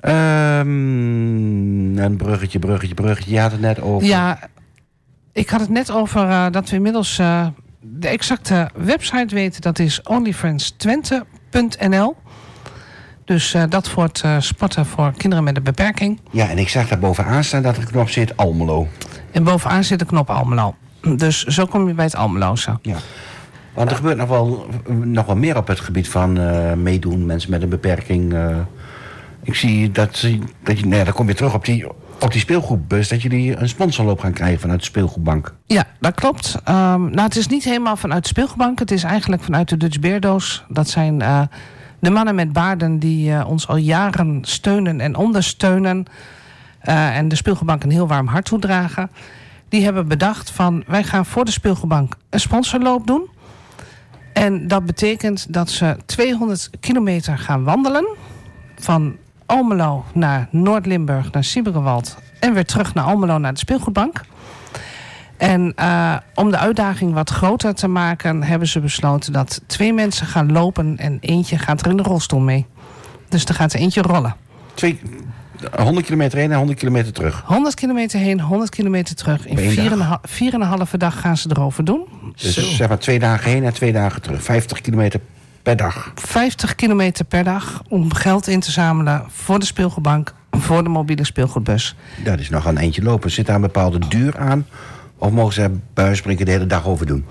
Ehm, 0.00 0.68
een 1.98 2.16
bruggetje, 2.16 2.58
bruggetje, 2.58 2.94
bruggetje. 2.94 3.30
Je 3.30 3.40
had 3.40 3.50
het 3.50 3.60
net 3.60 3.80
over. 3.80 4.08
Ja, 4.08 4.38
ik 5.32 5.48
had 5.48 5.60
het 5.60 5.68
net 5.68 5.90
over 5.90 6.28
eh, 6.28 6.46
dat 6.50 6.70
we 6.70 6.76
inmiddels 6.76 7.18
eh, 7.18 7.46
de 7.80 8.08
exacte 8.08 8.70
website 8.74 9.34
weten. 9.34 9.60
Dat 9.60 9.78
is 9.78 10.02
onlyfriendstwente.nl. 10.02 12.16
Dus 13.24 13.54
eh, 13.54 13.62
dat 13.68 13.88
voor 13.88 14.02
het 14.02 14.24
sporten 14.38 14.86
voor 14.86 15.12
kinderen 15.16 15.44
met 15.44 15.56
een 15.56 15.62
beperking. 15.62 16.20
Ja, 16.30 16.48
en 16.48 16.58
ik 16.58 16.68
zag 16.68 16.88
daar 16.88 16.98
bovenaan 16.98 17.44
staan 17.44 17.62
dat 17.62 17.76
er 17.76 17.82
een 17.82 17.88
knop 17.88 18.08
zit 18.08 18.36
Almelo. 18.36 18.88
En 19.30 19.44
bovenaan 19.44 19.84
zit 19.84 19.98
de 19.98 20.04
knop 20.04 20.30
Almelo. 20.30 20.74
Dus 21.16 21.44
zo 21.44 21.66
kom 21.66 21.88
je 21.88 21.94
bij 21.94 22.04
het 22.04 22.16
Almeloze. 22.16 22.78
Ja. 22.82 22.96
Want 23.74 23.90
er 23.90 23.96
gebeurt 23.96 24.16
nog 24.16 24.28
wel, 24.28 24.66
nog 24.88 25.26
wel 25.26 25.36
meer 25.36 25.56
op 25.56 25.66
het 25.66 25.80
gebied 25.80 26.08
van 26.08 26.38
eh, 26.38 26.72
meedoen, 26.72 27.26
mensen 27.26 27.50
met 27.50 27.62
een 27.62 27.68
beperking. 27.68 28.32
eh. 28.34 28.56
ik 29.42 29.54
zie 29.54 29.90
dat, 29.90 30.26
dat 30.62 30.78
je, 30.78 30.86
nou 30.86 30.96
ja, 30.96 31.04
dan 31.04 31.12
kom 31.12 31.28
je 31.28 31.34
terug 31.34 31.54
op 31.54 31.64
die, 31.64 31.88
op 32.20 32.32
die 32.32 32.40
speelgoedbus, 32.40 33.08
dat 33.08 33.22
jullie 33.22 33.56
een 33.56 33.68
sponsorloop 33.68 34.20
gaan 34.20 34.32
krijgen 34.32 34.60
vanuit 34.60 34.78
de 34.78 34.84
speelgoedbank. 34.84 35.54
Ja, 35.66 35.84
dat 36.00 36.14
klopt. 36.14 36.58
Ehm, 36.64 37.00
nou, 37.00 37.20
het 37.22 37.36
is 37.36 37.46
niet 37.46 37.64
helemaal 37.64 37.96
vanuit 37.96 38.22
de 38.22 38.28
speelgoedbank. 38.28 38.78
Het 38.78 38.90
is 38.90 39.02
eigenlijk 39.02 39.42
vanuit 39.42 39.68
de 39.68 39.76
Dutch 39.76 40.00
Beerdoos. 40.00 40.64
Dat 40.68 40.88
zijn 40.88 41.22
eh, 41.22 41.42
de 41.98 42.10
mannen 42.10 42.34
met 42.34 42.52
baarden 42.52 42.98
die 42.98 43.46
ons 43.46 43.68
al 43.68 43.76
jaren 43.76 44.38
steunen 44.42 45.00
en 45.00 45.16
ondersteunen. 45.16 46.04
en 46.80 47.28
de 47.28 47.36
speelgoedbank 47.36 47.82
een 47.82 47.90
heel 47.90 48.08
warm 48.08 48.26
hart 48.26 48.44
toedragen. 48.44 49.10
Die 49.68 49.84
hebben 49.84 50.08
bedacht 50.08 50.50
van 50.50 50.84
wij 50.86 51.04
gaan 51.04 51.26
voor 51.26 51.44
de 51.44 51.50
speelgoedbank 51.50 52.16
een 52.30 52.40
sponsorloop 52.40 53.06
doen. 53.06 53.28
En 54.32 54.68
dat 54.68 54.86
betekent 54.86 55.52
dat 55.52 55.70
ze 55.70 55.96
200 56.06 56.70
kilometer 56.80 57.38
gaan 57.38 57.64
wandelen. 57.64 58.06
Van 58.78 59.16
Almelo 59.46 60.04
naar 60.12 60.48
Noord-Limburg, 60.50 61.32
naar 61.32 61.44
Siebergewald. 61.44 62.16
En 62.40 62.54
weer 62.54 62.64
terug 62.64 62.94
naar 62.94 63.04
Almelo, 63.04 63.38
naar 63.38 63.52
de 63.52 63.58
speelgoedbank. 63.58 64.20
En 65.36 65.72
eh, 65.74 66.16
om 66.34 66.50
de 66.50 66.58
uitdaging 66.58 67.12
wat 67.12 67.30
groter 67.30 67.74
te 67.74 67.88
maken, 67.88 68.42
hebben 68.42 68.68
ze 68.68 68.80
besloten 68.80 69.32
dat 69.32 69.60
twee 69.66 69.92
mensen 69.92 70.26
gaan 70.26 70.52
lopen 70.52 70.98
en 70.98 71.18
eentje 71.20 71.58
gaat 71.58 71.80
er 71.80 71.90
in 71.90 71.96
de 71.96 72.02
rolstoel 72.02 72.40
mee. 72.40 72.66
Dus 73.28 73.44
er 73.44 73.54
gaat 73.54 73.74
eentje 73.74 74.02
rollen. 74.02 74.36
Twee, 74.74 75.00
100 75.76 76.04
kilometer 76.04 76.38
heen 76.38 76.50
en 76.50 76.56
100 76.56 76.78
kilometer 76.78 77.12
terug. 77.12 77.42
100 77.46 77.74
kilometer 77.74 78.18
heen, 78.18 78.40
100 78.40 78.70
kilometer 78.70 79.14
terug. 79.14 79.46
In 79.46 79.52
Op 79.52 79.58
één 79.58 79.70
vier 79.70 79.84
en, 79.84 79.92
een 79.92 79.98
dag. 79.98 81.20
gaan 81.20 81.36
ze 81.36 81.48
erover 81.50 81.84
doen. 81.84 82.04
Dus 82.36 82.76
zeg 82.76 82.88
maar 82.88 82.98
twee 82.98 83.18
dagen 83.18 83.50
heen 83.50 83.64
en 83.64 83.72
twee 83.72 83.92
dagen 83.92 84.22
terug. 84.22 84.42
50 84.42 84.80
kilometer 84.80 85.20
per 85.62 85.76
dag. 85.76 86.12
50 86.14 86.74
kilometer 86.74 87.24
per 87.24 87.44
dag 87.44 87.82
om 87.88 88.12
geld 88.14 88.46
in 88.46 88.60
te 88.60 88.70
zamelen 88.70 89.24
voor 89.28 89.58
de 89.58 89.64
speelgoedbank, 89.66 90.34
voor 90.50 90.82
de 90.82 90.88
mobiele 90.88 91.24
speelgoedbus. 91.24 91.94
Dat 92.24 92.38
is 92.38 92.50
nog 92.50 92.64
een 92.64 92.78
eentje 92.78 93.02
lopen. 93.02 93.30
Zit 93.30 93.46
daar 93.46 93.54
een 93.54 93.60
bepaalde 93.60 93.98
duur 94.08 94.38
aan? 94.38 94.66
Of 95.18 95.30
mogen 95.30 95.52
ze 95.52 95.70
bij 95.94 96.06
de 96.44 96.50
hele 96.50 96.66
dag 96.66 96.86
over 96.86 97.06
doen? 97.06 97.24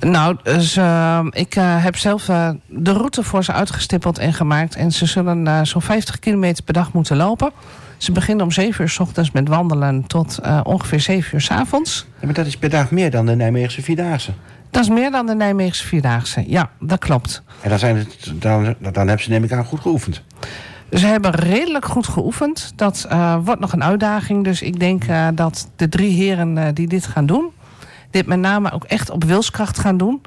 Nou, 0.00 0.36
dus, 0.42 0.76
eh, 0.76 1.26
ik 1.30 1.54
eh, 1.54 1.84
heb 1.84 1.96
zelf 1.96 2.28
eh, 2.28 2.50
de 2.66 2.92
route 2.92 3.22
voor 3.22 3.44
ze 3.44 3.52
uitgestippeld 3.52 4.18
en 4.18 4.32
gemaakt. 4.32 4.76
En 4.76 4.92
ze 4.92 5.06
zullen 5.06 5.66
zo'n 5.66 5.82
50 5.82 6.18
kilometer 6.18 6.64
per 6.64 6.74
dag 6.74 6.92
moeten 6.92 7.16
lopen. 7.16 7.50
Ze 7.96 8.12
beginnen 8.12 8.44
om 8.44 8.50
7 8.50 8.82
uur 8.82 8.88
s 8.88 8.98
ochtends 8.98 9.30
met 9.30 9.48
wandelen 9.48 10.06
tot 10.06 10.40
ongeveer 10.62 11.00
7 11.00 11.34
uur 11.34 11.40
s 11.40 11.50
avonds. 11.50 12.06
Ja, 12.20 12.26
maar 12.26 12.34
dat 12.34 12.46
is 12.46 12.56
per 12.56 12.70
dag 12.70 12.90
meer 12.90 13.10
dan 13.10 13.26
de 13.26 13.36
Nijmeegse 13.36 13.82
Vierdaagse. 13.82 14.32
Dat 14.70 14.82
is 14.82 14.88
meer 14.88 15.10
dan 15.10 15.26
de 15.26 15.34
Nijmeegse 15.34 15.86
Vierdaagse. 15.86 16.44
Ja, 16.46 16.70
dat 16.80 16.98
klopt. 16.98 17.42
En 17.60 17.68
dan, 17.68 17.78
zijn 17.78 17.96
het, 17.96 18.32
dan, 18.34 18.74
dan 18.78 19.06
hebben 19.06 19.20
ze 19.20 19.30
neem 19.30 19.44
ik 19.44 19.52
aan 19.52 19.64
goed 19.64 19.80
geoefend. 19.80 20.22
Ze 20.92 21.06
hebben 21.06 21.30
redelijk 21.30 21.84
goed 21.84 22.06
geoefend. 22.06 22.72
Dat 22.76 23.08
wordt 23.44 23.60
nog 23.60 23.72
een 23.72 23.84
uitdaging. 23.84 24.44
Dus 24.44 24.62
ik 24.62 24.80
denk 24.80 25.02
dat 25.34 25.70
de 25.76 25.88
drie 25.88 26.12
heren 26.12 26.74
die 26.74 26.88
dit 26.88 27.06
gaan 27.06 27.26
doen... 27.26 27.50
dit 28.10 28.26
met 28.26 28.38
name 28.38 28.72
ook 28.72 28.84
echt 28.84 29.10
op 29.10 29.24
wilskracht 29.24 29.78
gaan 29.78 29.96
doen. 29.96 30.20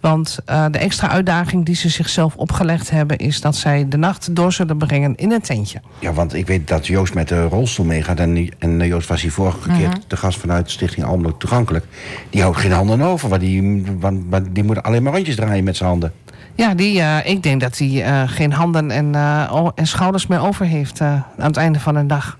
Want 0.00 0.38
eh, 0.44 0.64
de 0.70 0.78
extra 0.78 1.08
uitdaging 1.08 1.64
die 1.64 1.74
ze 1.74 1.88
zichzelf 1.88 2.36
opgelegd 2.36 2.90
hebben... 2.90 3.18
is 3.18 3.40
dat 3.40 3.56
zij 3.56 3.88
de 3.88 3.96
nacht 3.96 4.36
door 4.36 4.52
zullen 4.52 4.76
brengen 4.76 5.14
in 5.16 5.32
een 5.32 5.40
tentje. 5.40 5.80
Ja, 5.98 6.12
want 6.12 6.34
ik 6.34 6.46
weet 6.46 6.68
dat 6.68 6.86
Joost 6.86 7.14
met 7.14 7.28
de 7.28 7.42
rolstoel 7.42 7.86
meegaat. 7.86 8.18
En, 8.18 8.48
en 8.58 8.80
eh, 8.80 8.86
Joost 8.86 9.08
was 9.08 9.22
hier 9.22 9.32
vorige 9.32 9.68
keer 9.68 9.90
de 10.06 10.16
gast 10.16 10.38
vanuit 10.38 10.70
Stichting 10.70 11.06
Almelo 11.06 11.36
Toegankelijk. 11.36 11.86
Die 12.30 12.42
houdt 12.42 12.58
geen 12.58 12.72
handen 12.72 13.00
over. 13.00 13.28
Want 13.28 13.40
die, 13.40 13.84
want, 13.98 14.22
want 14.28 14.46
die 14.54 14.64
moet 14.64 14.82
alleen 14.82 15.02
maar 15.02 15.12
rondjes 15.12 15.36
draaien 15.36 15.64
met 15.64 15.76
zijn 15.76 15.88
handen. 15.88 16.12
Ja, 16.54 16.74
die, 16.74 17.00
eh, 17.00 17.30
ik 17.30 17.42
denk 17.42 17.60
dat 17.60 17.78
hij 17.78 18.28
geen 18.28 18.52
handen 18.52 18.90
en, 18.90 19.14
en 19.74 19.86
schouders 19.86 20.26
meer 20.26 20.40
over 20.40 20.66
heeft... 20.66 21.00
aan 21.00 21.24
het 21.36 21.56
einde 21.56 21.80
van 21.80 21.96
een 21.96 22.06
dag. 22.06 22.38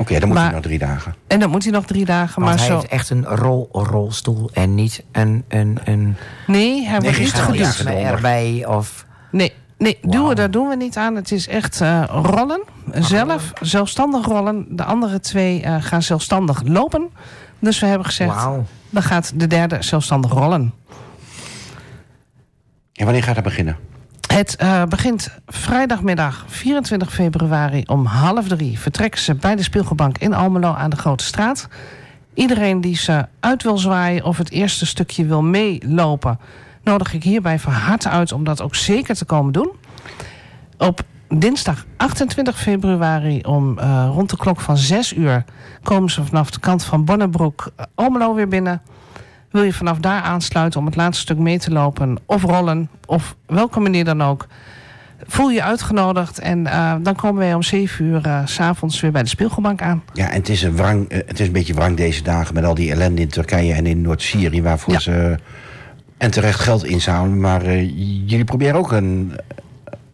Oké, 0.00 0.18
dan 0.18 0.28
moet 0.28 0.36
Maar- 0.36 0.44
hij 0.44 0.54
nog 0.54 0.62
drie 0.62 0.78
dagen. 0.78 1.14
En 1.26 1.40
dan 1.40 1.50
moet 1.50 1.62
hij 1.62 1.72
nog 1.72 1.84
drie 1.84 2.04
dagen. 2.04 2.42
Want 2.42 2.46
maar 2.56 2.58
hij 2.58 2.66
zo... 2.66 2.74
heeft 2.80 2.92
echt 2.92 3.10
een 3.10 3.24
rol, 3.24 3.68
rolstoel 3.72 4.50
en 4.52 4.74
niet 4.74 5.04
een, 5.12 5.44
een, 5.48 5.78
een 5.84 6.16
Nee, 6.46 6.86
hij 6.86 7.00
wordt 7.00 7.18
niet 7.18 7.32
geduwd. 7.34 7.78
erbij 7.86 8.64
of... 8.66 9.06
Nee, 9.30 9.52
nee 9.78 9.98
duwen, 10.02 10.36
daar 10.36 10.50
doen 10.50 10.68
we 10.68 10.76
niet 10.76 10.96
aan. 10.96 11.16
Het 11.16 11.32
is 11.32 11.48
echt 11.48 11.80
eh, 11.80 12.04
rollen. 12.08 12.62
Zelf, 12.92 13.52
zelfstandig 13.60 14.26
rollen. 14.26 14.66
De 14.76 14.84
andere 14.84 15.20
twee 15.20 15.62
eh, 15.62 15.76
gaan 15.80 16.02
zelfstandig 16.02 16.62
lopen. 16.64 17.08
Dus 17.58 17.80
we 17.80 17.86
hebben 17.86 18.06
gezegd, 18.06 18.34
Wauw. 18.34 18.64
dan 18.90 19.02
gaat 19.02 19.32
de 19.34 19.46
derde 19.46 19.76
zelfstandig 19.82 20.32
rollen. 20.32 20.72
En 22.94 23.04
wanneer 23.04 23.22
gaat 23.22 23.34
dat 23.34 23.44
beginnen? 23.44 23.76
Het 24.34 24.56
eh, 24.56 24.82
begint 24.84 25.30
vrijdagmiddag 25.46 26.44
24 26.48 27.12
februari 27.12 27.82
om 27.86 28.04
half 28.04 28.48
drie. 28.48 28.78
Vertrekken 28.78 29.20
ze 29.20 29.34
bij 29.34 29.56
de 29.56 29.62
speelgoedbank 29.62 30.18
in 30.18 30.34
Almelo 30.34 30.72
aan 30.72 30.90
de 30.90 30.96
Grote 30.96 31.24
Straat. 31.24 31.68
Iedereen 32.34 32.80
die 32.80 32.96
ze 32.96 33.26
uit 33.40 33.62
wil 33.62 33.78
zwaaien 33.78 34.24
of 34.24 34.38
het 34.38 34.50
eerste 34.50 34.86
stukje 34.86 35.24
wil 35.24 35.42
meelopen... 35.42 36.38
nodig 36.82 37.12
ik 37.12 37.22
hierbij 37.22 37.58
van 37.58 37.72
harte 37.72 38.08
uit 38.08 38.32
om 38.32 38.44
dat 38.44 38.62
ook 38.62 38.74
zeker 38.74 39.14
te 39.14 39.24
komen 39.24 39.52
doen. 39.52 39.70
Op 40.78 41.02
dinsdag 41.28 41.84
28 41.96 42.58
februari 42.60 43.40
om 43.40 43.78
eh, 43.78 44.08
rond 44.12 44.30
de 44.30 44.36
klok 44.36 44.60
van 44.60 44.76
6 44.76 45.16
uur... 45.16 45.44
komen 45.82 46.10
ze 46.10 46.24
vanaf 46.24 46.50
de 46.50 46.60
kant 46.60 46.84
van 46.84 47.04
Bonnebroek 47.04 47.72
eh, 47.76 47.84
Almelo 47.94 48.34
weer 48.34 48.48
binnen... 48.48 48.82
Wil 49.50 49.62
je 49.62 49.72
vanaf 49.72 49.98
daar 49.98 50.22
aansluiten 50.22 50.80
om 50.80 50.86
het 50.86 50.96
laatste 50.96 51.22
stuk 51.22 51.38
mee 51.38 51.58
te 51.58 51.70
lopen 51.70 52.18
of 52.26 52.42
rollen, 52.42 52.88
of 53.06 53.36
welke 53.46 53.80
manier 53.80 54.04
dan 54.04 54.22
ook, 54.22 54.46
voel 55.26 55.50
je 55.50 55.62
uitgenodigd. 55.62 56.38
En 56.38 56.66
eh, 56.66 56.94
dan 57.02 57.14
komen 57.14 57.38
wij 57.38 57.54
om 57.54 57.62
7 57.62 58.04
uur 58.04 58.26
eh, 58.26 58.46
s 58.46 58.54
s'avonds 58.54 59.00
weer 59.00 59.12
bij 59.12 59.22
de 59.22 59.28
speelgoedbank 59.28 59.82
aan. 59.82 60.02
Ja, 60.12 60.28
en 60.30 60.36
het 60.38 60.48
is, 60.48 60.62
een 60.62 60.76
wrang, 60.76 61.08
eh, 61.08 61.18
het 61.26 61.40
is 61.40 61.46
een 61.46 61.52
beetje 61.52 61.74
wrang 61.74 61.96
deze 61.96 62.22
dagen 62.22 62.54
met 62.54 62.64
al 62.64 62.74
die 62.74 62.90
ellende 62.92 63.20
in 63.20 63.28
Turkije 63.28 63.74
en 63.74 63.86
in 63.86 64.00
Noord-Syrië, 64.00 64.62
waarvoor 64.62 64.92
Ja. 64.92 64.98
ze 65.00 65.38
en 66.18 66.30
terecht 66.30 66.60
geld 66.60 66.84
inzamelen. 66.84 67.40
Maar 67.40 67.64
jullie 68.24 68.44
proberen 68.44 68.74
ook 68.74 68.92
een, 68.92 69.32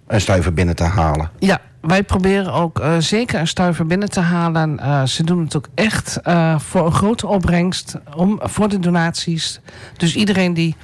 een 0.07 0.20
stuiver 0.20 0.53
binnen 0.55 0.76
te 0.76 0.84
halen. 0.84 1.30
Ja, 1.39 1.61
wij 1.87 2.03
proberen 2.03 2.53
ook 2.53 2.78
eh, 2.78 2.97
zeker 2.99 3.41
een 3.41 3.47
stuiver 3.47 3.87
binnen 3.87 4.11
te 4.11 4.20
halen. 4.20 4.78
Eh, 4.78 5.05
ze 5.05 5.24
doen 5.24 5.45
het 5.45 5.57
ook 5.57 5.68
echt 5.74 6.20
eh, 6.22 6.59
voor 6.59 6.87
een 6.87 6.93
grote 6.93 7.26
opbrengst, 7.26 7.97
om, 8.16 8.41
voor 8.43 8.68
de 8.68 8.78
donaties. 8.78 9.61
Dus 9.97 10.16
iedereen 10.16 10.55
die 10.55 10.76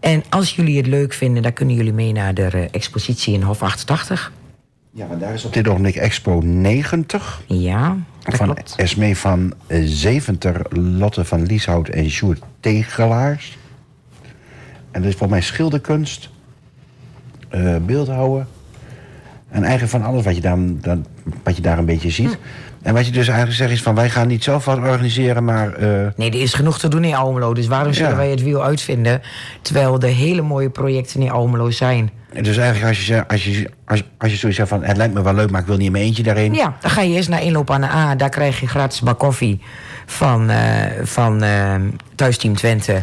En 0.00 0.22
als 0.28 0.56
jullie 0.56 0.76
het 0.76 0.86
leuk 0.86 1.12
vinden, 1.12 1.42
dan 1.42 1.52
kunnen 1.52 1.74
jullie 1.74 1.92
mee 1.92 2.12
naar 2.12 2.34
de 2.34 2.68
expositie 2.70 3.34
in 3.34 3.42
Hof 3.42 3.62
88. 3.62 4.32
Ja, 4.90 5.06
want 5.06 5.20
daar 5.20 5.34
is 5.34 5.44
op 5.44 5.52
dit 5.52 5.68
ogenblik 5.68 5.96
Expo 5.96 6.40
90. 6.44 7.42
Ja, 7.46 7.96
van. 8.22 8.56
Esmee 8.76 9.16
van 9.16 9.54
eh, 9.66 9.82
Zeventer, 9.84 10.66
Lotte 10.78 11.24
van 11.24 11.42
Lieshout 11.42 11.88
en 11.88 12.10
Sjoerd 12.10 12.42
Tegelaars. 12.60 13.58
En 14.90 15.00
dat 15.00 15.10
is 15.10 15.16
volgens 15.16 15.30
mij 15.30 15.40
schilderkunst, 15.40 16.30
eh 17.48 17.76
beeldhouwen. 17.76 18.48
En 19.48 19.62
eigenlijk 19.62 19.92
van 19.92 20.02
alles 20.02 20.24
wat 20.24 20.34
je, 20.34 20.40
daar, 20.40 20.58
wat 21.42 21.56
je 21.56 21.62
daar 21.62 21.78
een 21.78 21.84
beetje 21.84 22.10
ziet. 22.10 22.38
En 22.82 22.94
wat 22.94 23.06
je 23.06 23.12
dus 23.12 23.26
eigenlijk 23.28 23.56
zegt 23.58 23.70
is 23.70 23.82
van 23.82 23.94
wij 23.94 24.10
gaan 24.10 24.26
niet 24.28 24.44
zelf 24.44 24.64
wat 24.64 24.76
organiseren, 24.78 25.44
maar 25.44 25.72
eh, 25.72 25.88
Nee, 26.16 26.30
er 26.30 26.40
is 26.40 26.54
genoeg 26.54 26.78
te 26.78 26.88
doen 26.88 27.04
in 27.04 27.14
Almelo. 27.14 27.54
Dus 27.54 27.66
waarom 27.66 27.92
zullen 27.92 28.10
Ja. 28.10 28.16
wij 28.16 28.30
het 28.30 28.42
wiel 28.42 28.64
uitvinden... 28.64 29.22
terwijl 29.62 30.00
er 30.00 30.08
hele 30.08 30.42
mooie 30.42 30.70
projecten 30.70 31.22
in 31.22 31.30
Almelo 31.30 31.70
zijn? 31.70 32.10
dus 32.42 32.56
eigenlijk 32.56 32.88
als 32.88 33.06
je, 33.06 33.28
als 33.28 33.44
je, 33.44 33.70
als, 33.86 33.98
je- 33.98 34.04
als 34.18 34.30
je 34.30 34.36
zoiets 34.36 34.58
zegt 34.58 34.68
van 34.70 34.82
het 34.84 34.96
lijkt 34.96 35.14
me 35.14 35.22
wel 35.22 35.34
leuk, 35.34 35.50
maar 35.50 35.60
ik 35.60 35.66
wil 35.66 35.76
niet 35.76 35.86
in 35.86 35.92
mijn 35.92 36.04
eentje 36.04 36.22
daarheen. 36.22 36.54
Ja, 36.54 36.76
dan 36.80 36.90
ga 36.90 37.00
je 37.00 37.14
eerst 37.14 37.28
naar 37.28 37.42
inloop 37.42 37.70
aan 37.70 37.80
de 37.80 37.86
A. 37.86 38.14
Daar 38.14 38.28
krijg 38.28 38.60
je 38.60 38.66
gratis 38.68 39.00
bak 39.00 39.18
koffie 39.18 39.60
van, 40.06 40.50
eh, 40.50 40.58
van 41.02 41.42
eh, 41.42 41.74
Thuisteam 42.14 42.56
Twente. 42.56 43.00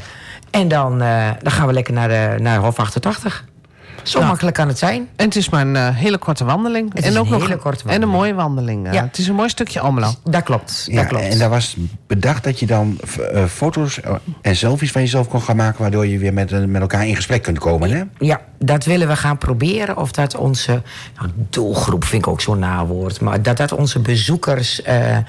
En 0.52 0.68
dan, 0.68 0.98
dan 1.42 1.52
gaan 1.52 1.68
we 1.68 1.74
lekker 1.74 1.94
naar, 1.94 2.08
de, 2.08 2.36
naar 2.40 2.58
Hof 2.58 2.80
88. 2.80 3.46
Zo 4.04 4.18
Nou. 4.18 4.30
makkelijk 4.30 4.56
kan 4.56 4.68
het 4.68 4.78
zijn. 4.78 5.08
En 5.16 5.26
het 5.26 5.36
is 5.36 5.50
maar 5.50 5.62
een 5.62 5.76
eh, 5.76 5.88
hele 5.96 6.18
korte 6.18 6.46
wandeling. 6.46 6.94
Het 6.94 7.04
en 7.04 7.12
is 7.12 7.18
ook 7.18 7.26
een 7.26 7.32
nog 7.32 7.42
hele 7.42 7.58
korte 7.58 7.84
En 7.84 7.84
een 7.84 8.00
wandeling. 8.10 8.18
mooie 8.18 8.34
wandeling. 8.34 8.88
eh. 8.88 8.94
Ja. 8.94 9.04
Het 9.04 9.18
is 9.18 9.28
een 9.28 9.36
mooi 9.36 9.50
stukje 9.50 9.80
Almelo. 9.80 10.12
Dat 10.24 10.44
klopt. 10.44 10.86
Ja, 10.90 10.96
dat 10.96 11.08
klopt. 11.08 11.24
en 11.24 11.38
daar 11.38 11.50
was 11.50 11.76
bedacht 12.08 12.44
dat 12.44 12.60
je 12.60 12.66
dan 12.66 13.00
eh, 13.34 13.46
foto's 13.46 14.00
en 14.42 14.56
selfies 14.56 14.92
van 14.92 15.02
jezelf 15.02 15.28
kon 15.28 15.42
gaan 15.42 15.56
maken... 15.56 15.82
waardoor 15.82 16.08
je 16.08 16.18
weer 16.18 16.34
met, 16.34 16.68
met 16.68 16.82
elkaar 16.82 17.08
in 17.08 17.16
gesprek 17.16 17.42
kunt 17.42 17.60
komen, 17.60 17.92
hè? 17.92 18.04
Ja, 18.18 18.42
dat 18.60 18.86
willen 18.86 19.08
we 19.08 19.16
gaan 19.16 19.38
proberen. 19.38 19.98
Of 19.98 20.12
dat 20.12 20.36
onze 20.36 20.82
nou, 21.18 21.30
doelgroep, 21.50 22.04
vind 22.04 22.26
ik 22.26 22.32
ook 22.32 22.42
zo'n 22.42 22.60
nawoord. 22.60 23.22
Maar 23.22 23.42
dat 23.42 23.58
dat 23.58 23.72
onze 23.72 24.00
bezoekers 24.00 24.82
eh, 24.82 25.18
eh, 25.18 25.24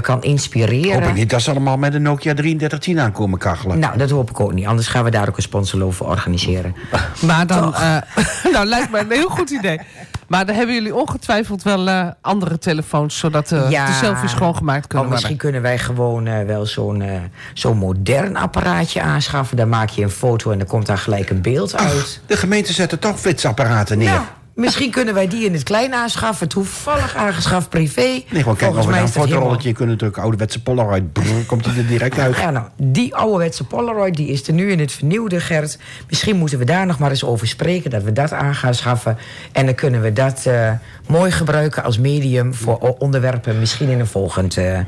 kan 0.00 0.22
inspireren. 0.22 0.92
Hoop 1.00 1.08
ik 1.10 1.14
niet 1.14 1.30
dat 1.30 1.42
ze 1.42 1.50
allemaal 1.50 1.76
met 1.76 1.94
een 1.94 2.02
Nokia 2.02 2.34
3310 2.34 3.00
aankomen 3.00 3.38
kachelen. 3.38 3.78
Nou, 3.78 3.98
dat 3.98 4.10
hoop 4.10 4.30
ik 4.30 4.40
ook 4.40 4.52
niet. 4.52 4.66
Anders 4.66 4.88
gaan 4.88 5.04
we 5.04 5.10
daar 5.10 5.28
ook 5.28 5.36
een 5.36 5.42
sponsorloop 5.42 5.94
voor 5.94 6.06
organiseren. 6.08 6.74
Maar 7.20 7.46
dan, 7.46 7.74
eh, 7.74 7.96
nou 8.52 8.66
lijkt 8.66 8.90
me 8.90 8.98
een 8.98 9.10
heel 9.10 9.28
goed 9.28 9.50
idee. 9.50 9.80
Maar 10.26 10.46
dan 10.46 10.54
hebben 10.54 10.74
jullie 10.74 10.94
ongetwijfeld 10.94 11.62
wel 11.62 11.88
eh, 11.88 12.06
andere 12.20 12.58
telefoons, 12.58 13.18
zodat 13.18 13.52
eh, 13.52 13.68
de 13.68 13.98
selfies 14.00 14.32
gewoon 14.32 14.56
gemaakt 14.56 14.86
kunnen 14.86 15.06
oh, 15.06 15.12
misschien 15.12 15.36
worden. 15.36 15.52
kunnen 15.52 15.70
wij 15.70 15.78
gewoon 15.78 16.26
eh, 16.26 16.46
wel 16.46 16.66
zo'n 16.66 17.30
zo'n 17.54 17.76
modern 17.76 18.36
apparaatje 18.36 19.02
aanschaffen. 19.02 19.56
Dan 19.56 19.68
maak 19.68 19.88
je 19.88 20.02
een 20.02 20.10
foto 20.10 20.50
en 20.50 20.58
dan 20.58 20.66
komt 20.66 20.86
daar 20.86 20.98
gelijk 20.98 21.30
een 21.30 21.42
beeld 21.42 21.76
uit. 21.76 22.20
De 22.26 22.36
gemeente 22.36 22.72
zet 22.72 22.92
er 22.92 22.98
toch 22.98 23.20
flitsapparaten 23.20 23.98
neer. 23.98 24.20
Misschien 24.58 24.90
kunnen 24.90 25.14
wij 25.14 25.28
die 25.28 25.44
in 25.44 25.52
het 25.52 25.62
klein 25.62 25.94
aanschaffen. 25.94 26.48
Toevallig 26.48 27.14
aangeschaft 27.14 27.68
privé. 27.68 28.00
Nee, 28.00 28.24
gewoon 28.30 28.56
kijken 28.56 28.78
of 28.78 28.86
we 28.86 28.98
een 28.98 29.08
fotorolletje 29.08 29.72
kunnen 29.72 29.98
drukken. 29.98 30.22
Ouderwetse 30.22 30.62
Polaroid. 30.62 31.12
Brrr, 31.12 31.44
komt 31.46 31.64
hij 31.64 31.76
er 31.76 31.86
direct 31.86 32.18
uit. 32.18 32.36
Ja, 32.36 32.50
nou, 32.50 32.66
die 32.76 33.14
ouderwetse 33.14 33.64
Polaroid 33.64 34.16
die 34.16 34.28
is 34.28 34.46
er 34.46 34.52
nu 34.52 34.70
in 34.70 34.78
het 34.78 34.92
vernieuwde, 34.92 35.40
Gert. 35.40 35.78
Misschien 36.08 36.36
moeten 36.36 36.58
we 36.58 36.64
daar 36.64 36.86
nog 36.86 36.98
maar 36.98 37.10
eens 37.10 37.24
over 37.24 37.46
spreken, 37.46 37.90
dat 37.90 38.02
we 38.02 38.12
dat 38.12 38.32
aan 38.32 38.54
gaan 38.54 38.74
schaffen. 38.74 39.18
En 39.52 39.66
dan 39.66 39.74
kunnen 39.74 40.02
we 40.02 40.12
dat 40.12 40.46
eh, 40.46 40.70
mooi 41.06 41.30
gebruiken 41.30 41.84
als 41.84 41.98
medium 41.98 42.54
voor 42.54 42.96
onderwerpen, 42.98 43.58
misschien 43.58 43.88
in 43.88 44.00
een 44.00 44.06
volgend 44.06 44.56
eh, 44.56 44.78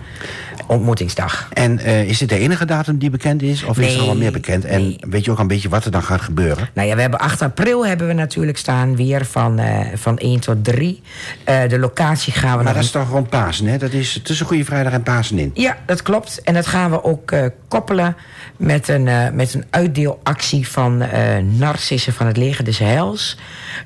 ontmoetingsdag. 0.71 1.49
En 1.53 1.79
eh, 1.79 2.09
is 2.09 2.19
dit 2.19 2.29
de 2.29 2.39
enige 2.39 2.65
datum 2.65 2.99
die 2.99 3.11
bekend 3.11 3.43
is? 3.43 3.63
Of 3.63 3.79
is 3.79 3.97
er 3.97 4.07
wat 4.07 4.17
meer 4.17 4.33
bekend? 4.33 4.65
En 4.65 4.81
nee. 4.83 4.99
weet 5.01 5.25
je 5.25 5.31
ook 5.31 5.39
een 5.39 5.47
beetje 5.47 5.69
wat 5.69 5.85
er 5.85 5.91
dan 5.91 6.03
gaat 6.03 6.21
gebeuren? 6.21 6.69
Nou 6.75 6.89
ja, 6.89 6.95
we 6.95 7.01
hebben 7.01 7.19
8 7.19 7.43
april 7.43 7.87
hebben 7.87 8.07
we 8.07 8.13
natuurlijk 8.13 8.59
staan, 8.59 8.97
weer 8.97 9.25
van, 9.25 9.59
eh, 9.59 9.87
van 9.95 10.19
1 10.19 10.41
tot 10.41 10.65
3. 10.65 11.03
Eh, 11.45 11.69
de 11.69 11.79
locatie 11.79 12.33
gaan 12.33 12.51
we 12.51 12.57
Maar 12.57 12.65
nog 12.65 12.75
dat 12.75 12.83
is 12.83 12.91
toch 12.91 13.09
rond 13.09 13.29
Pasen, 13.29 13.67
hè? 13.67 13.79
Dat 13.79 13.93
is 13.93 14.21
tussen 14.23 14.47
Goede 14.47 14.65
Vrijdag 14.65 14.93
en 14.93 15.03
Pasen 15.03 15.39
in. 15.39 15.51
Ja, 15.55 15.77
dat 15.87 16.03
klopt. 16.03 16.43
En 16.43 16.55
dat 16.55 16.67
gaan 16.67 16.91
we 16.91 17.05
ook 17.05 17.35
koppelen 17.69 18.17
met 18.57 18.89
een, 18.89 19.35
met 19.35 19.55
een 19.55 19.65
uitdeelactie 19.71 20.69
van 20.69 21.03
Narcissen 21.59 22.13
van 22.13 22.27
het 22.27 22.37
Leger 22.37 22.65
des 22.65 22.79
Heils. 22.79 23.39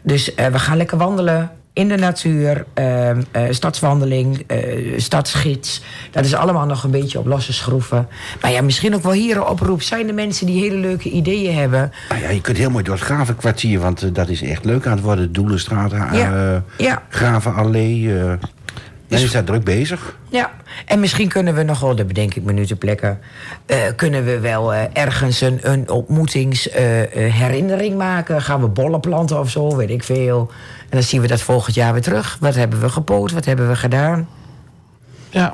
Dus 0.02 0.34
we 0.34 0.58
gaan 0.58 0.76
lekker 0.76 0.98
wandelen 0.98 1.50
in 1.74 1.88
de 1.88 1.96
natuur, 1.96 2.64
ehm, 2.74 3.22
eh, 3.30 3.42
stadswandeling, 3.50 4.44
eh, 4.46 4.58
stadsgids. 4.96 5.82
Dat 6.10 6.24
is 6.24 6.34
allemaal 6.34 6.66
nog 6.66 6.84
een 6.84 6.90
beetje 6.90 7.18
op 7.18 7.26
losse 7.26 7.52
schroeven. 7.52 8.08
Maar 8.40 8.50
ja, 8.50 8.62
misschien 8.62 8.94
ook 8.94 9.02
wel 9.02 9.12
hier 9.12 9.36
een 9.36 9.46
oproep. 9.46 9.82
Zijn 9.82 10.08
er 10.08 10.14
mensen 10.14 10.46
die 10.46 10.62
hele 10.62 10.76
leuke 10.76 11.10
ideeën 11.10 11.54
hebben? 11.54 11.92
Nou 12.08 12.20
ja, 12.22 12.30
je 12.30 12.40
kunt 12.40 12.56
heel 12.56 12.70
mooi 12.70 12.84
door 12.84 12.94
het 12.94 13.04
Gravenkwartier, 13.04 13.80
want 13.80 14.02
eh, 14.02 14.08
dat 14.12 14.28
is 14.28 14.42
echt 14.42 14.64
leuk 14.64 14.86
aan 14.86 14.92
het 14.92 15.02
worden. 15.04 15.32
Doelenstraat, 15.32 15.90
Ja, 16.12 16.62
ja. 16.76 17.02
Gravenallee. 17.08 18.06
men 19.08 19.20
is 19.22 19.32
daar 19.32 19.44
druk 19.44 19.64
bezig. 19.64 20.16
Ja, 20.28 20.50
en 20.86 21.00
misschien 21.00 21.28
kunnen 21.28 21.54
we 21.54 21.62
nog 21.62 21.80
wel, 21.80 21.96
dat 21.96 22.06
bedenk 22.06 22.34
ik 22.34 22.42
me 22.44 22.52
nu 22.52 22.66
ter 22.66 22.76
plekke... 22.76 23.16
eh, 23.66 23.76
kunnen 23.96 24.24
we 24.24 24.40
wel 24.40 24.74
ergens 24.74 25.40
een, 25.40 25.58
een 25.62 25.90
ontmoetingsherinnering 25.90 27.96
maken. 27.96 28.42
Gaan 28.42 28.60
we 28.60 28.68
bollen 28.68 29.00
planten 29.00 29.38
of 29.38 29.50
zo, 29.50 29.76
weet 29.76 29.90
ik 29.90 30.04
veel. 30.04 30.50
En 30.94 31.00
dan 31.00 31.08
zien 31.08 31.20
we 31.20 31.26
dat 31.26 31.40
volgend 31.40 31.74
jaar 31.74 31.92
weer 31.92 32.02
terug. 32.02 32.36
Wat 32.40 32.54
hebben 32.54 32.80
we 32.80 32.88
gepoot, 32.88 33.32
wat 33.32 33.44
hebben 33.44 33.68
we 33.68 33.76
gedaan? 33.76 34.28
Ja. 35.30 35.52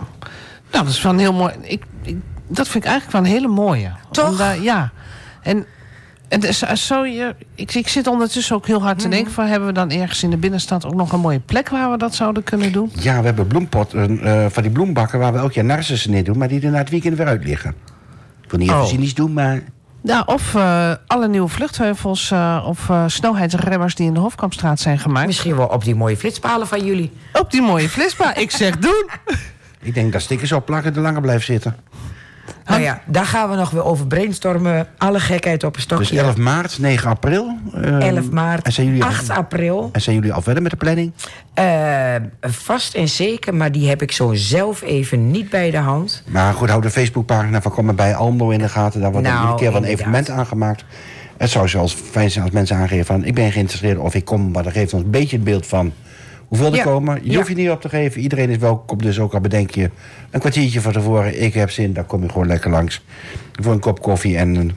Nou, 0.72 0.84
dat 0.84 0.86
is 0.92 1.02
wel 1.02 1.12
een 1.12 1.18
heel 1.18 1.32
mooi. 1.32 1.52
Ik, 1.60 1.82
ik, 2.02 2.16
dat 2.48 2.68
vind 2.68 2.84
ik 2.84 2.90
eigenlijk 2.90 3.12
wel 3.12 3.20
een 3.32 3.36
hele 3.38 3.54
mooie. 3.54 3.90
Toch? 4.10 4.54
Ja. 4.62 4.90
En, 5.42 5.66
en 6.28 6.40
dus, 6.40 6.66
als 6.66 6.86
zo 6.86 7.06
je, 7.06 7.34
ik, 7.54 7.74
ik 7.74 7.88
zit 7.88 8.06
ondertussen 8.06 8.56
ook 8.56 8.66
heel 8.66 8.82
hard 8.82 8.96
Mhm. 8.96 9.04
te 9.04 9.08
denken: 9.14 9.32
van, 9.32 9.46
hebben 9.46 9.68
we 9.68 9.74
dan 9.74 9.90
ergens 9.90 10.22
in 10.22 10.30
de 10.30 10.36
binnenstad 10.36 10.86
ook 10.86 10.94
nog 10.94 11.12
een 11.12 11.20
mooie 11.20 11.40
plek 11.40 11.68
waar 11.68 11.90
we 11.90 11.96
dat 11.98 12.14
zouden 12.14 12.42
kunnen 12.42 12.72
doen? 12.72 12.90
Ja, 12.94 13.18
we 13.20 13.24
hebben 13.26 13.46
bloempot, 13.46 13.94
eh, 13.94 14.46
van 14.48 14.62
die 14.62 14.72
bloembakken 14.72 15.18
waar 15.18 15.32
we 15.32 15.38
elk 15.38 15.52
jaar 15.52 15.64
narcissen 15.64 16.14
in 16.14 16.24
doen... 16.24 16.38
maar 16.38 16.48
die 16.48 16.60
er 16.60 16.70
na 16.70 16.78
het 16.78 16.90
weekend 16.90 17.16
weer 17.16 17.26
uit 17.26 17.44
liggen. 17.44 17.74
Ik 18.42 18.50
wil 18.50 18.58
niet 18.58 18.68
even 18.68 18.80
Oh. 18.82 18.86
cynisch 18.88 19.14
doen, 19.14 19.32
maar... 19.32 19.60
Ja, 20.02 20.22
of 20.26 20.54
eh, 20.54 20.92
alle 21.06 21.28
nieuwe 21.28 21.48
vluchtheuvels 21.48 22.30
eh, 22.30 22.64
of 22.66 22.90
eh, 22.90 23.04
snelheidsremmers 23.06 23.94
die 23.94 24.06
in 24.06 24.14
de 24.14 24.20
Hofkampstraat 24.20 24.80
zijn 24.80 24.98
gemaakt. 24.98 25.26
Misschien 25.26 25.56
wel 25.56 25.66
op 25.66 25.84
die 25.84 25.94
mooie 25.94 26.16
flitspalen 26.16 26.66
van 26.66 26.84
jullie. 26.84 27.12
Op 27.32 27.50
die 27.50 27.62
mooie 27.62 27.88
flitsbaan. 27.88 28.34
ik 28.34 28.50
zeg 28.50 28.78
doen. 28.86 29.08
Ik 29.80 29.94
denk 29.94 30.12
dat 30.12 30.22
stickers 30.22 30.52
op 30.52 30.66
plakken 30.66 30.94
er 30.94 31.00
langer 31.00 31.20
blijft 31.20 31.44
zitten. 31.44 31.76
Nou 32.70 32.82
ja, 32.82 33.00
daar 33.06 33.26
gaan 33.26 33.50
we 33.50 33.56
nog 33.56 33.70
weer 33.70 33.84
over 33.84 34.06
brainstormen. 34.06 34.86
Alle 34.98 35.20
gekheid 35.20 35.64
op 35.64 35.76
een 35.76 35.82
stokje. 35.82 36.14
Dus 36.14 36.22
11 36.24 36.36
maart, 36.36 36.78
9 36.78 37.10
april. 37.10 37.58
eh, 37.74 38.06
11 38.08 38.30
maart, 38.30 38.66
En 38.66 38.72
zijn 38.72 38.86
jullie, 38.86 39.04
8 39.04 39.30
april. 39.30 39.88
en 39.92 40.00
zijn 40.00 40.16
jullie 40.16 40.32
al 40.32 40.42
verder 40.42 40.62
met 40.62 40.70
de 40.70 40.76
planning? 40.76 41.12
Eh, 41.54 42.14
vast 42.40 42.94
en 42.94 43.08
zeker, 43.08 43.54
maar 43.54 43.72
die 43.72 43.88
heb 43.88 44.02
ik 44.02 44.12
zo 44.12 44.34
zelf 44.34 44.82
even 44.82 45.30
niet 45.30 45.50
bij 45.50 45.70
de 45.70 45.76
hand. 45.78 46.22
Maar 46.26 46.54
goed, 46.54 46.68
hou 46.68 46.82
de 46.82 46.90
Facebookpagina 46.90 47.62
van 47.62 47.72
Kom 47.72 47.84
maar 47.84 47.94
bij 47.94 48.14
Almelo 48.14 48.50
in 48.50 48.58
de 48.58 48.68
gaten. 48.68 49.00
Daar 49.00 49.12
wordt 49.12 49.26
Nou, 49.26 49.38
er 49.38 49.42
iedere 49.50 49.62
keer 49.62 49.72
wel 49.72 49.82
een 49.82 49.88
evenement 49.96 50.30
aangemaakt. 50.30 50.84
Het 51.36 51.50
zou 51.50 51.68
zelfs 51.68 51.94
fijn 52.10 52.30
zijn 52.30 52.44
als 52.44 52.52
mensen 52.52 52.76
aangeven 52.76 53.06
van... 53.06 53.24
ik 53.24 53.34
ben 53.34 53.52
geïnteresseerd 53.52 53.98
of 53.98 54.14
ik 54.14 54.24
kom, 54.24 54.50
maar 54.50 54.62
dat 54.62 54.72
geeft 54.72 54.92
ons 54.92 55.02
een 55.02 55.10
beetje 55.10 55.36
het 55.36 55.44
beeld 55.44 55.66
van... 55.66 55.92
hoeveel 56.50 56.70
er 56.70 56.76
Ja, 56.76 56.82
komen. 56.82 57.18
Je 57.22 57.36
hoeft 57.36 57.48
je 57.48 57.54
niet 57.54 57.70
op 57.70 57.80
te 57.80 57.88
geven. 57.88 58.20
Iedereen 58.20 58.50
is 58.50 58.56
welkom, 58.56 58.98
dus 59.02 59.18
ook 59.18 59.34
al 59.34 59.40
bedenk 59.40 59.70
je 59.70 59.90
een 60.30 60.40
kwartiertje 60.40 60.80
van 60.80 60.92
tevoren... 60.92 61.42
ik 61.42 61.54
heb 61.54 61.70
zin, 61.70 61.92
dan 61.92 62.06
kom 62.06 62.22
je 62.22 62.28
gewoon 62.28 62.46
lekker 62.46 62.70
langs. 62.70 63.04
Voor 63.60 63.72
een 63.72 63.80
kop 63.80 64.02
koffie 64.02 64.36
en 64.36 64.54
een 64.54 64.72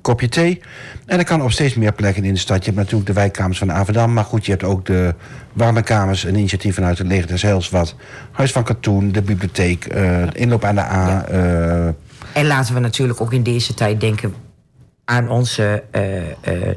kopje 0.00 0.28
thee. 0.28 0.60
En 1.06 1.16
dat 1.16 1.26
kan 1.26 1.42
op 1.42 1.50
steeds 1.50 1.74
meer 1.74 1.92
plekken 1.92 2.24
in 2.24 2.32
de 2.32 2.38
stad. 2.38 2.58
Je 2.58 2.64
hebt 2.64 2.76
natuurlijk 2.76 3.06
de 3.06 3.12
wijkkamers 3.12 3.58
van 3.58 3.72
Averdam... 3.72 4.12
maar 4.12 4.24
goed, 4.24 4.44
je 4.44 4.50
hebt 4.50 4.64
ook 4.64 4.86
de 4.86 5.14
warme 5.52 5.82
kamers... 5.82 6.24
een 6.24 6.36
initiatief 6.36 6.74
vanuit 6.74 6.98
het 6.98 7.06
Leger 7.06 7.26
des 7.26 7.42
Heils... 7.42 7.70
wat 7.70 7.94
Huis 8.30 8.52
van 8.52 8.64
Katoen, 8.64 9.12
de 9.12 9.22
bibliotheek, 9.22 9.84
eh, 9.84 10.00
de 10.00 10.38
inloop 10.38 10.64
aan 10.64 10.74
de 10.74 10.80
A... 10.80 11.24
eh, 11.28 11.86
En 12.32 12.46
laten 12.46 12.74
we 12.74 12.80
natuurlijk 12.80 13.20
ook 13.20 13.32
in 13.32 13.42
deze 13.42 13.74
tijd 13.74 14.00
denken 14.00 14.34
aan 15.10 15.28
onze 15.28 15.82
eh, 15.90 16.16
eh, 16.18 16.26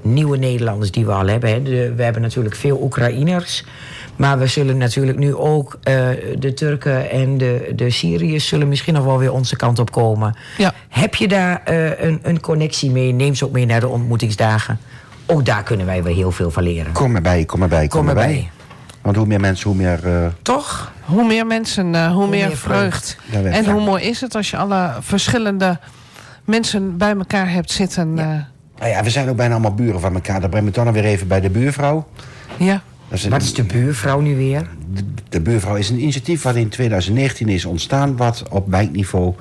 nieuwe 0.02 0.38
Nederlanders 0.38 0.92
die 0.92 1.06
we 1.06 1.12
al 1.12 1.28
hebben. 1.28 1.50
Hè. 1.50 1.62
De- 1.64 1.94
we 1.96 2.04
hebben 2.04 2.22
natuurlijk 2.22 2.56
veel 2.56 2.82
Oekraïners. 2.82 3.64
Maar 4.16 4.40
we 4.40 4.48
zullen 4.48 4.78
natuurlijk 4.78 5.18
nu 5.18 5.36
ook 5.36 5.78
eh, 5.84 5.96
de 6.40 6.54
Turken 6.54 7.10
en 7.10 7.38
de, 7.38 7.72
de 7.76 7.90
Syriërs... 7.90 8.48
zullen 8.48 8.68
misschien 8.68 8.94
nog 8.94 9.04
wel 9.06 9.18
weer 9.18 9.32
onze 9.32 9.56
kant 9.56 9.80
op 9.80 9.92
komen. 9.92 10.36
Ja. 10.58 10.74
Heb 10.90 11.16
je 11.16 11.28
daar 11.28 11.62
eh, 11.64 12.04
een, 12.04 12.20
een 12.24 12.40
connectie 12.40 12.92
mee? 12.92 13.12
Neem 13.14 13.36
ze 13.36 13.46
ook 13.46 13.52
mee 13.52 13.66
naar 13.66 13.80
de 13.80 13.88
ontmoetingsdagen. 13.88 14.80
Ook 15.26 15.46
daar 15.46 15.64
kunnen 15.64 15.86
wij 15.86 16.04
weer 16.04 16.16
heel 16.16 16.32
veel 16.32 16.52
van 16.52 16.64
leren. 16.64 16.92
Kom 16.92 17.16
erbij, 17.16 17.46
kom 17.46 17.62
erbij, 17.62 17.88
kom, 17.88 18.00
Kom 18.00 18.10
erbij. 18.10 18.24
erbij. 18.24 18.50
Want 19.02 19.16
hoe 19.16 19.26
meer 19.26 19.40
mensen, 19.40 19.68
hoe 19.70 19.78
meer... 19.78 20.00
Toch? 20.42 20.92
Hoe 21.02 21.26
meer 21.28 21.46
mensen, 21.48 21.96
eh, 21.96 22.12
hoe, 22.12 22.28
meer, 22.28 22.48
meer 22.48 22.58
vreugd. 22.58 23.18
En 23.44 23.66
hoe 23.72 23.82
mooi 23.82 24.04
is 24.04 24.22
het 24.22 24.36
als 24.36 24.50
je 24.52 24.58
alle 24.58 24.92
verschillende 25.00 25.80
mensen 26.46 26.98
bij 26.98 27.16
elkaar 27.16 27.52
hebt 27.52 27.72
zitten. 27.72 28.18
eh, 28.20 28.26
Ja. 28.26 28.48
nou 28.78 28.89
ja, 28.89 29.04
we 29.04 29.10
zijn 29.10 29.30
ook 29.30 29.36
bijna 29.36 29.54
allemaal 29.54 29.74
buren 29.74 30.00
van 30.00 30.14
elkaar. 30.14 30.41
Dat 30.41 30.50
brengt 30.50 30.78
me 30.78 30.84
dan 30.84 30.94
weer 30.94 31.06
even 31.06 31.28
bij 31.28 31.41
de 31.41 31.50
buurvrouw. 31.50 32.08
ja. 32.60 32.82
Dat 33.08 33.18
is 33.18 33.24
een- 33.26 33.32
Wat 33.32 33.41
is 33.41 33.54
de 33.54 33.64
buurvrouw 33.64 34.20
nu 34.20 34.36
weer? 34.36 34.68
de, 34.94 35.04
de 35.30 35.41
buurvrouw 35.41 35.76
is 35.76 35.89
een 35.89 36.00
initiatief 36.02 36.41
wat 36.41 36.56
in 36.56 36.70
2019 36.70 37.48
is 37.50 37.66
ontstaan... 37.66 38.18
wat 38.18 38.44
op 38.50 38.70
wijkniveau 38.70 39.34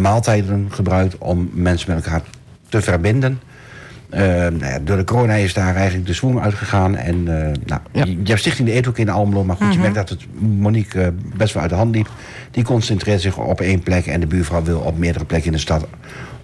maaltijden 0.00 0.66
gebruikt 0.70 1.18
om 1.18 1.50
mensen 1.52 1.94
met 1.94 2.04
elkaar 2.04 2.22
te 2.68 2.82
verbinden. 2.82 3.40
Ja, 4.16 4.78
door 4.84 4.96
de 4.96 5.04
corona 5.04 5.34
is 5.34 5.54
daar 5.54 5.74
eigenlijk 5.76 6.06
de 6.06 6.12
zwoem 6.12 6.38
uitgegaan. 6.38 6.96
En 6.96 7.14
eh, 7.16 7.52
nou, 7.66 7.80
Ja. 7.92 8.04
je, 8.04 8.10
je 8.10 8.26
hebt 8.28 8.38
Stichting 8.40 8.68
de 8.68 8.74
Eethoek 8.74 8.98
in 8.98 9.08
Almelo. 9.08 9.44
Maar 9.44 9.56
goed, 9.56 9.72
je 9.72 9.78
merkt 9.78 9.94
dat 9.94 10.08
het 10.08 10.26
Monique 10.38 11.00
eh, 11.02 11.08
best 11.36 11.52
wel 11.54 11.62
uit 11.62 11.70
de 11.70 11.76
hand 11.76 11.94
liep. 11.94 12.08
Die 12.50 12.64
concentreert 12.64 13.20
zich 13.20 13.36
op 13.38 13.60
één 13.60 13.80
plek. 13.82 14.06
En 14.06 14.20
de 14.20 14.26
buurvrouw 14.26 14.62
wil 14.62 14.78
op 14.78 14.98
meerdere 14.98 15.24
plekken 15.24 15.46
in 15.50 15.56
de 15.56 15.62
stad 15.62 15.86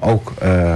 ook 0.00 0.32
eh, 0.38 0.74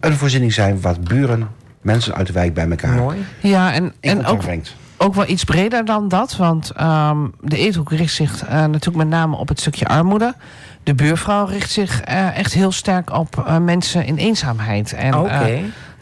een 0.00 0.12
voorziening 0.14 0.52
zijn... 0.52 0.80
wat 0.80 1.04
buren, 1.04 1.48
mensen 1.80 2.14
uit 2.14 2.26
de 2.26 2.32
wijk 2.32 2.54
bij 2.54 2.68
elkaar 2.70 2.94
Mooi. 2.96 3.16
ja, 3.40 3.72
en, 3.72 3.92
en 4.00 4.26
ook, 4.26 4.38
brengt. 4.38 4.74
ook 4.96 5.14
wel 5.14 5.28
iets 5.28 5.44
breder 5.44 5.84
dan 5.84 6.08
dat. 6.08 6.36
Want 6.36 6.70
ehm, 6.70 7.16
de 7.40 7.56
eethoek 7.58 7.90
richt 7.90 8.14
zich 8.14 8.44
eh, 8.44 8.50
natuurlijk 8.54 8.96
met 8.96 9.08
name 9.08 9.36
op 9.36 9.48
het 9.48 9.60
stukje 9.60 9.86
armoede. 9.86 10.34
De 10.82 10.94
buurvrouw 10.94 11.44
richt 11.46 11.70
zich 11.70 12.00
eh, 12.00 12.36
echt 12.38 12.52
heel 12.52 12.72
sterk 12.72 13.12
op 13.12 13.44
eh, 13.46 13.58
mensen 13.58 14.04
in 14.06 14.16
eenzaamheid. 14.16 14.92
En, 14.92 15.12
eh, 15.14 15.58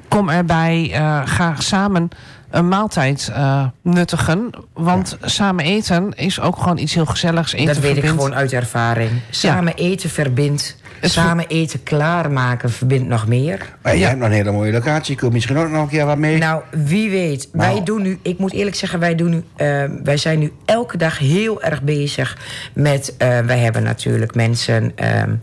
kom 0.08 0.28
erbij, 0.28 0.90
eh, 0.92 1.20
ga 1.24 1.54
samen 1.58 2.08
een 2.50 2.68
maaltijd 2.68 3.30
eh, 3.34 3.64
nuttigen. 3.82 4.50
Want 4.72 5.18
samen 5.22 5.64
eten 5.64 6.12
is 6.14 6.40
ook 6.40 6.56
gewoon 6.56 6.78
iets 6.78 6.94
heel 6.94 7.06
gezelligs. 7.06 7.52
Eten 7.52 7.66
dat 7.66 7.78
weet 7.78 7.96
ik 7.96 8.06
gewoon 8.06 8.34
uit 8.34 8.52
ervaring. 8.52 9.10
Samen 9.30 9.74
eten 9.74 10.10
verbindt. 10.10 10.76
Samen 11.00 11.46
eten 11.46 11.82
klaarmaken 11.82 12.70
verbindt 12.70 13.08
nog 13.08 13.26
meer. 13.26 13.74
Maar 13.82 13.96
jij 13.96 14.06
hebt 14.08 14.18
nog 14.20 14.28
een 14.28 14.34
hele 14.34 14.50
mooie 14.52 14.72
locatie. 14.72 15.16
Kun 15.16 15.26
je 15.28 15.32
misschien 15.34 15.56
ook 15.56 15.70
nog 15.70 15.82
een 15.82 15.88
keer 15.88 16.06
wat 16.06 16.18
mee? 16.18 16.38
Nou, 16.38 16.62
wie 16.70 17.10
weet. 17.10 17.48
Nou. 17.52 17.72
Wij 17.74 17.82
doen 17.84 18.02
nu, 18.02 18.18
ik 18.22 18.38
moet 18.38 18.52
eerlijk 18.52 18.76
zeggen, 18.76 18.98
wij, 18.98 19.14
doen 19.14 19.30
nu, 19.30 19.44
eh, 19.56 19.84
wij 20.02 20.16
zijn 20.16 20.38
nu 20.38 20.52
elke 20.64 20.96
dag 20.96 21.18
heel 21.18 21.62
erg 21.62 21.82
bezig 21.82 22.36
met. 22.74 23.14
eh, 23.18 23.38
wij 23.38 23.58
hebben 23.58 23.82
natuurlijk 23.82 24.34
mensen 24.34 24.92
ehm, 24.94 25.34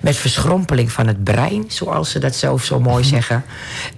met 0.00 0.16
verschrompeling 0.16 0.92
van 0.92 1.06
het 1.06 1.24
brein, 1.24 1.64
zoals 1.68 2.10
ze 2.10 2.18
dat 2.18 2.34
zelf 2.34 2.64
zo 2.64 2.80
mooi 2.80 3.04
zeggen. 3.04 3.44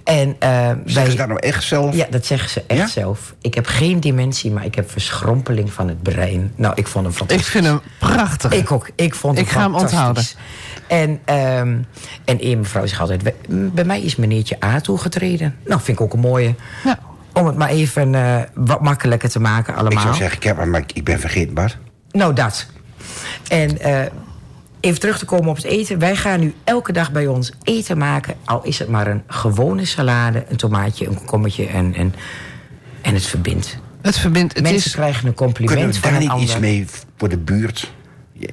En 0.03 0.35
eh, 0.39 0.49
Zeggen 0.59 0.93
wij. 0.93 1.09
ze 1.09 1.15
dat 1.15 1.27
nou 1.27 1.39
echt 1.39 1.63
zelf? 1.63 1.95
Ja, 1.95 2.05
dat 2.09 2.25
zeggen 2.25 2.49
ze 2.49 2.63
echt 2.67 2.79
Ja? 2.79 2.87
zelf. 2.87 3.33
Ik 3.41 3.53
heb 3.53 3.65
geen 3.65 3.99
dementie, 3.99 4.51
maar 4.51 4.65
ik 4.65 4.75
heb 4.75 4.91
verschrompeling 4.91 5.73
van 5.73 5.87
het 5.87 6.01
brein. 6.03 6.51
Nou, 6.55 6.73
ik 6.75 6.87
vond 6.87 7.03
hem 7.03 7.13
Ik 7.13 7.17
fantastisch. 7.19 7.47
vind 7.47 7.65
hem 7.65 7.79
prachtig. 7.99 8.51
Ik 8.51 8.71
ook. 8.71 8.89
Ik 8.95 9.15
vond 9.15 9.37
het 9.37 9.45
Ik 9.45 9.51
ga 9.51 9.61
hem 9.61 9.71
fantastisch. 9.79 10.35
En, 10.89 11.19
ehm 11.25 11.77
en 12.25 12.39
één 12.39 12.57
mevrouw 12.59 12.85
zegt 12.85 13.01
altijd... 13.01 13.33
"Bij- 13.73 13.85
mij 13.85 14.01
is 14.01 14.15
meneertje 14.15 14.57
A 14.63 14.79
toegetreden. 14.81 15.55
Nou, 15.65 15.81
vind 15.81 15.97
ik 15.99 16.03
ook 16.03 16.13
een 16.13 16.19
mooie. 16.19 16.55
Ja. 16.83 16.99
Om 17.33 17.45
het 17.45 17.57
maar 17.57 17.69
even 17.69 18.15
eh, 18.15 18.41
wat 18.53 18.81
makkelijker 18.81 19.29
te 19.29 19.39
maken 19.39 19.73
allemaal. 19.75 19.91
Ik 19.97 19.99
zou 20.03 20.13
zeggen, 20.15 20.37
ik, 20.37 20.43
heb, 20.43 20.65
maar 20.65 20.83
ik 20.93 21.03
ben 21.03 21.19
vergeten, 21.19 21.53
Bart. 21.53 21.77
Nou, 22.11 22.33
dat. 22.33 22.67
En 23.47 23.79
eh, 23.79 24.01
even 24.79 24.99
terug 24.99 25.17
te 25.19 25.25
komen 25.25 25.49
op 25.49 25.55
het 25.55 25.65
eten. 25.65 25.99
Wij 25.99 26.15
gaan 26.15 26.39
nu 26.39 26.53
elke 26.63 26.91
dag 26.91 27.11
bij 27.11 27.27
ons 27.27 27.51
eten 27.63 27.97
maken. 27.97 28.35
Al 28.45 28.63
is 28.63 28.79
het 28.79 28.87
maar 28.89 29.07
een 29.07 29.23
gewone 29.27 29.85
salade, 29.85 30.45
een 30.49 30.57
tomaatje, 30.57 31.07
een 31.07 31.15
komkommertje 31.15 31.65
en, 31.67 31.93
en, 31.95 32.13
en 33.01 33.13
het 33.13 33.25
verbindt. 33.25 33.77
Het 34.01 34.17
verbindt. 34.17 34.53
Het 34.53 34.63
Mensen 34.63 34.85
is, 34.87 34.91
krijgen 34.95 35.27
een 35.27 35.33
compliment 35.33 35.77
Kunnen 35.77 35.95
we 35.95 36.01
van 36.01 36.09
daar 36.11 36.19
een 36.19 36.25
niet 36.25 36.29
ander. 36.35 36.49
iets 36.49 36.59
mee 36.59 36.85
voor 37.17 37.29
de 37.29 37.37
buurt? 37.37 37.91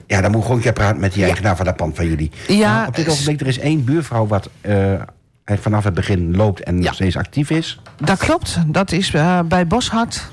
Ja, 0.07 0.21
dan 0.21 0.31
moet 0.31 0.37
ik 0.41 0.43
gewoon 0.43 0.57
een 0.57 0.63
keer 0.63 0.73
praten 0.73 1.01
met 1.01 1.11
die 1.13 1.21
Ja. 1.21 1.27
eigenaar 1.27 1.57
van 1.57 1.65
dat 1.65 1.77
pand 1.77 1.97
van 1.97 2.07
jullie. 2.07 2.31
Ja, 2.49 2.87
op 2.87 2.97
dit 2.97 3.09
ogenblik, 3.09 3.41
er 3.41 3.47
is 3.47 3.59
één 3.59 3.85
buurvrouw 3.85 4.27
wat 4.27 4.49
eh, 4.61 4.73
eigenlijk 4.79 5.63
vanaf 5.63 5.85
het 5.85 5.95
begin 5.95 6.37
loopt 6.37 6.61
en 6.63 6.77
Ja. 6.79 6.83
nog 6.85 6.95
steeds 6.95 7.17
actief 7.17 7.51
is. 7.51 7.81
dat 7.97 8.19
klopt. 8.19 8.59
Dat 8.67 8.93
is 8.93 9.15
eh, 9.15 9.41
bij 9.49 9.67
Boshart. 9.67 10.31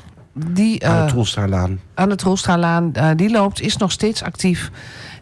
Die, 0.48 0.88
aan 0.88 0.96
eh, 0.98 1.04
de 1.06 1.12
Troelstraalaan. 1.12 1.80
aan 1.94 2.10
de 2.10 2.16
Troelstraalaan, 2.16 2.94
eh, 2.94 3.10
die 3.16 3.30
loopt, 3.32 3.62
is 3.62 3.78
nog 3.78 3.92
steeds 3.92 4.24
actief. 4.24 4.72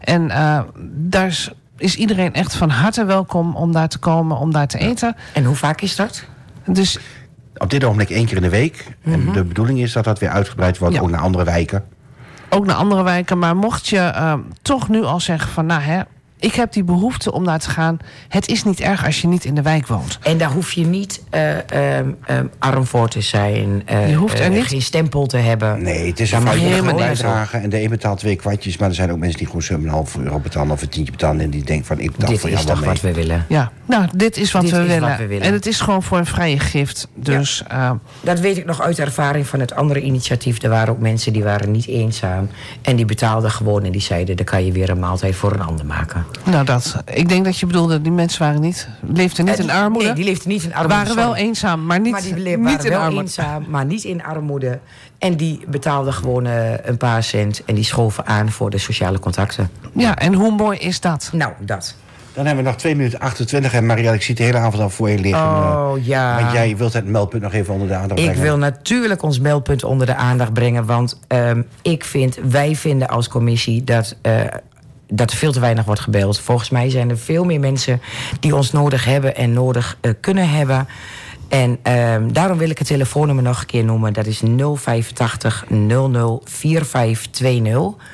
En 0.00 0.30
eh, 0.30 0.60
daar 0.92 1.26
is, 1.26 1.50
is 1.76 1.96
iedereen 1.96 2.32
echt 2.34 2.54
van 2.56 2.70
harte 2.70 3.04
welkom 3.04 3.56
om 3.56 3.72
daar 3.72 3.88
te 3.88 3.98
komen, 3.98 4.36
om 4.36 4.52
daar 4.52 4.66
te 4.66 4.78
eten. 4.78 5.16
En 5.32 5.44
hoe 5.44 5.56
vaak 5.56 5.80
is 5.80 5.96
dat? 5.96 6.24
Dus 6.66 6.98
Op 7.56 7.70
dit 7.70 7.84
ogenblik 7.84 8.10
één 8.10 8.26
keer 8.26 8.36
in 8.36 8.42
de 8.42 8.48
week. 8.48 8.86
En 9.04 9.32
de 9.32 9.44
bedoeling 9.44 9.78
is 9.80 9.92
dat 9.92 10.04
dat 10.04 10.18
weer 10.18 10.28
uitgebreid 10.28 10.78
wordt, 10.78 10.94
Mhm. 10.94 11.02
Ja. 11.02 11.08
ook 11.10 11.14
naar 11.16 11.24
andere 11.26 11.44
wijken. 11.44 11.84
Ook 12.54 12.66
naar 12.66 12.76
andere 12.76 13.02
wijken. 13.02 13.38
Maar 13.38 13.56
mocht 13.56 13.88
je 13.88 13.98
eh, 13.98 14.34
toch 14.62 14.88
nu 14.88 15.02
al 15.04 15.20
zeggen 15.20 15.50
van, 15.50 15.66
nou 15.66 15.80
hè, 15.80 16.02
ik 16.42 16.54
heb 16.54 16.72
die 16.72 16.84
behoefte 16.84 17.32
om 17.32 17.44
daar 17.44 17.58
te 17.58 17.70
gaan. 17.70 17.98
Het 18.28 18.48
is 18.48 18.64
niet 18.64 18.80
erg 18.80 19.04
als 19.06 19.20
je 19.20 19.26
niet 19.28 19.44
in 19.44 19.54
de 19.54 19.62
wijk 19.62 19.86
woont. 19.86 20.18
En 20.22 20.38
daar 20.38 20.50
hoef 20.50 20.72
je 20.72 20.84
niet 20.86 21.22
eh, 21.30 21.70
ehm, 21.98 22.08
ehm, 22.26 22.46
arm 22.58 22.86
voor 22.86 23.08
te 23.08 23.20
zijn. 23.20 23.82
eh, 23.86 24.08
Je 24.08 24.14
hoeft 24.14 24.38
er 24.38 24.44
eh, 24.44 24.50
niet- 24.50 24.66
geen 24.66 24.82
stempel 24.82 25.26
te 25.26 25.36
hebben. 25.36 25.82
Nee, 25.82 26.06
het 26.06 26.20
is 26.20 26.32
een 26.32 26.40
vrijwillige 26.40 26.94
bijdrage. 26.94 27.56
En 27.56 27.70
de 27.70 27.82
een 27.82 27.88
betaalt 27.90 28.18
twee 28.18 28.36
kwartjes. 28.36 28.76
Maar 28.76 28.88
er 28.88 28.94
zijn 28.94 29.10
ook 29.12 29.18
mensen 29.18 29.38
die 29.38 29.46
gewoon 29.46 29.62
7,5 29.62 30.16
euro 30.16 30.38
betalen 30.38 30.70
of 30.70 30.82
een 30.82 30.88
tientje 30.88 31.12
betalen. 31.12 31.40
En 31.40 31.50
die 31.50 31.64
denken 31.64 31.86
van, 31.86 32.00
ik 32.00 32.10
betaal 32.12 32.30
Dit 32.30 32.40
voor 32.40 32.48
is 32.50 32.54
jou 32.54 32.66
toch 32.68 32.78
wel 32.80 32.88
mee. 32.92 33.00
wat 33.02 33.10
we 33.14 33.20
willen. 33.20 33.44
Ja, 33.48 33.70
nou, 33.86 34.06
dit 34.16 34.36
is 34.36 34.52
wat, 34.52 34.62
Dit 34.62 34.70
we, 34.70 34.76
is 34.80 34.86
willen. 34.86 35.08
wat 35.08 35.18
we 35.18 35.26
willen. 35.26 35.46
En 35.46 35.52
het 35.52 35.66
is 35.66 35.80
gewoon 35.80 36.02
voor 36.02 36.18
een 36.18 36.26
vrije 36.26 36.58
gift. 36.58 37.08
Dus 37.14 37.64
eh, 37.68 37.90
Dat 38.20 38.40
weet 38.40 38.56
ik 38.56 38.64
nog 38.64 38.80
uit 38.80 38.98
ervaring 38.98 39.46
van 39.46 39.60
het 39.60 39.74
andere 39.74 40.00
initiatief. 40.00 40.62
Er 40.62 40.70
waren 40.70 40.88
ook 40.94 41.00
mensen 41.00 41.32
die 41.32 41.42
waren 41.44 41.70
niet 41.70 41.86
eenzaam. 41.86 42.48
En 42.82 42.96
die 42.96 43.04
betaalden 43.04 43.50
gewoon 43.50 43.84
en 43.84 43.92
die 43.92 44.00
zeiden... 44.00 44.36
dan 44.36 44.44
kan 44.44 44.64
je 44.66 44.72
weer 44.72 44.90
een 44.90 44.98
maaltijd 45.00 45.34
voor 45.34 45.52
een 45.52 45.62
ander 45.62 45.86
maken. 45.86 46.24
Nou, 46.44 46.64
dat. 46.64 46.96
Ik 47.14 47.28
denk 47.28 47.44
dat 47.44 47.58
je 47.58 47.66
bedoelde, 47.66 48.00
die 48.02 48.12
mensen 48.12 48.42
waren 48.42 48.60
niet, 48.60 48.88
leefden 49.00 49.44
niet 49.44 49.58
Eh, 49.58 49.64
in 49.64 49.70
armoede. 49.70 50.06
Nee, 50.06 50.14
die 50.14 50.24
leefden 50.24 50.48
niet 50.48 50.62
in 50.64 50.74
armoede. 50.74 50.94
waren 50.94 51.16
wel 51.16 51.36
eenzaam, 51.36 51.86
maar 51.86 52.00
niet, 52.00 52.12
maar 52.12 52.22
die 52.22 52.36
le- 52.38 52.56
niet 52.56 52.64
waren 52.64 52.84
in 52.84 52.90
wel 52.90 53.00
armoede. 53.00 53.22
eenzaam, 53.22 53.64
maar 53.68 53.84
niet 53.84 54.04
in 54.04 54.24
armoede. 54.24 54.78
En 55.18 55.36
die 55.36 55.60
betaalden 55.68 56.12
gewoon 56.12 56.46
eh, 56.46 56.72
een 56.84 56.96
paar 56.96 57.22
cent. 57.22 57.64
En 57.64 57.74
die 57.74 57.84
schoven 57.84 58.26
aan 58.26 58.50
voor 58.50 58.70
de 58.70 58.78
sociale 58.78 59.18
contacten. 59.18 59.70
Ja, 59.94 60.16
en 60.16 60.34
hoe 60.34 60.50
mooi 60.56 60.78
is 60.78 61.00
dat? 61.00 61.30
Nou, 61.32 61.52
dat. 61.60 61.94
Dan 62.34 62.46
hebben 62.46 62.64
we 62.64 62.70
nog 62.70 62.78
2 62.78 62.96
minuten 62.96 63.18
28. 63.20 63.72
En 63.74 63.86
Marielle, 63.86 64.14
ik 64.16 64.22
zie 64.22 64.34
de 64.34 64.42
hele 64.42 64.58
avond 64.58 64.82
al 64.82 64.90
voor 64.90 65.10
je 65.10 65.18
liggen. 65.18 65.42
Oh, 65.42 65.92
eh, 65.96 66.06
ja. 66.06 66.40
Want 66.40 66.52
jij 66.52 66.76
wilt 66.76 66.92
het 66.92 67.06
meldpunt 67.06 67.42
nog 67.42 67.52
even 67.52 67.72
onder 67.74 67.88
de 67.88 67.94
aandacht 67.94 68.20
Ik 68.20 68.26
brengen. 68.26 68.42
wil 68.42 68.56
natuurlijk 68.58 69.22
ons 69.22 69.38
meldpunt 69.40 69.84
onder 69.84 70.06
de 70.06 70.14
aandacht 70.14 70.52
brengen. 70.52 70.86
Want 70.86 71.18
ehm, 71.28 71.62
ik 71.82 72.04
vind, 72.04 72.38
wij 72.48 72.76
vinden 72.76 73.08
als 73.08 73.28
commissie 73.28 73.84
dat, 73.84 74.16
eh, 74.22 74.32
dat 75.14 75.30
er 75.30 75.36
veel 75.36 75.52
te 75.52 75.60
weinig 75.60 75.84
wordt 75.84 76.00
gebeld. 76.00 76.40
Volgens 76.40 76.70
mij 76.70 76.90
zijn 76.90 77.10
er 77.10 77.18
veel 77.18 77.44
meer 77.44 77.60
mensen 77.60 78.00
die 78.40 78.56
ons 78.56 78.72
nodig 78.72 79.04
hebben 79.04 79.36
en 79.36 79.52
nodig 79.52 79.96
eh, 80.00 80.12
kunnen 80.20 80.48
hebben. 80.48 80.88
En 81.48 81.78
ehm, 81.82 82.32
daarom 82.32 82.58
wil 82.58 82.70
ik 82.70 82.78
het 82.78 82.86
telefoonnummer 82.86 83.44
nog 83.44 83.60
een 83.60 83.66
keer 83.66 83.84
noemen. 83.84 84.12
Dat 84.12 84.26
is 84.26 84.42
085 84.74 85.64
00 85.68 86.42
4520. 86.44 88.04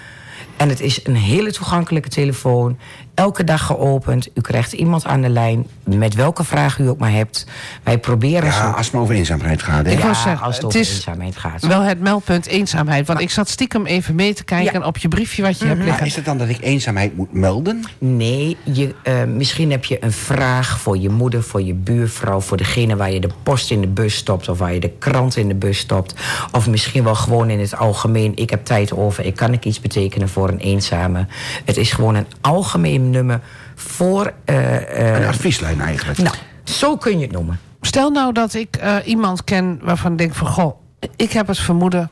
En 0.56 0.68
het 0.68 0.80
is 0.80 1.06
een 1.06 1.16
hele 1.16 1.52
toegankelijke 1.52 2.08
telefoon. 2.08 2.78
Elke 3.18 3.44
dag 3.44 3.66
geopend. 3.66 4.28
U 4.34 4.40
krijgt 4.40 4.72
iemand 4.72 5.04
aan 5.04 5.20
de 5.22 5.28
lijn. 5.28 5.66
Met 5.84 6.14
welke 6.14 6.44
vraag 6.44 6.78
u 6.78 6.88
ook 6.88 6.98
maar 6.98 7.12
hebt. 7.12 7.46
Wij 7.82 7.98
proberen 7.98 8.52
zo 8.52 8.58
Ja, 8.58 8.70
als 8.70 8.84
het 8.84 8.94
maar 8.94 9.02
over 9.02 9.14
eenzaamheid 9.14 9.62
gaat. 9.62 9.86
Hè? 9.86 9.92
Ik 9.92 9.98
ja, 10.02 10.14
zeggen, 10.14 10.40
als 10.40 10.54
het 10.54 10.56
het 10.56 10.64
over 10.64 10.80
is 10.80 10.94
eenzaamheid 10.94 11.36
gaat. 11.36 11.66
Wel 11.66 11.80
het 11.82 12.00
meldpunt 12.00 12.46
eenzaamheid. 12.46 13.06
Want 13.06 13.20
ik 13.20 13.30
zat 13.30 13.48
stiekem 13.48 13.86
even 13.86 14.14
mee 14.14 14.34
te 14.34 14.44
kijken 14.44 14.80
Ja. 14.80 14.86
op 14.86 14.96
je 14.96 15.08
briefje 15.08 15.42
wat 15.42 15.58
je 15.58 15.64
hebt 15.64 15.78
Maar 15.78 15.86
liggen. 15.86 16.06
is 16.06 16.16
het 16.16 16.24
dan 16.24 16.38
dat 16.38 16.48
ik 16.48 16.58
eenzaamheid 16.60 17.16
moet 17.16 17.32
melden? 17.32 17.84
Nee, 17.98 18.56
je, 18.62 18.94
eh, 19.02 19.24
misschien 19.24 19.70
heb 19.70 19.84
je 19.84 20.04
een 20.04 20.12
vraag 20.12 20.78
voor 20.80 20.98
je 20.98 21.08
moeder, 21.10 21.42
voor 21.42 21.62
je 21.62 21.74
buurvrouw... 21.74 22.40
voor 22.40 22.56
degene 22.56 22.96
waar 22.96 23.12
je 23.12 23.20
de 23.20 23.30
post 23.42 23.70
in 23.70 23.80
de 23.80 23.86
bus 23.88 24.16
stopt... 24.16 24.48
of 24.48 24.58
waar 24.58 24.74
je 24.74 24.80
de 24.80 24.92
krant 24.98 25.36
in 25.36 25.48
de 25.48 25.54
bus 25.54 25.78
stopt. 25.78 26.14
Of 26.52 26.68
misschien 26.68 27.04
wel 27.04 27.14
gewoon 27.14 27.50
in 27.50 27.60
het 27.60 27.76
algemeen... 27.76 28.32
ik 28.34 28.50
heb 28.50 28.64
tijd 28.64 28.92
over, 28.92 29.24
ik 29.24 29.36
kan 29.36 29.52
ik 29.52 29.64
iets 29.64 29.80
betekenen 29.80 30.28
voor 30.28 30.48
een 30.48 30.58
eenzame. 30.58 31.26
Het 31.64 31.76
is 31.76 31.92
gewoon 31.92 32.14
een 32.14 32.26
algemeen 32.40 33.07
nummer 33.10 33.40
voor... 33.74 34.32
eh, 34.44 34.76
eh, 35.14 35.20
Een 35.20 35.26
advieslijn 35.28 35.80
eigenlijk. 35.80 36.18
nou, 36.18 36.34
zo 36.64 36.96
kun 36.96 37.18
je 37.18 37.24
het 37.24 37.32
noemen. 37.32 37.60
Stel 37.80 38.10
nou 38.10 38.32
dat 38.32 38.54
ik 38.54 38.76
eh, 38.76 38.96
iemand 39.04 39.44
ken 39.44 39.78
waarvan 39.82 40.12
ik 40.12 40.18
denk 40.18 40.34
van... 40.34 40.46
goh, 40.46 40.80
ik 41.16 41.32
heb 41.32 41.46
het 41.46 41.58
vermoeden... 41.58 42.10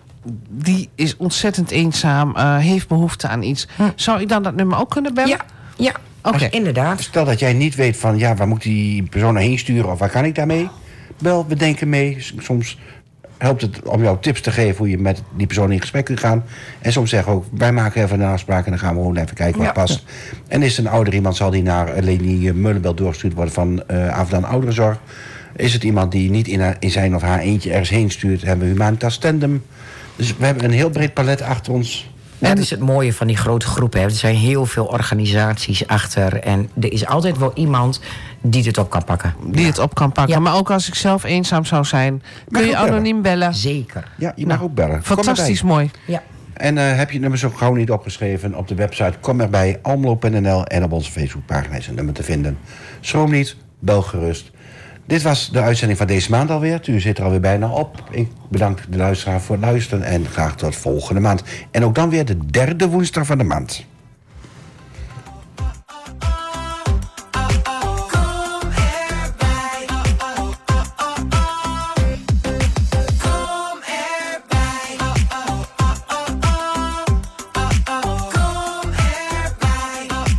die 0.48 0.88
is 0.94 1.16
ontzettend 1.16 1.70
eenzaam, 1.70 2.36
eh, 2.36 2.56
heeft 2.56 2.88
behoefte 2.88 3.28
aan 3.28 3.42
iets. 3.42 3.68
Zou 3.94 4.20
ik 4.20 4.28
dan 4.28 4.42
dat 4.42 4.54
nummer 4.54 4.78
ook 4.78 4.90
kunnen 4.90 5.14
bellen? 5.14 5.30
Ja, 5.30 5.44
ja 5.76 5.92
Oké. 6.22 6.48
inderdaad. 6.50 7.00
Stel 7.00 7.24
dat 7.24 7.38
jij 7.38 7.52
niet 7.52 7.74
weet 7.74 7.96
van, 7.96 8.18
ja, 8.18 8.34
waar 8.34 8.48
moet 8.48 8.62
die 8.62 9.02
persoon 9.02 9.36
heen 9.36 9.58
sturen 9.58 9.90
of 9.92 9.98
waar 9.98 10.10
kan 10.10 10.24
ik 10.24 10.34
daarmee? 10.34 10.68
Bel, 11.18 11.46
we 11.48 11.54
denken 11.56 11.88
mee. 11.88 12.16
Soms 12.38 12.78
helpt 13.38 13.62
het 13.62 13.82
om 13.82 14.02
jou 14.02 14.16
tips 14.20 14.40
te 14.40 14.50
geven 14.50 14.76
hoe 14.76 14.90
je 14.90 14.98
met 14.98 15.22
die 15.36 15.46
persoon 15.46 15.72
in 15.72 15.80
gesprek 15.80 16.04
kunt 16.04 16.20
gaan. 16.20 16.44
En 16.78 16.92
soms 16.92 17.10
zeggen 17.10 17.32
we 17.32 17.38
ook, 17.38 17.44
wij 17.50 17.72
maken 17.72 18.02
even 18.02 18.20
een 18.20 18.28
afspraak 18.30 18.64
en 18.64 18.70
dan 18.70 18.80
gaan 18.80 18.94
we 18.94 19.00
gewoon 19.00 19.16
even 19.16 19.34
kijken 19.36 19.56
wat 19.58 19.66
Ja. 19.66 19.72
past. 19.72 20.04
En 20.48 20.62
is 20.62 20.76
het 20.76 20.86
een 20.86 20.92
ouder 20.92 21.14
iemand, 21.14 21.36
zal 21.36 21.50
die 21.50 21.62
naar 21.62 21.88
eh, 21.88 22.02
Leni 22.02 22.52
Mullenbel 22.52 22.94
doorgestuurd 22.94 23.34
worden 23.34 23.54
van 23.54 23.82
eh 23.86 24.08
Avdan 24.08 24.44
Ouderenzorg. 24.44 24.98
Is 25.56 25.72
het 25.72 25.82
iemand 25.84 26.12
die 26.12 26.30
niet 26.30 26.48
in, 26.48 26.60
haar- 26.60 26.76
in 26.78 26.90
zijn 26.90 27.14
of 27.14 27.22
haar 27.22 27.38
eentje 27.38 27.70
ergens 27.70 27.90
heen 27.90 28.10
stuurt, 28.10 28.42
hebben 28.42 28.66
we 28.66 28.72
Humanitas 28.72 29.18
Tandem. 29.18 29.64
Dus 30.16 30.36
we 30.36 30.44
hebben 30.44 30.64
een 30.64 30.70
heel 30.70 30.90
breed 30.90 31.14
palet 31.14 31.42
achter 31.42 31.72
ons. 31.72 32.10
Dat 32.38 32.58
is 32.58 32.70
het 32.70 32.80
mooie 32.80 33.12
van 33.12 33.26
die 33.26 33.36
grote 33.36 33.66
groepen. 33.66 34.00
hè. 34.00 34.06
Er 34.06 34.10
zijn 34.10 34.34
heel 34.34 34.66
veel 34.66 34.84
organisaties 34.84 35.86
achter. 35.86 36.40
En 36.40 36.70
er 36.80 36.92
is 36.92 37.06
altijd 37.06 37.38
wel 37.38 37.52
iemand 37.54 38.00
die 38.40 38.64
het 38.64 38.78
op 38.78 38.90
kan 38.90 39.04
pakken. 39.04 39.34
Die 39.44 39.66
het 39.66 39.78
op 39.78 39.94
kan 39.94 40.12
pakken. 40.12 40.34
Ja. 40.34 40.40
Maar 40.40 40.54
ook 40.54 40.70
als 40.70 40.88
ik 40.88 40.94
zelf 40.94 41.24
eenzaam 41.24 41.64
zou 41.64 41.84
zijn... 41.84 42.22
kun 42.50 42.66
je 42.66 42.76
anoniem 42.76 43.22
bellen. 43.22 43.54
Zeker. 43.54 44.08
Ja, 44.18 44.32
je 44.36 44.46
mag 44.46 44.62
ook 44.62 44.74
bellen. 44.74 44.90
Nou, 44.90 45.02
Fantastisch 45.02 45.62
mooi. 45.62 45.90
Ja. 46.06 46.22
En 46.52 46.78
eh, 46.78 46.96
heb 46.96 47.10
je 47.10 47.18
nummers 47.18 47.44
ook 47.44 47.58
gauw 47.58 47.74
niet 47.74 47.90
opgeschreven 47.90 48.54
op 48.54 48.68
de 48.68 48.74
website 48.74 49.18
Kom 49.20 49.40
erbij, 49.40 49.78
almelo.nl 49.82 50.64
en 50.64 50.84
op 50.84 50.92
onze 50.92 51.10
Facebookpagina 51.10 51.76
is 51.76 51.86
een 51.86 51.94
nummer 51.94 52.14
te 52.14 52.22
vinden. 52.22 52.58
Schroom 53.00 53.30
niet, 53.30 53.56
bel 53.78 54.02
gerust. 54.02 54.50
Dit 55.06 55.22
was 55.22 55.50
de 55.50 55.60
uitzending 55.60 55.98
van 55.98 56.06
deze 56.06 56.30
maand 56.30 56.50
alweer. 56.50 56.80
U 56.88 57.00
zit 57.00 57.18
er 57.18 57.24
alweer 57.24 57.40
bijna 57.40 57.70
op. 57.70 58.08
Ik 58.10 58.28
bedank 58.48 58.80
de 58.88 58.96
luisteraar 58.96 59.40
voor 59.40 59.56
het 59.56 59.64
luisteren 59.64 60.04
en 60.04 60.26
graag 60.26 60.56
tot 60.56 60.76
volgende 60.76 61.20
maand. 61.20 61.42
En 61.70 61.84
ook 61.84 61.94
dan 61.94 62.10
weer 62.10 62.24
de 62.24 62.46
derde 62.46 62.88
woensdag 62.88 63.26
van 63.26 63.38
de 63.38 63.44
maand. 63.44 63.84